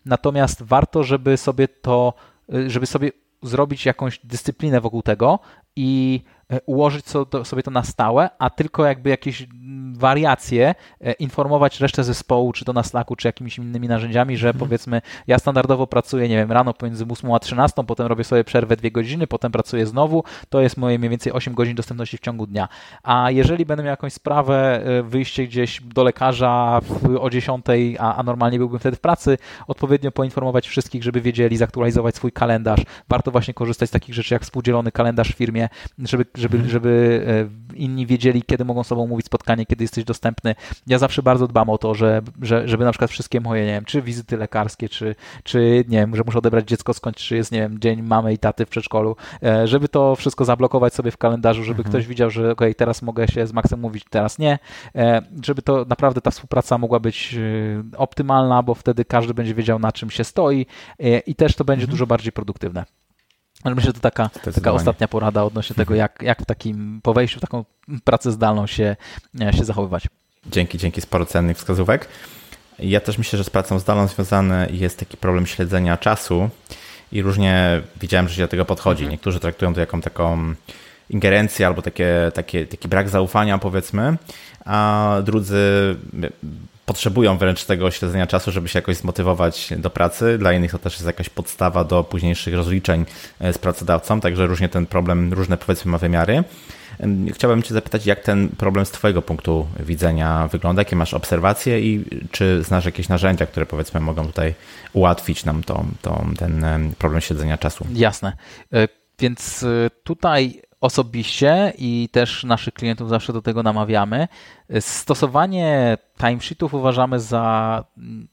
[0.05, 2.15] Natomiast warto, żeby sobie to,
[2.55, 5.39] e, żeby sobie zrobić jakąś dyscyplinę wokół tego
[5.77, 6.21] i
[6.67, 7.07] ułożyć
[7.45, 9.47] sobie to na stałe, a tylko jakby jakieś
[9.93, 10.75] wariacje,
[11.19, 14.59] informować resztę zespołu, czy to na Slacku, czy jakimiś innymi narzędziami, że mhm.
[14.59, 18.77] powiedzmy, ja standardowo pracuję, nie wiem, rano pomiędzy 8 a 13, potem robię sobie przerwę
[18.77, 22.47] 2 godziny, potem pracuję znowu, to jest moje mniej więcej 8 godzin dostępności w ciągu
[22.47, 22.69] dnia.
[23.03, 26.81] A jeżeli będę miał jakąś sprawę, wyjście gdzieś do lekarza
[27.21, 27.67] o 10,
[27.99, 32.81] a, a normalnie byłbym wtedy w pracy, odpowiednio poinformować wszystkich, żeby wiedzieli, zaktualizować swój kalendarz.
[33.09, 36.71] Warto właśnie korzystać z takich rzeczy jak współdzielony kalendarz w firmie, żeby, żeby, mhm.
[36.71, 40.55] żeby e, inni wiedzieli, kiedy mogą z sobą mówić spotkanie, kiedy jesteś dostępny.
[40.87, 43.85] Ja zawsze bardzo dbam o to, że, że, żeby na przykład wszystkie moje, nie wiem,
[43.85, 47.61] czy wizyty lekarskie, czy, czy nie wiem, że muszę odebrać dziecko skąd, czy jest, nie
[47.61, 51.65] wiem, dzień mamy i taty w przedszkolu, e, żeby to wszystko zablokować sobie w kalendarzu,
[51.65, 51.93] żeby mhm.
[51.93, 54.59] ktoś widział, że ok, teraz mogę się z Maxem mówić, teraz nie,
[54.95, 57.37] e, żeby to naprawdę ta współpraca mogła być
[57.97, 60.67] optymalna, bo wtedy każdy będzie wiedział, na czym się stoi
[61.27, 61.91] i też to będzie mhm.
[61.91, 62.85] dużo bardziej produktywne.
[63.65, 67.15] Ale myślę, że to taka, taka ostatnia porada odnośnie tego, jak, jak w takim, po
[67.15, 67.65] wejściu w taką
[68.05, 68.97] pracę zdalną się,
[69.41, 70.09] e, się zachowywać.
[70.47, 72.09] Dzięki, dzięki, sporo cennych wskazówek.
[72.79, 76.51] Ja też myślę, że z pracą zdalną związany jest taki problem śledzenia czasu
[77.13, 79.03] i różnie widziałem, że się do tego podchodzi.
[79.03, 79.11] Mhm.
[79.11, 80.55] Niektórzy traktują to jako taką
[81.11, 84.17] ingerencję albo takie, takie, taki brak zaufania, powiedzmy,
[84.65, 85.97] a drudzy
[86.91, 90.39] potrzebują wręcz tego śledzenia czasu, żeby się jakoś zmotywować do pracy.
[90.39, 93.05] Dla innych to też jest jakaś podstawa do późniejszych rozliczeń
[93.41, 96.45] e, z pracodawcą, także różnie ten problem, różne powiedzmy ma wymiary.
[97.33, 102.05] Chciałbym Cię zapytać, jak ten problem z Twojego punktu widzenia wygląda, jakie masz obserwacje i
[102.31, 104.55] czy znasz jakieś narzędzia, które powiedzmy mogą tutaj
[104.93, 106.65] ułatwić nam to, to, ten
[106.99, 107.87] problem śledzenia czasu?
[107.93, 108.33] Jasne.
[108.73, 108.89] E,
[109.19, 114.29] więc e, tutaj osobiście i też naszych klientów zawsze do tego namawiamy.
[114.81, 118.29] Stosowanie timesheetów uważamy za mm,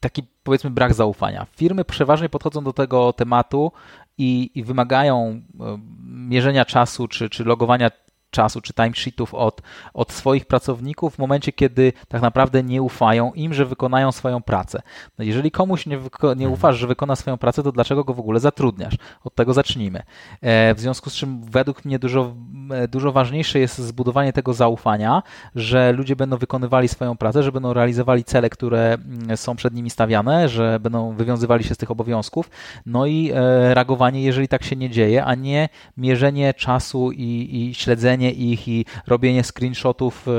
[0.00, 1.46] taki powiedzmy brak zaufania.
[1.56, 3.72] Firmy przeważnie podchodzą do tego tematu
[4.18, 7.90] i, i wymagają e, mierzenia czasu czy, czy logowania
[8.36, 9.62] czasu czy timesheetów od,
[9.94, 14.82] od swoich pracowników w momencie, kiedy tak naprawdę nie ufają im, że wykonają swoją pracę.
[15.18, 16.52] No jeżeli komuś nie, nie mhm.
[16.52, 18.94] ufasz, że wykona swoją pracę, to dlaczego go w ogóle zatrudniasz?
[19.24, 20.02] Od tego zacznijmy.
[20.40, 22.34] E, w związku z czym według mnie dużo,
[22.70, 25.22] e, dużo ważniejsze jest zbudowanie tego zaufania,
[25.54, 29.90] że ludzie będą wykonywali swoją pracę, że będą realizowali cele, które mm, są przed nimi
[29.90, 32.50] stawiane, że będą wywiązywali się z tych obowiązków,
[32.86, 37.74] no i e, reagowanie, jeżeli tak się nie dzieje, a nie mierzenie czasu i, i
[37.74, 40.32] śledzenie ich i robienie screenshotów, e,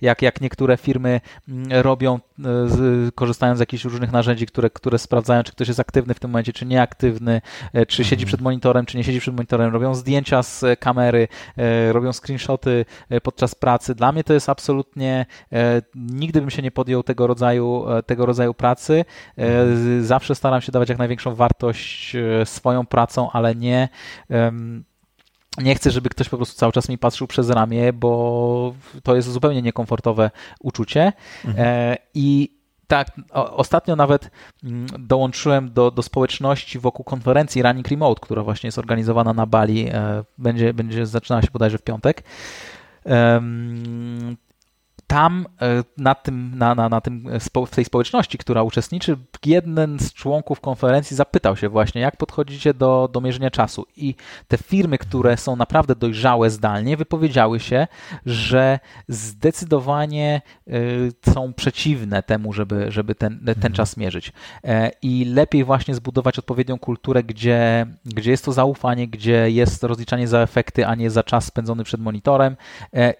[0.00, 2.42] jak, jak niektóre firmy mm, robią, e,
[3.14, 6.52] korzystając z jakichś różnych narzędzi, które, które sprawdzają, czy ktoś jest aktywny w tym momencie,
[6.52, 7.40] czy nieaktywny,
[7.72, 8.26] e, czy siedzi mhm.
[8.26, 11.28] przed monitorem, czy nie siedzi przed monitorem, robią zdjęcia z kamery,
[11.92, 12.84] robią screenshoty
[13.22, 13.94] podczas pracy.
[13.94, 15.26] Dla mnie to jest absolutnie,
[15.94, 19.04] nigdy bym się nie podjął tego rodzaju, tego rodzaju pracy.
[19.36, 20.04] Mhm.
[20.04, 23.88] Zawsze staram się dawać jak największą wartość swoją pracą, ale nie
[25.58, 29.32] nie chcę, żeby ktoś po prostu cały czas mi patrzył przez ramię, bo to jest
[29.32, 31.12] zupełnie niekomfortowe uczucie.
[31.44, 31.68] Mhm.
[31.68, 32.54] E, I
[32.86, 34.30] tak, ostatnio nawet
[34.64, 39.88] mm, dołączyłem do, do społeczności wokół konferencji Running Remote, która właśnie jest organizowana na Bali.
[39.88, 42.22] E, będzie, będzie zaczynała się bodajże w piątek
[45.06, 47.28] tam e, na tym, na, na, na tym,
[47.66, 49.16] w tej społeczności, która uczestniczy,
[49.46, 53.86] jeden z członków konferencji zapytał się właśnie, jak podchodzicie do, do mierzenia czasu.
[53.96, 54.14] I
[54.48, 57.86] te firmy, które są naprawdę dojrzałe zdalnie, wypowiedziały się,
[58.26, 58.78] że
[59.08, 60.72] zdecydowanie e,
[61.32, 63.72] są przeciwne temu, żeby, żeby ten, ten mhm.
[63.72, 64.32] czas mierzyć.
[64.64, 70.28] E, I lepiej właśnie zbudować odpowiednią kulturę, gdzie, gdzie jest to zaufanie, gdzie jest rozliczanie
[70.28, 72.56] za efekty, a nie za czas spędzony przed monitorem.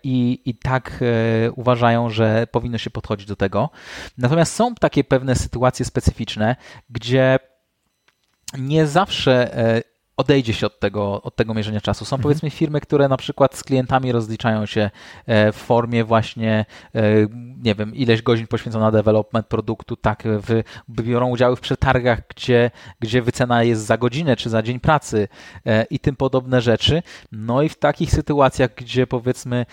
[0.03, 1.05] I, i tak
[1.57, 3.71] uważam, uważają, że powinno się podchodzić do tego.
[4.19, 6.57] Natomiast są takie pewne sytuacje specyficzne,
[6.91, 7.39] gdzie
[8.59, 9.83] nie zawsze e,
[10.17, 12.05] odejdzie się od tego, od tego mierzenia czasu.
[12.05, 12.23] Są mhm.
[12.23, 14.91] powiedzmy firmy, które na przykład z klientami rozliczają się
[15.27, 17.03] e, w formie właśnie, e,
[17.63, 22.71] nie wiem, ileś godzin poświęcona na development produktu, tak, w, biorą udział w przetargach, gdzie,
[23.01, 25.29] gdzie wycena jest za godzinę czy za dzień pracy
[25.67, 27.03] e, i tym podobne rzeczy.
[27.33, 29.67] No i w takich sytuacjach, gdzie powiedzmy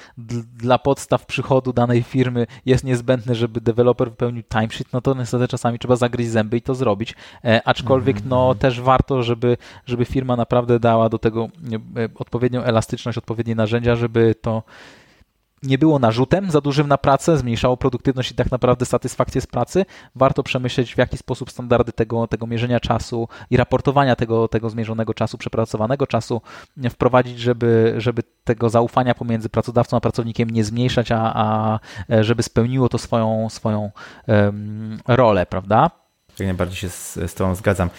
[0.58, 5.80] dla podstaw przychodu danej firmy jest niezbędne, żeby deweloper wypełnił timesheet, no to niestety czasami
[5.80, 7.16] trzeba zagryźć zęby i to zrobić.
[7.66, 8.58] Aczkolwiek no mhm.
[8.58, 11.50] też warto, żeby, żeby firma firma naprawdę dała do tego
[11.98, 14.64] e, odpowiednią elastyczność, odpowiednie narzędzia, żeby to
[15.64, 19.86] nie było narzutem za dużym na pracę, zmniejszało produktywność i tak naprawdę satysfakcję z pracy.
[20.16, 25.14] Warto przemyśleć, w jaki sposób standardy tego, tego mierzenia czasu i raportowania tego, tego zmierzonego
[25.14, 26.42] czasu, przepracowanego czasu
[26.90, 31.80] wprowadzić, żeby, żeby tego zaufania pomiędzy pracodawcą a pracownikiem nie zmniejszać, a, a
[32.10, 33.92] e, żeby spełniło to swoją, swoją
[34.28, 36.01] um, rolę, prawda?
[36.42, 37.90] Jak najbardziej się z, z Tobą zgadzam.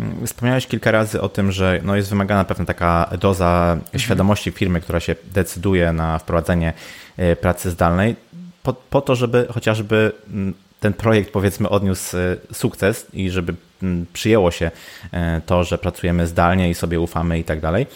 [0.00, 4.00] Mm, wspomniałeś kilka razy o tym, że no jest wymagana pewna taka doza mhm.
[4.00, 6.72] świadomości firmy, która się decyduje na wprowadzenie
[7.16, 8.16] e, pracy zdalnej.
[8.62, 12.16] po, po to, żeby chociażby mm, ten projekt powiedzmy odniósł
[12.52, 14.70] sukces i żeby mm, przyjęło się
[15.46, 17.86] to, że pracujemy zdalnie i sobie ufamy i tak dalej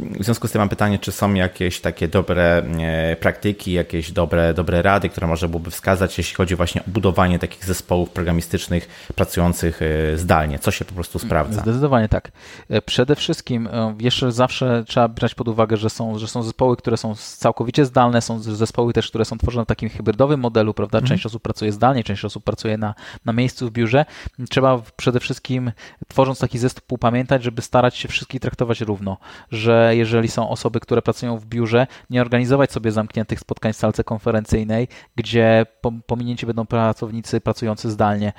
[0.00, 4.54] w związku z tym mam pytanie, czy są jakieś takie dobre e, praktyki, jakieś dobre,
[4.54, 9.80] dobre rady, które można byłoby wskazać, jeśli chodzi właśnie o budowanie takich zespołów programistycznych pracujących
[9.82, 10.58] e, zdalnie?
[10.58, 11.62] Co się po prostu sprawdza?
[11.62, 12.32] Zdecydowanie tak.
[12.68, 13.68] E, przede wszystkim
[14.00, 18.22] jeszcze zawsze trzeba brać pod uwagę, że są, że są zespoły, które są całkowicie zdalne,
[18.22, 20.98] są zespoły też, które są tworzone w takim hybrydowym modelu, prawda?
[20.98, 21.08] Mhm.
[21.08, 22.94] Część osób pracuje zdalnie, część osób pracuje na,
[23.24, 24.04] na miejscu w biurze.
[24.50, 25.72] Trzeba przede wszystkim,
[26.08, 29.16] tworząc taki zespół, pamiętać, żeby starać się wszystkich traktować równo,
[29.50, 34.04] że jeżeli są osoby, które pracują w biurze, nie organizować sobie zamkniętych spotkań w salce
[34.04, 35.66] konferencyjnej, gdzie
[36.06, 38.32] pominięci będą pracownicy pracujący zdalnie.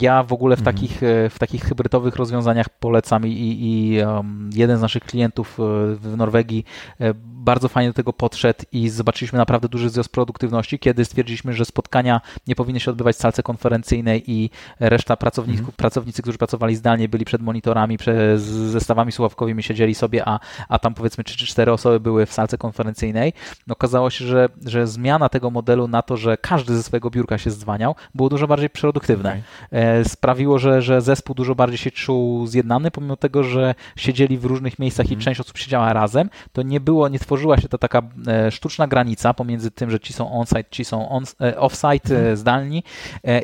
[0.00, 0.76] Ja w ogóle w, mhm.
[0.76, 5.62] takich, e, w takich hybrydowych rozwiązaniach polecam i, i um, jeden z naszych klientów e,
[5.96, 6.64] w Norwegii
[7.00, 7.14] e,
[7.46, 12.20] bardzo fajnie do tego podszedł i zobaczyliśmy naprawdę duży wzrost produktywności, kiedy stwierdziliśmy, że spotkania
[12.46, 14.50] nie powinny się odbywać w salce konferencyjnej i
[14.80, 15.72] reszta pracowników, mm.
[15.76, 20.94] pracownicy, którzy pracowali zdalnie, byli przed monitorami, przed zestawami słuchawkowymi, siedzieli sobie, a, a tam
[20.94, 23.32] powiedzmy 3 czy 4 osoby były w salce konferencyjnej.
[23.66, 27.38] No, okazało się, że, że zmiana tego modelu na to, że każdy ze swojego biurka
[27.38, 29.42] się zdwaniał, było dużo bardziej produktywne.
[29.70, 30.04] Okay.
[30.04, 34.78] Sprawiło, że, że zespół dużo bardziej się czuł zjednany, pomimo tego, że siedzieli w różnych
[34.78, 35.24] miejscach i mhm.
[35.24, 38.86] część osób siedziała razem, to nie było, nie tworzyło tworzyła się ta taka e, sztuczna
[38.88, 42.36] granica pomiędzy tym, że ci są on-site, ci są on, e, off-site, e, mhm.
[42.36, 42.82] zdalni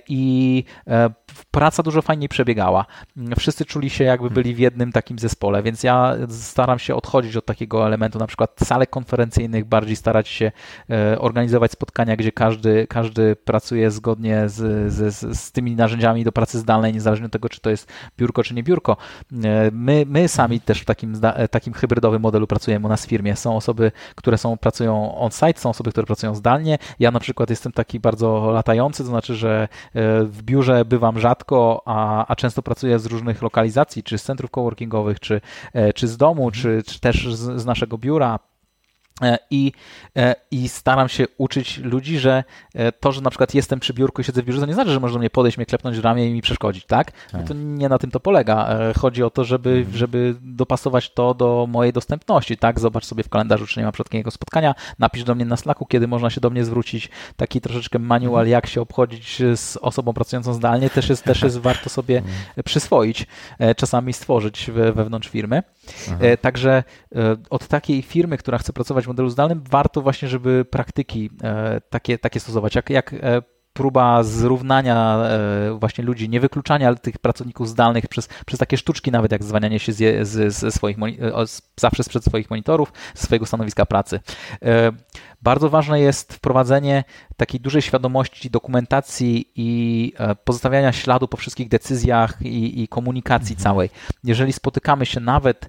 [0.09, 0.65] i
[1.51, 2.87] praca dużo fajniej przebiegała.
[3.39, 7.47] Wszyscy czuli się jakby byli w jednym takim zespole, więc ja staram się odchodzić od
[7.47, 10.53] takiego elementu, na przykład salek konferencyjnych, bardziej starać się
[11.19, 16.93] organizować spotkania, gdzie każdy, każdy pracuje zgodnie z, z, z tymi narzędziami do pracy zdalnej,
[16.93, 18.97] niezależnie od tego, czy to jest biurko, czy nie biurko.
[19.73, 21.21] My, my sami też w takim,
[21.51, 23.37] takim hybrydowym modelu pracujemy u nas w firmie.
[23.37, 26.79] Są osoby, osoby, które są, pracują on-site, są osoby, które pracują zdalnie.
[26.99, 31.83] Ja na przykład jestem taki bardzo latający, to znaczy, że e, w biurze bywam rzadko,
[31.85, 35.41] a, a często pracuję z różnych lokalizacji, czy z centrów coworkingowych, czy,
[35.73, 38.39] e, czy z domu, czy, czy też z, z naszego biura
[39.51, 39.73] I,
[40.17, 42.45] e, I staram się uczyć ludzi, że
[42.75, 44.91] e, to, że na przykład jestem przy biurku i siedzę w biurze, to nie znaczy,
[44.91, 47.13] że można mnie podejść, mnie klepnąć w ramię i mi przeszkodzić, tak?
[47.33, 47.49] No tak.
[47.49, 48.69] to nie na tym to polega.
[48.99, 49.97] Chodzi o to, żeby, mhm.
[49.97, 52.81] żeby dopasować to do mojej dostępności, tak?
[52.81, 56.09] Zobacz sobie w kalendarzu, czy nie ma przypadkiem spotkania, napisz do mnie na Slacku, kiedy
[56.09, 57.09] można się do mnie zwrócić.
[57.37, 58.49] Taki troszeczkę manual, mhm.
[58.49, 62.65] jak się obchodzić z osobą pracującą zdalnie, też jest, też jest warto sobie mhm.
[62.65, 63.27] przyswoić,
[63.77, 65.63] czasami stworzyć wewnątrz firmy.
[66.41, 66.85] Także
[67.51, 72.19] od takiej firmy, która chce pracować w modelu zdalnym, warto właśnie, żeby praktyki e, takie,
[72.19, 72.75] takie stosować.
[72.75, 73.43] Jak, jak e,
[73.73, 79.33] próba zrównania e, właśnie ludzi, nie wykluczania tych pracowników zdalnych przez, przez takie sztuczki, nawet
[79.33, 80.97] jak zwanianie się z, z, ze swoich,
[81.77, 84.21] zawsze sprzed swoich monitorów, ze swojego stanowiska pracy.
[85.43, 87.05] Bardzo ważne jest wprowadzenie
[87.37, 90.13] takiej dużej świadomości dokumentacji i
[90.45, 93.65] pozostawiania śladu po wszystkich decyzjach i, i komunikacji mhm.
[93.65, 93.91] całej.
[94.25, 95.69] Jeżeli spotykamy się nawet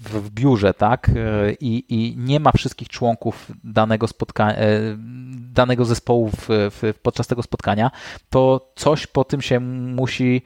[0.00, 4.96] w, biurze, tak, e, I, i nie ma wszystkich członków danego spotkania, e,
[5.38, 7.90] danego zespołu w, w, podczas tego spotkania,
[8.30, 10.42] to coś po tym się musi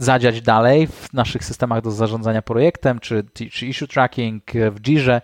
[0.00, 5.20] zadziać dalej w naszych systemach do zarządzania projektem, czy, czy issue tracking w Jirze,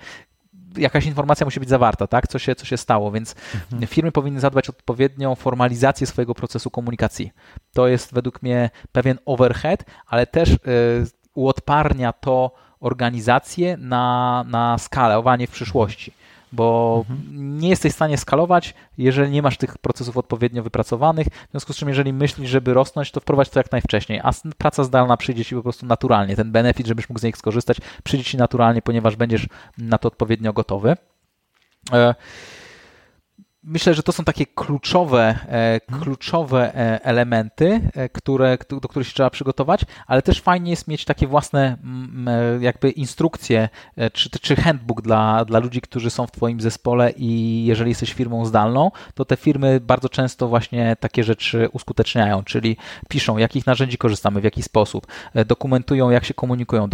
[0.77, 2.29] jakaś informacja musi być zawarta, tak?
[2.29, 3.87] Co się, co się stało, więc mhm.
[3.87, 7.33] firmy powinny zadbać o odpowiednią formalizację swojego procesu komunikacji.
[7.73, 10.59] To jest według mnie pewien overhead, ale też y,
[11.35, 16.13] uodparnia to organizację na, na skalowanie w przyszłości.
[16.53, 17.59] Bo mhm.
[17.59, 21.27] nie jesteś w stanie skalować, jeżeli nie masz tych procesów odpowiednio wypracowanych.
[21.27, 24.21] W związku z czym, jeżeli myślisz, żeby rosnąć, to wprowadź to jak najwcześniej.
[24.23, 26.37] A praca zdalna przyjdzie ci po prostu naturalnie.
[26.37, 29.47] Ten benefit, żebyś mógł z niej skorzystać, przyjdzie ci naturalnie, ponieważ będziesz
[29.79, 30.97] na to odpowiednio gotowy.
[33.63, 36.03] Myślę, że to są takie kluczowe, e, mhm.
[36.03, 41.05] kluczowe e, elementy, e, które, do których się trzeba przygotować, ale też fajnie jest mieć
[41.05, 41.77] takie własne
[42.61, 43.69] jakby instrukcje
[44.13, 48.45] czy, czy handbook dla, dla ludzi, którzy są w Twoim zespole i jeżeli jesteś firmą
[48.45, 52.77] zdalną, to te firmy bardzo często właśnie takie rzeczy uskuteczniają, czyli
[53.09, 55.07] piszą, jakich narzędzi korzystamy, w jaki sposób,
[55.47, 56.89] dokumentują, jak się komunikują,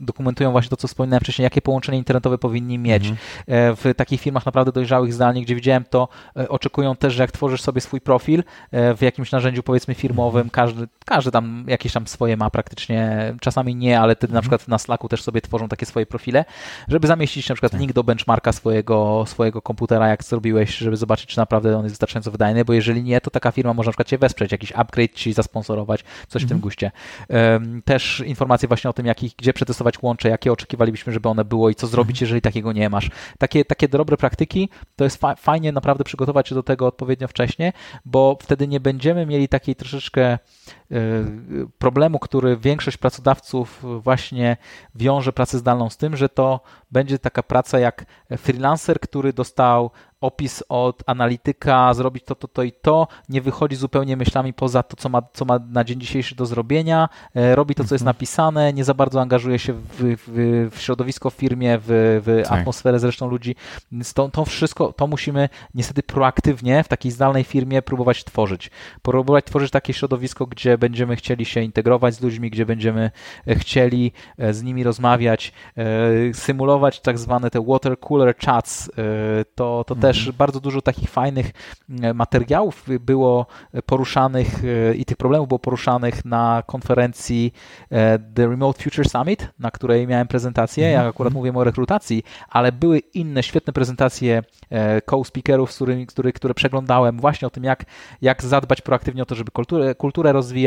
[0.00, 3.06] dokumentują właśnie to, co wspominałem wcześniej, jakie połączenie internetowe powinni mieć.
[3.06, 3.76] Mhm.
[3.76, 6.05] W takich firmach naprawdę dojrzałych zdalnie, gdzie widziałem to,
[6.36, 10.50] E, oczekują też, że jak tworzysz sobie swój profil e, w jakimś narzędziu powiedzmy firmowym,
[10.50, 14.42] każdy, każdy tam jakieś tam swoje ma praktycznie, czasami nie, ale ty na mhm.
[14.42, 16.44] przykład na Slacku też sobie tworzą takie swoje profile,
[16.88, 17.80] żeby zamieścić na przykład tak.
[17.80, 22.30] link do benchmarka swojego, swojego komputera, jak zrobiłeś, żeby zobaczyć, czy naprawdę on jest wystarczająco
[22.30, 25.32] wydajny, bo jeżeli nie, to taka firma może na przykład cię wesprzeć, jakiś upgrade ci
[25.32, 26.60] zasponsorować, coś w tym mhm.
[26.60, 26.90] guście.
[27.84, 31.74] Też informacje właśnie o tym, jakich, gdzie przetestować łącze, jakie oczekiwalibyśmy, żeby one było i
[31.74, 32.24] co zrobić, mhm.
[32.24, 33.10] jeżeli takiego nie masz.
[33.38, 37.28] Takie, takie dobre praktyki to jest fa fajnie naprawdę naprawdę przygotować się do tego odpowiednio
[37.28, 37.72] wcześnie,
[38.04, 40.38] bo wtedy nie będziemy mieli takiej troszeczkę
[41.78, 44.56] problemu, który większość pracodawców właśnie
[44.94, 46.60] wiąże pracę zdalną z tym, że to
[46.90, 48.04] będzie taka praca jak
[48.36, 49.90] freelancer, który dostał
[50.20, 54.96] opis od analityka, zrobić to, to, to i to, nie wychodzi zupełnie myślami poza to,
[54.96, 58.16] co ma, co ma na dzień dzisiejszy do zrobienia, e, robi to, co jest mhm.
[58.16, 61.84] napisane, nie za bardzo angażuje się w, w, w środowisko w firmie, w,
[62.26, 62.60] w tak.
[62.60, 63.54] atmosferę zresztą ludzi.
[63.92, 68.70] Więc to, to wszystko, to musimy niestety proaktywnie w takiej zdalnej firmie próbować tworzyć.
[69.02, 73.10] Próbować tworzyć takie środowisko, gdzie będziemy chcieli się integrować z ludźmi, gdzie będziemy
[73.46, 75.52] e, chcieli e, z nimi rozmawiać,
[76.32, 78.90] symulować tak zwane te water cooler chats,
[79.54, 81.50] to, to też też bardzo dużo takich fajnych
[82.02, 83.46] e, materiałów było
[83.86, 87.52] poruszanych e, i tych problemów było poruszanych na konferencji
[87.90, 90.84] e, The Remote Future Summit, na której miałem prezentację.
[90.84, 91.10] Ja mhm.
[91.10, 94.42] akurat mówię o rekrutacji, ale były inne świetne prezentacje
[95.06, 97.84] co-speakerów, z którymi, który, które przeglądałem właśnie o tym, jak,
[98.22, 100.65] jak zadbać proaktywnie o to, żeby kulturę, kulturę rozwijać,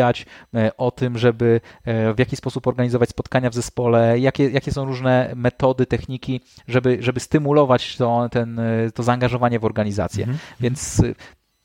[0.77, 5.85] o tym, żeby w jaki sposób organizować spotkania w zespole, jakie, jakie są różne metody,
[5.85, 8.61] techniki, żeby, żeby stymulować to, ten,
[8.93, 10.23] to zaangażowanie w organizację.
[10.23, 10.39] Mhm.
[10.59, 11.01] Więc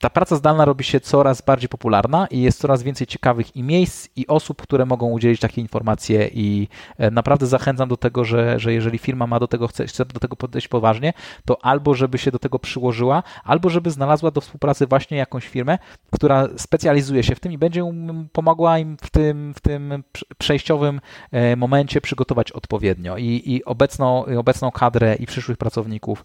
[0.05, 4.09] ta praca zdalna robi się coraz bardziej popularna i jest coraz więcej ciekawych i miejsc,
[4.16, 6.68] i osób, które mogą udzielić takie informacje i
[6.98, 10.20] e, naprawdę zachęcam do tego, że, że jeżeli firma ma do tego, chce, chce do
[10.20, 11.12] tego podejść poważnie,
[11.44, 15.78] to albo żeby się do tego przyłożyła, albo żeby znalazła do współpracy właśnie jakąś firmę,
[16.10, 17.93] która specjalizuje się w tym i będzie
[18.32, 20.05] pomogła im w tym, w tym
[20.39, 21.01] przejściowym
[21.32, 26.24] e, momencie przygotować odpowiednio i, i obecną, obecną kadrę i przyszłych pracowników.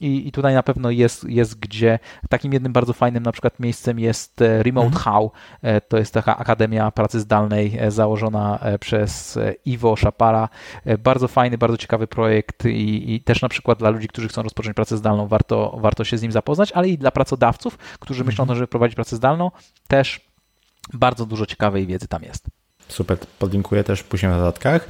[0.00, 1.98] I, I tutaj na pewno jest, jest gdzie
[2.28, 5.04] takim jednym bardzo fajnym na przykład miejscem jest e, Remote mhm.
[5.04, 5.32] How.
[5.62, 10.48] E, to jest taka akademia pracy zdalnej e, założona przez Iwo Szapara.
[10.98, 14.76] Bardzo fajny, bardzo ciekawy projekt i, i, też na przykład dla ludzi, którzy chcą rozpocząć
[14.76, 18.26] pracę zdalną, warto, warto się z nim zapoznać, ale i dla pracodawców, którzy mhm.
[18.26, 19.50] myślą o tym, żeby prowadzić pracę zdalną,
[19.88, 20.20] też
[20.92, 22.46] bardzo dużo ciekawej wiedzy tam jest.
[22.88, 24.88] Super, podlinkuję też później w dodatkach.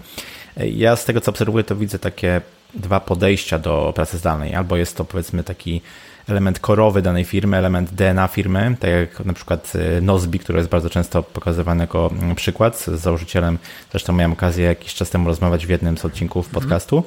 [0.56, 2.40] Ja z tego, co obserwuję, to widzę takie
[2.74, 4.54] dwa podejścia do pracy zdalnej.
[4.54, 5.80] Albo jest to powiedzmy taki
[6.28, 10.70] element korowy danej firmy, element DNA firmy, tak jak na przykład y, Nozbi, który jest
[10.70, 13.58] bardzo często pokazywany jako mm, przykład z założycielem.
[13.90, 16.62] Zresztą miałem okazję jakiś czas temu rozmawiać w jednym z odcinków mhm.
[16.62, 17.04] podcastu.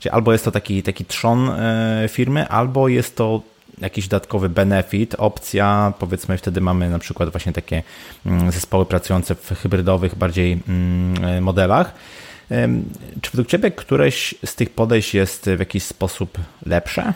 [0.00, 3.42] Czyli albo jest to taki, taki trzon y, firmy, albo jest to
[3.80, 7.82] jakiś dodatkowy benefit, opcja, powiedzmy wtedy mamy na przykład właśnie takie
[8.26, 11.94] mm, zespoły pracujące w hybrydowych bardziej mm, y, modelach.
[13.22, 17.12] Czy według Ciebie któreś z tych podejść jest w jakiś sposób lepsze?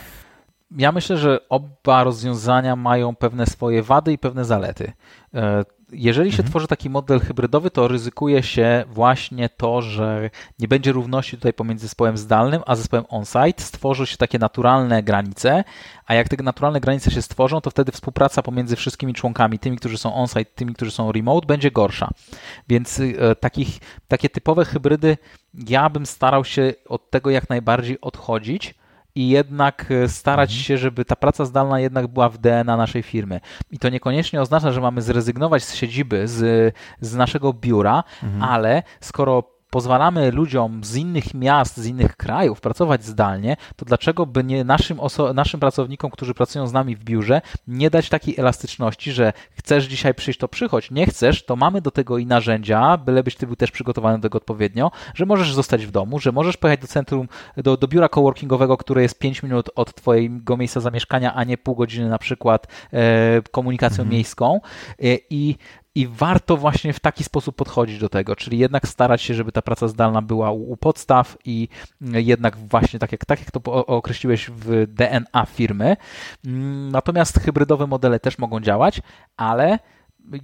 [0.77, 4.93] Ja myślę, że oba rozwiązania mają pewne swoje wady i pewne zalety.
[5.35, 6.51] E, jeżeli się mhm.
[6.51, 11.87] tworzy taki model hybrydowy, to ryzykuje się właśnie to, że nie będzie równości tutaj pomiędzy
[11.87, 13.63] zespołem zdalnym a zespołem on-site.
[13.63, 15.65] Stworzy się takie naturalne granice,
[16.07, 19.99] a jak te naturalne granice się stworzą, to wtedy współpraca pomiędzy wszystkimi członkami, tymi, którzy
[19.99, 22.11] są on-site, tymi, którzy są remote, będzie gorsza.
[22.69, 23.79] Więc e, takich,
[24.09, 25.17] takie typowe hybrydy
[25.69, 28.75] ja bym starał się od tego jak najbardziej odchodzić
[29.15, 30.65] i jednak e, starać mhm.
[30.65, 33.41] się, żeby ta praca zdalna jednak była w DNA naszej firmy.
[33.71, 38.43] I to niekoniecznie oznacza, że mamy zrezygnować z siedziby, z, z naszego biura, mhm.
[38.43, 44.45] ale skoro pozwalamy ludziom z innych miast, z innych krajów pracować zdalnie, to dlaczego by
[44.45, 45.01] nie naszym,
[45.35, 50.15] naszym pracownikom, którzy pracują z nami w biurze, nie dać takiej elastyczności, że chcesz dzisiaj
[50.15, 53.71] przyjść, to przychodź, nie chcesz, to mamy do tego i narzędzia, bylebyś ty był też
[53.71, 57.77] przygotowany do tego odpowiednio, że możesz zostać w domu, że możesz pojechać do centrum, do,
[57.77, 62.09] do biura coworkingowego, które jest 5 minut od twojego miejsca zamieszkania, a nie pół godziny
[62.09, 64.09] na przykład e, komunikacją mhm.
[64.09, 64.61] miejską
[64.99, 65.57] e, i
[65.95, 69.63] i warto właśnie w taki sposób podchodzić do tego, czyli jednak starać się, żeby ta
[69.63, 71.69] praca zdalna była u, podstaw i
[72.01, 75.97] jednak właśnie tak jak, tak jak to określiłeś w DNA firmy.
[76.47, 79.01] Mm, natomiast hybrydowe modele też mogą działać,
[79.37, 79.79] ale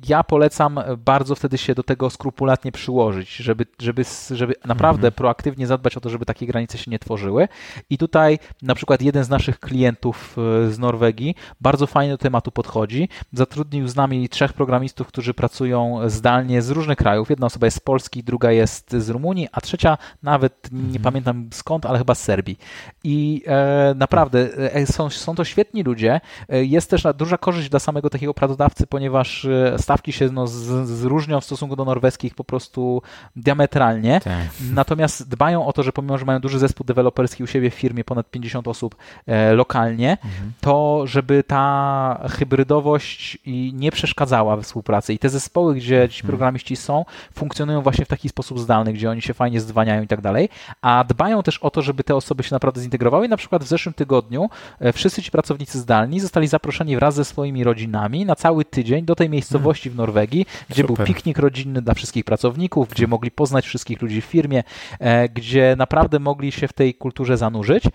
[0.09, 5.13] ja polecam bardzo wtedy się do tego skrupulatnie przyłożyć, żeby, żeby, żeby naprawdę mhm.
[5.13, 7.49] proaktywnie zadbać o to, żeby takie granice się nie tworzyły.
[7.91, 12.51] I tutaj na przykład jeden z naszych klientów e, z Norwegii bardzo fajnie do tematu
[12.51, 13.09] podchodzi.
[13.33, 17.31] Zatrudnił z nami trzech programistów, którzy pracują zdalnie z różnych krajów.
[17.31, 21.03] Jedna osoba jest z Polski, druga jest z Rumunii, a trzecia nawet nie mhm.
[21.03, 22.59] pamiętam skąd, ale chyba z Serbii.
[23.05, 26.21] I e, naprawdę e, są, są to świetni ludzie.
[26.49, 30.89] E, jest też duża korzyść dla samego takiego pracodawcy, ponieważ e, stawki się no, z,
[30.89, 33.03] z różnią w stosunku do norweskich po prostu
[33.37, 34.21] diametralnie.
[34.25, 34.35] Tak.
[34.73, 38.05] Natomiast dbają o to, że pomimo, że mają duży zespół deweloperski u siebie w firmie,
[38.05, 38.97] ponad 50 osób
[39.27, 40.53] e, lokalnie, mhm.
[40.61, 43.39] to żeby ta hybrydowość
[43.73, 45.15] nie przeszkadzała we współpracy.
[45.15, 46.29] I te zespoły, gdzie ci mhm.
[46.29, 47.05] programiści są,
[47.35, 50.49] funkcjonują właśnie w taki sposób zdalny, gdzie oni się fajnie zdwaniają i tak dalej,
[50.83, 53.27] a dbają też o to, żeby te osoby się naprawdę zintegrowały.
[53.27, 54.51] I na przykład w zeszłym tygodniu
[54.81, 59.15] e, wszyscy ci pracownicy zdalni zostali zaproszeni wraz ze swoimi rodzinami na cały tydzień do
[59.15, 59.58] tej miejscowości
[59.91, 60.97] w Norwegii, gdzie Super.
[60.97, 64.65] był piknik rodzinny dla wszystkich pracowników, gdzie mogli poznać wszystkich ludzi w firmie,
[64.99, 67.91] e, gdzie naprawdę mogli się w tej kulturze zanurzyć e,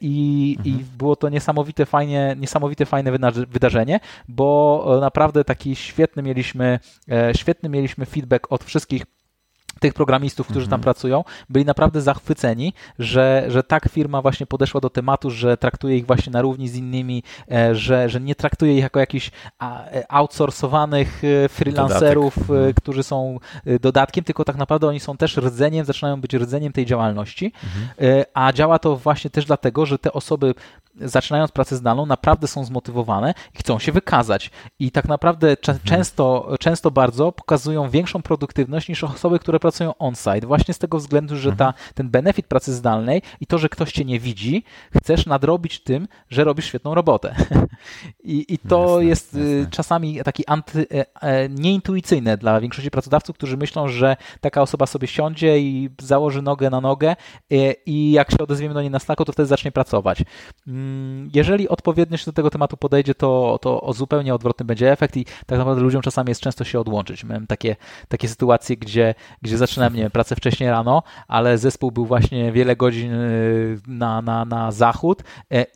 [0.00, 0.76] i, mhm.
[0.76, 3.12] i było to niesamowite, fajnie, niesamowite, fajne
[3.48, 6.78] wydarzenie, bo naprawdę taki świetny mieliśmy,
[7.36, 9.02] świetny mieliśmy feedback od wszystkich
[9.80, 10.82] tych programistów, którzy tam mhm.
[10.82, 16.06] pracują, byli naprawdę zachwyceni, że, że tak firma właśnie podeszła do tematu, że traktuje ich
[16.06, 19.30] właśnie na równi z innymi, e, że, że nie traktuje ich jako jakichś
[19.62, 22.74] e, outsourcowanych e, freelancerów, mhm.
[22.74, 23.38] którzy są
[23.80, 28.24] dodatkiem, tylko tak naprawdę oni są też rdzeniem, zaczynają być rdzeniem tej działalności, mhm.
[28.34, 30.54] a działa to właśnie też dlatego, że te osoby
[31.00, 34.50] zaczynając pracę zdalną, naprawdę są zmotywowane i chcą się wykazać.
[34.78, 35.78] I tak naprawdę mhm.
[35.84, 40.46] często, często bardzo pokazują większą produktywność niż osoby, które pracują on-site.
[40.46, 41.84] Właśnie z tego względu, że ta, mhm.
[41.94, 44.64] ten benefit pracy zdalnej i to, że ktoś cię nie widzi,
[44.96, 47.34] chcesz nadrobić tym, że robisz świetną robotę.
[48.24, 49.70] I, i to jasne, jest y, jasne.
[49.70, 55.08] czasami taki anty, e, e, nieintuicyjne dla większości pracodawców, którzy myślą, że taka osoba sobie
[55.08, 57.16] siądzie i założy nogę na nogę
[57.52, 60.22] e, i jak się odezwiemy do niej na Slacku, to wtedy zacznie pracować.
[60.66, 65.24] Mm, jeżeli odpowiednio się do tego tematu podejdzie, to, to zupełnie odwrotny będzie efekt i
[65.24, 67.24] tak naprawdę ludziom czasami jest często się odłączyć.
[67.24, 67.76] Miałem takie,
[68.08, 72.76] takie sytuacje, gdzie, gdzie zaczynałem nie wiem, pracę wcześniej rano, ale zespół był właśnie wiele
[72.76, 75.22] godzin y, na, na, na zachód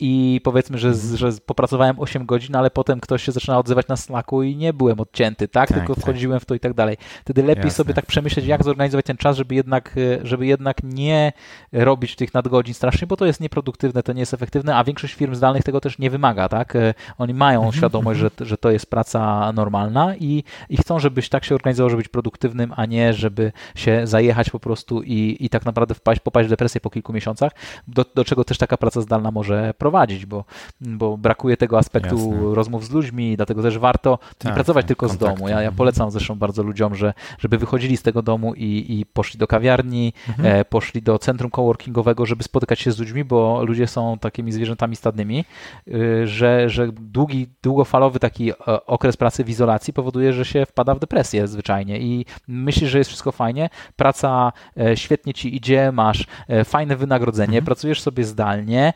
[0.01, 4.43] i powiedzmy, że, że popracowałem 8 godzin, ale potem ktoś się zaczyna odzywać na Slacku
[4.43, 5.69] i nie byłem odcięty, tak?
[5.69, 6.05] tak Tylko tak.
[6.05, 6.97] wchodziłem w to i tak dalej.
[7.25, 7.77] Wtedy lepiej Jasne.
[7.77, 11.33] sobie tak przemyśleć, jak zorganizować ten czas, żeby jednak, żeby jednak nie
[11.73, 15.35] robić tych nadgodzin strasznie, bo to jest nieproduktywne, to nie jest efektywne, a większość firm
[15.35, 16.75] zdalnych tego też nie wymaga, tak?
[17.19, 18.33] Oni mają mhm, świadomość, mhm.
[18.39, 22.09] że, że to jest praca normalna i, i chcą, żebyś tak się organizował, żeby być
[22.09, 26.51] produktywnym, a nie żeby się zajechać po prostu i, i tak naprawdę wpaść, popaść w
[26.51, 27.53] depresję po kilku miesiącach,
[27.89, 30.45] do, do czego też taka praca zdalna może prowadzić, bo,
[30.81, 32.55] bo brakuje tego aspektu Jasne.
[32.55, 35.49] rozmów z ludźmi, dlatego też warto tak, nie pracować tak, tylko z domu.
[35.49, 39.39] Ja, ja polecam zresztą bardzo ludziom, że, żeby wychodzili z tego domu i, i poszli
[39.39, 40.61] do kawiarni, mhm.
[40.61, 44.97] e, poszli do centrum coworkingowego, żeby spotykać się z ludźmi, bo ludzie są takimi zwierzętami
[44.97, 45.45] stadnymi,
[45.89, 48.55] y, że, że długi, długofalowy taki e,
[48.87, 53.11] okres pracy w izolacji powoduje, że się wpada w depresję zwyczajnie i myślisz, że jest
[53.11, 53.60] wszystko fajnie,
[53.97, 57.65] praca e, świetnie ci idzie, masz e, fajne wynagrodzenie, mhm.
[57.65, 58.93] pracujesz sobie zdalnie,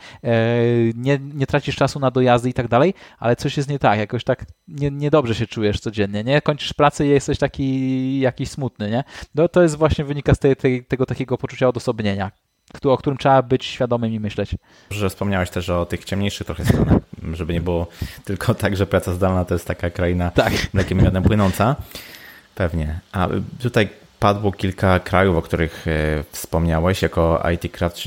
[0.94, 4.24] nie, nie tracisz czasu na dojazdy i tak dalej, ale coś jest nie tak, jakoś
[4.24, 6.42] tak nie, niedobrze się czujesz codziennie, nie?
[6.42, 9.04] Kończysz pracę i jesteś taki jakiś smutny, nie?
[9.34, 12.30] No to jest właśnie wynika z tej, tej, tego takiego poczucia odosobnienia,
[12.82, 14.54] o którym trzeba być świadomym i myśleć.
[14.90, 17.86] Że wspomniałeś też o tych ciemniejszych trochę stronach, żeby nie było
[18.24, 20.52] tylko tak, że praca zdalna to jest taka kraina tak.
[20.72, 21.76] mlekiem miodem płynąca.
[22.54, 23.00] Pewnie.
[23.12, 23.28] A
[23.62, 23.88] tutaj
[24.24, 27.02] padło kilka krajów, o których e, wspomniałeś.
[27.02, 27.98] Jako IT Craft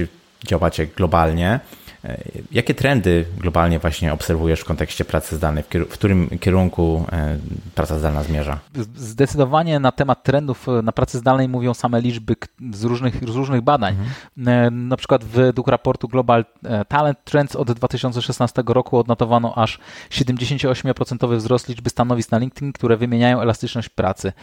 [0.44, 1.60] działacie globalnie.
[2.06, 2.18] E,
[2.52, 5.64] jakie trendy globalnie właśnie obserwujesz w kontekście pracy zdalnej?
[5.90, 7.38] W którym kierunku e,
[7.76, 8.60] praca zdalna zmierza?
[8.96, 12.36] Zdecydowanie na temat trendów na pracy zdalnej mówią same liczby
[12.74, 13.96] z różnych, z różnych badań.
[14.38, 14.88] Mhm.
[14.88, 16.46] Na przykład według raportu Global
[16.88, 19.80] Talent Trends od 2016 roku odnotowano aż
[20.12, 24.34] 78% wzrost liczby stanowisk na LinkedIn, które wymieniają elastyczność pracy.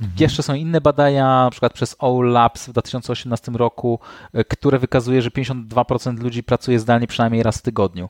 [0.00, 0.16] Mhm.
[0.20, 3.98] Jeszcze są inne badania, na przykład przez All Labs w 2018 roku,
[4.32, 8.08] e, które wykazuje, że 52% ludzi pracuje zdalnie przynajmniej raz w tygodniu.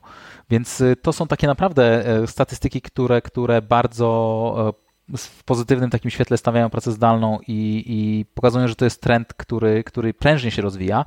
[0.49, 4.75] Więc e, to są takie naprawdę e, statystyki, które, które bardzo
[5.17, 9.83] w pozytywnym takim świetle stawiają pracę zdalną i, i, pokazują, że to jest trend, który,
[9.83, 11.05] który prężnie się rozwija.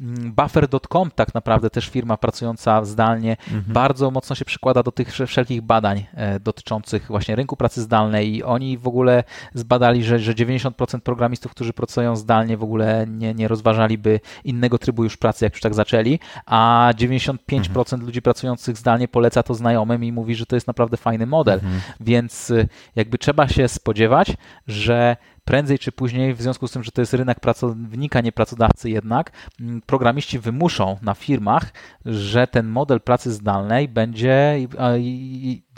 [0.00, 3.64] Mm, Buffer.com, tak naprawdę też firma pracująca zdalnie, mhm.
[3.68, 8.42] bardzo mocno się przykłada do tych wszelkich badań e, dotyczących właśnie rynku pracy zdalnej i
[8.42, 9.24] oni w ogóle
[9.54, 15.04] zbadali, że, że 90% programistów, którzy pracują zdalnie w ogóle nie, nie rozważaliby innego trybu
[15.04, 18.02] już pracy, jak już tak zaczęli, a 95% mhm.
[18.02, 21.80] ludzi pracujących zdalnie poleca to znajomym i mówi, że to jest naprawdę fajny model, mhm.
[22.00, 22.66] więc e,
[22.96, 24.36] jakby trzeba trzeba się spodziewać,
[24.66, 28.90] że prędzej czy później, w związku z tym, że to jest rynek pracownika, nie pracodawcy
[28.90, 31.72] jednak, mm, programiści wymuszą na firmach,
[32.06, 34.58] że ten model pracy zdalnej będzie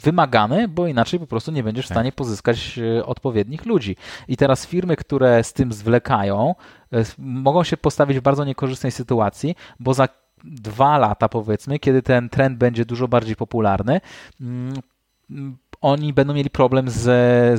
[0.03, 1.95] wymagany, bo inaczej po prostu nie będziesz w tak.
[1.95, 3.95] stanie pozyskać e, odpowiednich ludzi.
[4.27, 6.55] I teraz firmy, które z tym zwlekają,
[6.93, 10.07] e, mogą się postawić w bardzo niekorzystnej sytuacji, bo za
[10.43, 14.01] dwa lata, powiedzmy, kiedy ten trend będzie dużo bardziej popularny,
[14.41, 14.73] mm,
[15.83, 17.01] oni będą mieli problem z,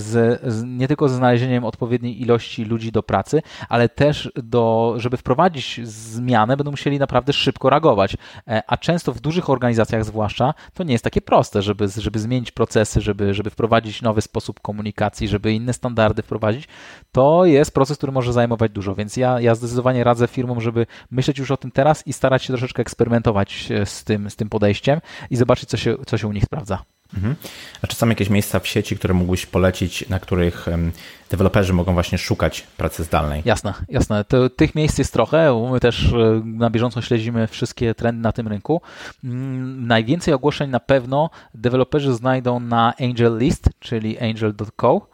[0.01, 5.17] z, z, nie tylko ze znalezieniem odpowiedniej ilości ludzi do pracy, ale też do, żeby
[5.17, 8.17] wprowadzić zmianę, będą musieli naprawdę szybko reagować.
[8.49, 12.51] E, a często w dużych organizacjach zwłaszcza to nie jest takie proste, żeby, żeby zmienić
[12.51, 16.69] procesy, żeby, żeby wprowadzić nowy sposób komunikacji, żeby inne standardy wprowadzić.
[17.13, 21.39] To jest proces, który może zajmować dużo, więc ja, ja zdecydowanie radzę firmom, żeby myśleć
[21.39, 25.01] już o tym teraz i starać się troszeczkę eksperymentować e, z tym, z tym podejściem
[25.31, 26.94] i zobaczyć, co się, co się u nich sprawdza.
[27.16, 27.36] Mhm.
[27.82, 30.66] A czy są jakieś miejsca w sieci, które mógłbyś polecić, na których
[31.31, 33.43] deweloperzy mogą właśnie szukać pracy zdalnej?
[33.45, 34.24] Jasne, jasne.
[34.24, 35.69] To, tych miejsc jest trochę.
[35.73, 38.81] My też e, na bieżąco śledzimy wszystkie trendy na tym rynku.
[39.24, 45.14] Mm, najwięcej ogłoszeń na pewno deweloperzy znajdą na Angel List, czyli angel.co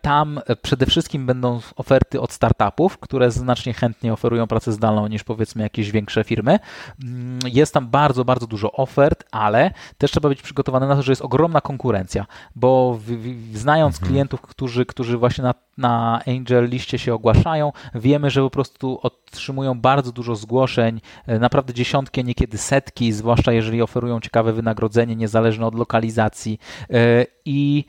[0.00, 5.62] tam przede wszystkim będą oferty od startupów, które znacznie chętniej oferują pracę zdalną niż powiedzmy
[5.62, 6.58] jakieś większe firmy.
[7.04, 11.12] Mm, jest tam bardzo, bardzo dużo ofert, ale też trzeba być przygotowany na to, że
[11.12, 12.26] jest ogromna konkurencja,
[12.56, 14.12] bo w, w, znając mhm.
[14.12, 19.80] klientów, którzy, którzy właśnie na, na Angel liście się ogłaszają, wiemy, że po prostu otrzymują
[19.80, 25.74] bardzo dużo zgłoszeń, e, naprawdę dziesiątki, niekiedy setki, zwłaszcza jeżeli oferują ciekawe wynagrodzenie niezależne od
[25.74, 26.58] lokalizacji
[26.90, 27.84] e, i,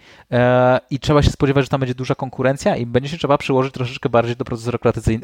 [0.90, 4.10] i trzeba się spodziewać, że tam będzie duża konkurencja i będzie się trzeba przyłożyć troszeczkę
[4.10, 4.72] bardziej do procesu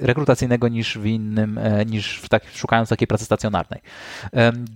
[0.01, 3.81] rekrutacyjnego niż w innym, e, niż w tak, szukając takiej pracy stacjonarnej.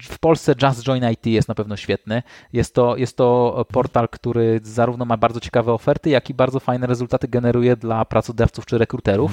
[0.03, 2.23] W Polsce Just Join IT jest na pewno świetny.
[2.53, 6.87] Jest to, jest to portal, który zarówno ma bardzo ciekawe oferty, jak i bardzo fajne
[6.87, 9.31] rezultaty generuje dla pracodawców czy rekruterów.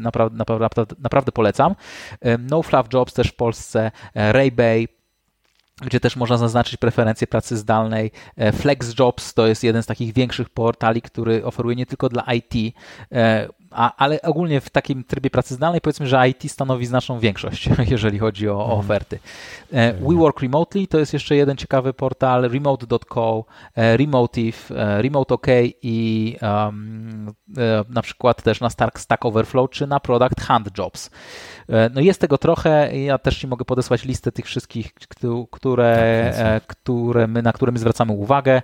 [0.00, 1.74] Naprawdę, naprawdę, naprawdę polecam.
[2.38, 4.97] No Fluff Jobs też w Polsce, e, Raybay,
[5.80, 8.10] gdzie też można zaznaczyć preferencje pracy zdalnej.
[8.36, 12.74] E, FlexJobs to jest jeden z takich większych portali, który oferuje nie tylko dla IT
[13.70, 18.18] a, ale ogólnie w takim trybie pracy zdalnej powiedzmy, że IT stanowi znaczną większość, jeżeli
[18.18, 18.80] chodzi o, o mhm.
[18.80, 19.18] oferty.
[19.72, 25.34] E, We Work Remotely to jest jeszcze jeden ciekawy portal, remote.co, e, Remotive, e, Remote
[25.34, 25.46] OK
[25.82, 27.34] i um,
[27.88, 31.10] na przykład też na Stack Overflow czy na Product Hunt Jobs.
[31.94, 34.94] No jest tego trochę, ja też Ci mogę podesłać listę tych wszystkich,
[35.50, 38.62] które, tak, które my, na które my zwracamy uwagę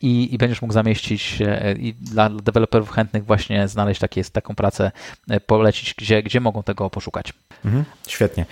[0.00, 1.38] i, i będziesz mógł zamieścić
[1.78, 4.92] i dla deweloperów chętnych właśnie znaleźć takie taką pracę
[5.30, 7.32] e, polecić, gdzie, gdzie mogą tego poszukać.
[7.64, 8.46] Mhm, świetnie.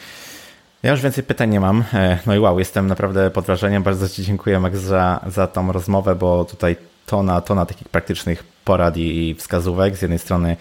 [0.83, 1.85] Ja już więcej pytań nie mam.
[1.95, 3.83] E, no i wow, jestem naprawdę pod wrażeniem.
[3.83, 6.77] Bardzo Ci dziękuję, Max, za, za tą rozmowę, bo tutaj
[7.07, 9.97] tona, tona takich praktycznych porad i wskazówek.
[9.97, 10.57] Z jednej strony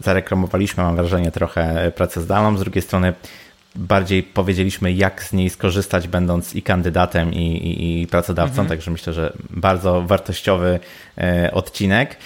[0.00, 3.14] zareklamowaliśmy, mam wrażenie, trochę pracę zdalną, z drugiej strony
[3.74, 8.52] bardziej powiedzieliśmy, jak z niej skorzystać, będąc i kandydatem, i, i, i pracodawcą.
[8.52, 8.68] Mhm.
[8.68, 10.80] Także myślę, że bardzo wartościowy
[11.18, 12.16] e, odcinek.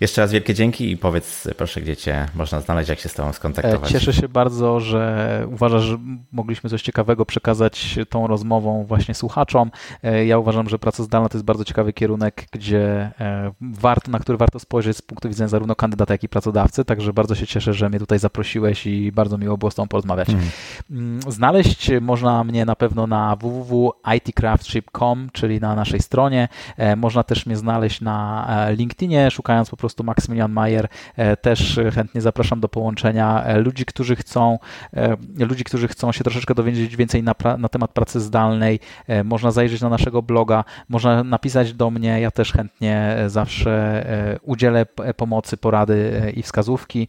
[0.00, 3.32] Jeszcze raz wielkie dzięki i powiedz proszę, gdzie Cię można znaleźć, jak się z Tobą
[3.32, 3.90] skontaktować.
[3.90, 5.98] E, cieszę się bardzo, że uważasz, że
[6.32, 9.70] mogliśmy coś ciekawego przekazać tą rozmową właśnie słuchaczom.
[10.02, 14.18] E, ja uważam, że praca zdalna to jest bardzo ciekawy kierunek, gdzie e, warto, na
[14.18, 17.74] który warto spojrzeć z punktu widzenia zarówno kandydata, jak i pracodawcy, także bardzo się cieszę,
[17.74, 20.28] że mnie tutaj zaprosiłeś i bardzo miło było z Tobą porozmawiać.
[20.28, 21.20] Hmm.
[21.28, 26.48] Znaleźć można mnie na pewno na www.itcraftship.com, czyli na naszej stronie.
[26.96, 30.88] Można też mnie znaleźć na LinkedInie, szukając po prostu prostu Maksymilian Majer.
[31.16, 34.58] E, też chętnie zapraszam do połączenia e, ludzi, którzy chcą,
[34.92, 38.80] e, ludzi, którzy chcą się troszeczkę dowiedzieć więcej na, na temat pracy zdalnej.
[39.24, 42.20] Można zajrzeć na naszego bloga, można napisać do mnie.
[42.20, 44.04] Ja też chętnie zawsze
[44.42, 44.86] udzielę
[45.16, 47.08] pomocy, porady i wskazówki,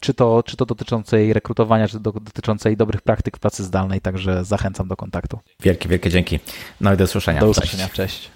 [0.00, 4.00] czy to, czy to dotyczącej rekrutowania, czy to dotyczącej dobrych praktyk w pracy zdalnej.
[4.00, 5.38] Także zachęcam do kontaktu.
[5.62, 6.40] Wielkie, wielkie dzięki.
[6.80, 7.40] No i do usłyszenia.
[7.40, 7.88] Do usłyszenia.
[7.88, 7.96] Cześć.
[7.96, 8.30] Cześć.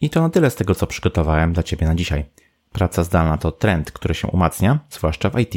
[0.00, 2.24] I to na tyle z tego, co przygotowałem dla Ciebie na dzisiaj.
[2.72, 5.54] Praca zdalna to trend, który się umacnia, zwłaszcza w IT.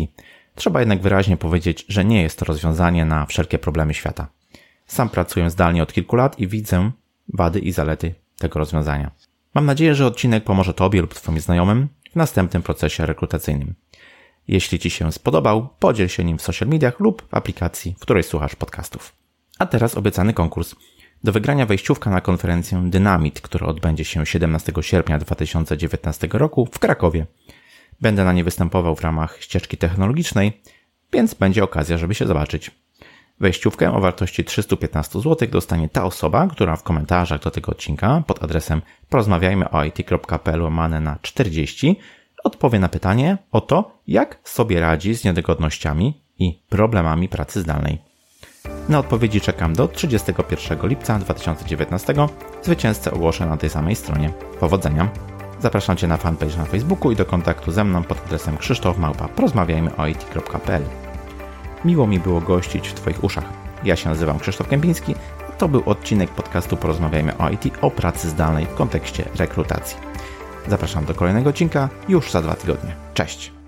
[0.56, 4.28] Trzeba jednak wyraźnie powiedzieć, że nie jest to rozwiązanie na wszelkie problemy świata.
[4.88, 6.92] Sam pracuję zdalnie od kilku lat i widzę
[7.34, 9.12] wady i zalety tego rozwiązania.
[9.56, 13.76] Mam nadzieję, że odcinek pomoże Tobie lub Twoim znajomym w następnym procesie rekrutacyjnym.
[14.48, 18.24] Jeśli Ci się spodobał, podziel się nim w social mediach lub w aplikacji, w której
[18.24, 19.16] słuchasz podcastów.
[19.60, 20.76] A teraz obiecany konkurs.
[21.24, 27.26] Do wygrania wejściówka na konferencję Dynamit, która odbędzie się 17 sierpnia 2019 roku w Krakowie.
[28.02, 30.62] Będę na nie występował w ramach ścieżki technologicznej,
[31.14, 32.72] więc będzie okazja, żeby się zobaczyć.
[33.40, 38.44] Wejściówkę o wartości 315 zł dostanie ta osoba, która w komentarzach do tego odcinka pod
[38.44, 42.00] adresem porozmawiajmy o it.pl łamane na 40
[42.44, 48.11] odpowie na pytanie o to, jak sobie radzi z niedogodnościami i problemami pracy zdalnej.
[48.90, 52.14] Na odpowiedzi czekam do 31 lipca 2019.
[52.62, 54.34] Zwycięzcę ogłoszę na tej samej stronie.
[54.60, 55.10] Powodzenia!
[55.60, 59.92] Zapraszam Cię na fanpage na Facebooku i do kontaktu ze mną pod adresem krzysztofmałpa porozmawiajmy
[61.86, 63.46] Miło mi było gościć w Twoich uszach.
[63.84, 65.16] Ja się nazywam Krzysztof Kępiński,
[65.58, 69.98] to był odcinek podcastu Porozmawiajmy o IT o pracy zdalnej w kontekście rekrutacji.
[70.68, 72.96] Zapraszam do kolejnego odcinka już za dwa tygodnie.
[73.14, 73.61] Cześć!